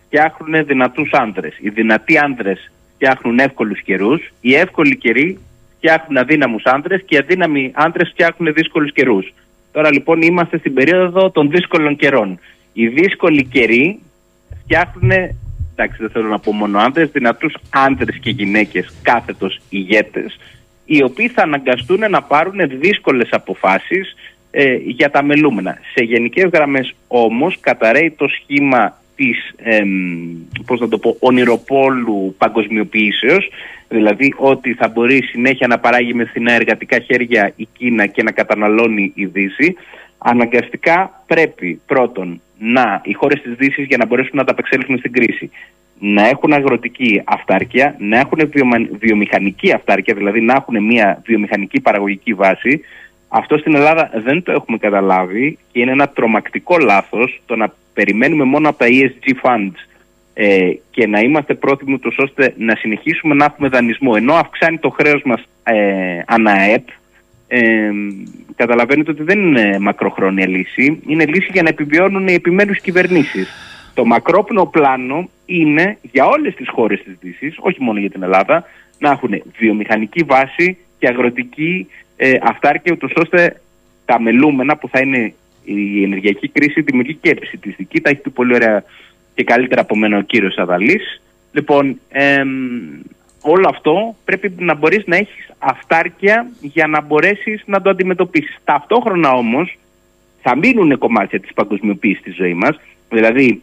[0.06, 1.54] φτιάχνουν δυνατούς άντρες.
[1.60, 4.32] Οι δυνατοί άντρες φτιάχνουν εύκολους καιρούς.
[4.40, 5.39] Οι εύκολοι καιροί
[5.77, 9.35] φτιάχνουν αδύναμους άντρες και οι αδύναμοι άντρες φτιάχνουν δύσκολους καιρούς.
[9.73, 12.39] Τώρα λοιπόν είμαστε στην περίοδο των δύσκολων καιρών.
[12.73, 13.98] Οι δύσκολοι καιροί
[14.62, 20.39] φτιάχνουν, εντάξει δεν θέλω να πω μόνο άντρες, δυνατούς άντρες και γυναίκες κάθετος ηγέτες,
[20.85, 24.14] οι οποίοι θα αναγκαστούν να πάρουν δύσκολες αποφάσεις
[24.51, 25.78] ε, για τα μελούμενα.
[25.94, 29.88] Σε γενικές γραμμές όμως καταραίει το σχήμα της, εμ,
[30.66, 33.48] πώς να το πω, ονειροπόλου παγκοσμιοποιήσεως,
[33.88, 38.30] δηλαδή ότι θα μπορεί συνέχεια να παράγει με φθηνά εργατικά χέρια η Κίνα και να
[38.30, 39.76] καταναλώνει η Δύση,
[40.18, 45.51] αναγκαστικά πρέπει πρώτον να οι χώρες της Δύσης για να μπορέσουν να ανταπεξέλθουν στην κρίση
[45.98, 52.34] να έχουν αγροτική αυτάρκεια, να έχουν βιομα- βιομηχανική αυτάρκεια, δηλαδή να έχουν μια βιομηχανική παραγωγική
[52.34, 52.80] βάση.
[53.28, 58.44] Αυτό στην Ελλάδα δεν το έχουμε καταλάβει και είναι ένα τρομακτικό λάθος το να περιμένουμε
[58.44, 59.78] μόνο από τα ESG funds
[60.35, 64.12] ε, και να είμαστε πρόθυμοι ούτως ώστε να συνεχίσουμε να έχουμε δανεισμό.
[64.16, 66.89] Ενώ αυξάνει το χρέος μας ε, αναέπ
[67.48, 67.90] ε,
[68.56, 71.02] καταλαβαίνετε ότι δεν είναι μακροχρόνια λύση.
[71.06, 73.48] Είναι λύση για να επιβιώνουν οι επιμέρους κυβερνήσεις.
[73.94, 78.64] Το μακρόπνο πλάνο είναι για όλες τις χώρες της Δύσης, όχι μόνο για την Ελλάδα,
[78.98, 81.86] να έχουν βιομηχανική βάση και αγροτική
[82.16, 83.60] ε, αυτάρκεια, ούτως ώστε
[84.05, 85.35] τα μελούμενα που θα είναι
[85.66, 88.01] η ενεργειακή κρίση δημιουργεί και επιστημιστική.
[88.01, 88.84] Τα έχει πει πολύ ωραία
[89.34, 91.22] και καλύτερα από μένα ο κύριος Αδαλής.
[91.52, 92.48] Λοιπόν, εμ,
[93.40, 98.56] όλο αυτό πρέπει να μπορείς να έχεις αυτάρκεια για να μπορέσεις να το αντιμετωπίσεις.
[98.64, 99.78] Ταυτόχρονα όμως
[100.43, 102.80] θα μείνουν κομμάτια της παγκοσμιοποίησης στη ζωή μας.
[103.09, 103.60] Δηλαδή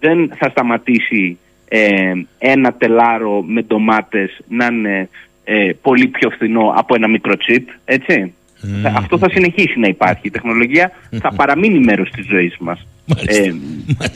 [0.00, 1.38] δεν θα σταματήσει
[1.68, 5.08] ε, ένα τελάρο με ντομάτες να είναι
[5.44, 8.34] ε, πολύ πιο φθηνό από ένα μικρό τσίπ, έτσι.
[8.82, 10.20] Θα- Αυτό θα συνεχίσει να υπάρχει.
[10.26, 12.86] Η τεχνολογία θα παραμείνει μέρος της ζωής μας.
[13.04, 13.42] Μάλιστα.
[13.42, 13.54] Ε,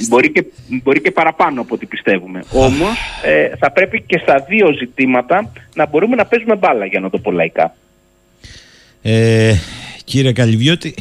[0.09, 2.43] μπορεί, και, μπορεί και παραπάνω από ό,τι πιστεύουμε.
[2.53, 7.11] Όμως ε, θα πρέπει και στα δύο ζητήματα να μπορούμε να παίζουμε μπάλα για να
[7.11, 7.75] το πω λαϊκά.
[9.03, 9.55] Ε,
[10.05, 10.95] κύριε Καλυβιώτη,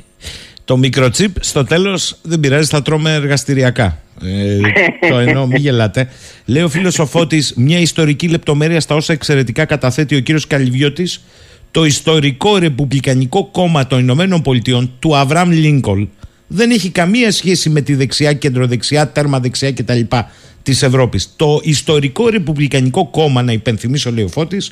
[0.65, 3.97] το μικροτσίπ στο τέλος δεν πειράζει, θα τρώμε εργαστηριακά.
[4.23, 4.59] Ε,
[5.09, 6.09] το εννοώ, μην γελάτε.
[6.45, 11.23] Λέει ο φίλος ο Φώτης, μια ιστορική λεπτομέρεια στα όσα εξαιρετικά καταθέτει ο κύριος Καλυβιώτης,
[11.71, 16.07] το ιστορικό ρεπουμπλικανικό κόμμα των Ηνωμένων Πολιτειών του Αβραμ Λίνκολ
[16.47, 19.99] δεν έχει καμία σχέση με τη δεξιά, κεντροδεξιά, τέρμα δεξιά κτλ.
[20.63, 21.33] της Ευρώπης.
[21.35, 24.71] Το ιστορικό ρεπουμπλικανικό κόμμα, να υπενθυμίσω, λέει ο Φώτης,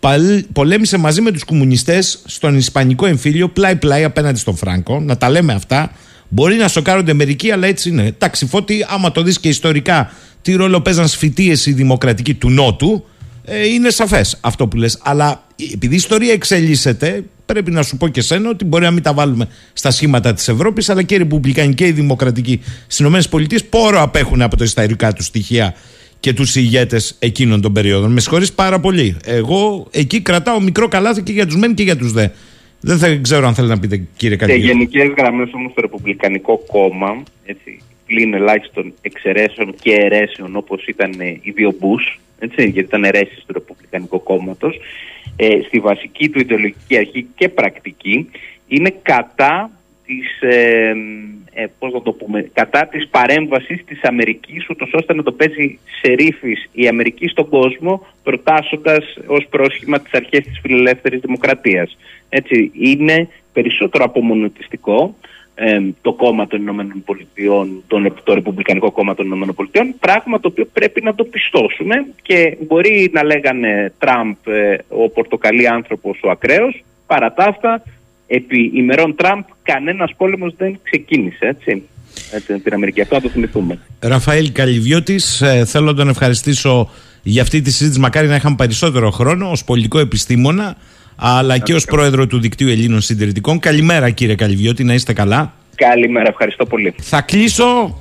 [0.00, 5.00] παλ- πολέμησε μαζί με τους κομμουνιστές στον Ισπανικό εμφύλιο πλάι-πλάι απέναντι στον Φράγκο.
[5.00, 5.92] Να τα λέμε αυτά.
[6.28, 8.02] Μπορεί να σοκάρονται μερικοί, αλλά έτσι είναι.
[8.06, 10.12] Εντάξει, Φώτη, άμα το δεις και ιστορικά
[10.42, 13.04] τι ρόλο παίζαν σφυτίες οι δημοκρατικοί του Νότου,
[13.44, 14.98] ε, είναι σαφές αυτό που λες.
[15.02, 19.02] Αλλά επειδή η ιστορία εξελίσσεται, πρέπει να σου πω και σένα ότι μπορεί να μην
[19.02, 23.58] τα βάλουμε στα σχήματα της Ευρώπης, αλλά και οι Ρεπουμπλικανοί και οι Δημοκρατικοί στις ΗΠΑ
[23.70, 25.74] πόρο απέχουν από τα ιστορικά τους στοιχεία
[26.20, 28.12] και τους ηγέτες εκείνων των περίοδων.
[28.12, 29.16] Με συγχωρείς πάρα πολύ.
[29.24, 32.28] Εγώ εκεί κρατάω μικρό καλάθι και για τους μεν και για τους δε.
[32.80, 34.58] Δεν θα ξέρω αν θέλει να πείτε, κύριε Καντήλο.
[34.58, 41.12] Σε γενικές γραμμές όμως το Ρεπουμπλικανικό κόμμα, έτσι, πλην ελάχιστον εξαιρέσεων και αιρέσεων όπως ήταν
[41.20, 44.80] οι δύο Μπούς, έτσι, γιατί ήταν αιρέσεις του Ρεπουμπλικανικού κόμματος,
[45.36, 48.30] ε, στη βασική του ιδεολογική αρχή και πρακτική,
[48.68, 49.70] είναι κατά
[50.06, 50.92] της, ε,
[51.52, 55.78] ε, πώς να το πούμε, κατά της παρέμβασης της Αμερικής ούτως ώστε να το παίζει
[56.00, 61.96] σε ρήφης η Αμερική στον κόσμο προτάσσοντας ως πρόσχημα τις αρχές της φιλελεύθερης δημοκρατίας.
[62.28, 65.16] Έτσι, είναι περισσότερο απομονωτιστικό
[65.60, 70.48] ε, το κόμμα των Ηνωμένων Πολιτειών, το, το Ρεπουμπλικανικό κόμμα των Ηνωμένων Πολιτειών, πράγμα το
[70.48, 76.30] οποίο πρέπει να το πιστώσουμε και μπορεί να λέγανε Τραμπ ε, ο πορτοκαλί άνθρωπος ο
[76.30, 77.82] ακραίος, παρά τα αυτά
[78.26, 81.82] επί ημερών Τραμπ κανένας πόλεμος δεν ξεκίνησε, έτσι.
[82.32, 83.00] Έτσι, την Αμερική.
[83.00, 83.78] Αυτό να το θυμηθούμε.
[84.00, 86.90] Ραφαήλ Καλυβιώτης, ε, θέλω να τον ευχαριστήσω
[87.22, 88.00] για αυτή τη συζήτηση.
[88.00, 90.76] Μακάρι να είχαμε περισσότερο χρόνο ως πολιτικό επιστήμονα,
[91.20, 93.58] αλλά και ως πρόεδρο του Δικτύου Ελλήνων Συντηρητικών.
[93.58, 95.52] Καλημέρα κύριε Καλυβιώτη, να είστε καλά.
[95.74, 96.94] Καλημέρα, ευχαριστώ πολύ.
[97.00, 97.98] Θα κλείσω.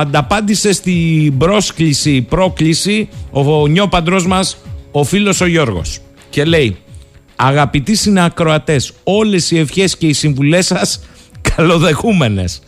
[0.00, 4.56] Ανταπάντησε στην πρόσκληση, πρόκληση ο νιόπαντρός μας,
[4.90, 6.00] ο φίλος ο Γιώργος.
[6.30, 6.76] Και λέει,
[7.36, 11.00] Αγαπητοί συνακροατές, όλες οι ευχές και οι συμβουλές σας
[11.56, 12.62] καλοδεχούμενες.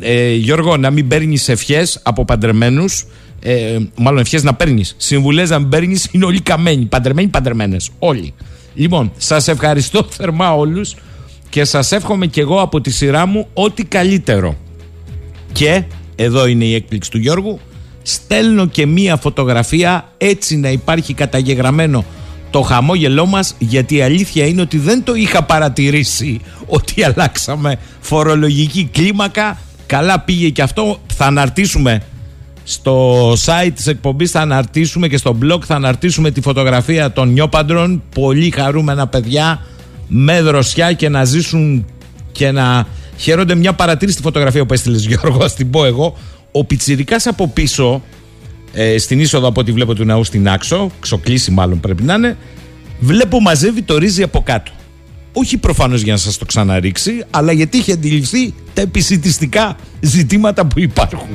[0.00, 3.06] ε, Γιώργο, να μην παίρνεις ευχές από παντρεμένους.
[3.42, 4.94] Ε, μάλλον ευχές να παίρνεις.
[4.98, 6.84] Συμβουλές να μην παίρνεις είναι όλοι καμένοι.
[6.84, 7.90] Παντρεμένοι, παντρεμένες.
[7.98, 8.34] Όλοι.
[8.74, 10.94] Λοιπόν, σας ευχαριστώ θερμά όλους
[11.48, 14.56] και σας εύχομαι κι εγώ από τη σειρά μου ό,τι καλύτερο.
[15.52, 15.82] Και
[16.16, 17.60] εδώ είναι η έκπληξη του Γιώργου.
[18.02, 22.04] Στέλνω και μία φωτογραφία έτσι να υπάρχει καταγεγραμμένο
[22.50, 28.88] το χαμόγελό μας γιατί η αλήθεια είναι ότι δεν το είχα παρατηρήσει ότι αλλάξαμε φορολογική
[28.92, 32.02] κλίμακα καλά πήγε και αυτό θα αναρτήσουμε
[32.64, 38.02] στο site της εκπομπής θα αναρτήσουμε και στο blog θα αναρτήσουμε τη φωτογραφία των νιόπαντρων
[38.14, 39.66] πολύ χαρούμενα παιδιά
[40.08, 41.86] με δροσιά και να ζήσουν
[42.32, 42.86] και να
[43.16, 46.16] χαίρονται μια παρατήρηση στη φωτογραφία που έστειλες Γιώργο, ας την πω εγώ
[46.52, 48.02] ο Πιτσιρικάς από πίσω
[48.72, 52.36] ε, στην είσοδο από ό,τι βλέπω του ναού στην Άξο, ξοκλήσει μάλλον πρέπει να είναι,
[53.00, 54.70] βλέπω μαζεύει το ρύζι από κάτω.
[55.32, 60.80] Όχι προφανώς για να σας το ξαναρίξει, αλλά γιατί έχει αντιληφθεί τα επισητιστικά ζητήματα που
[60.80, 61.28] υπάρχουν.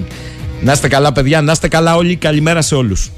[0.61, 3.11] Να είστε καλά παιδιά, να είστε καλά όλοι, καλημέρα σε όλους.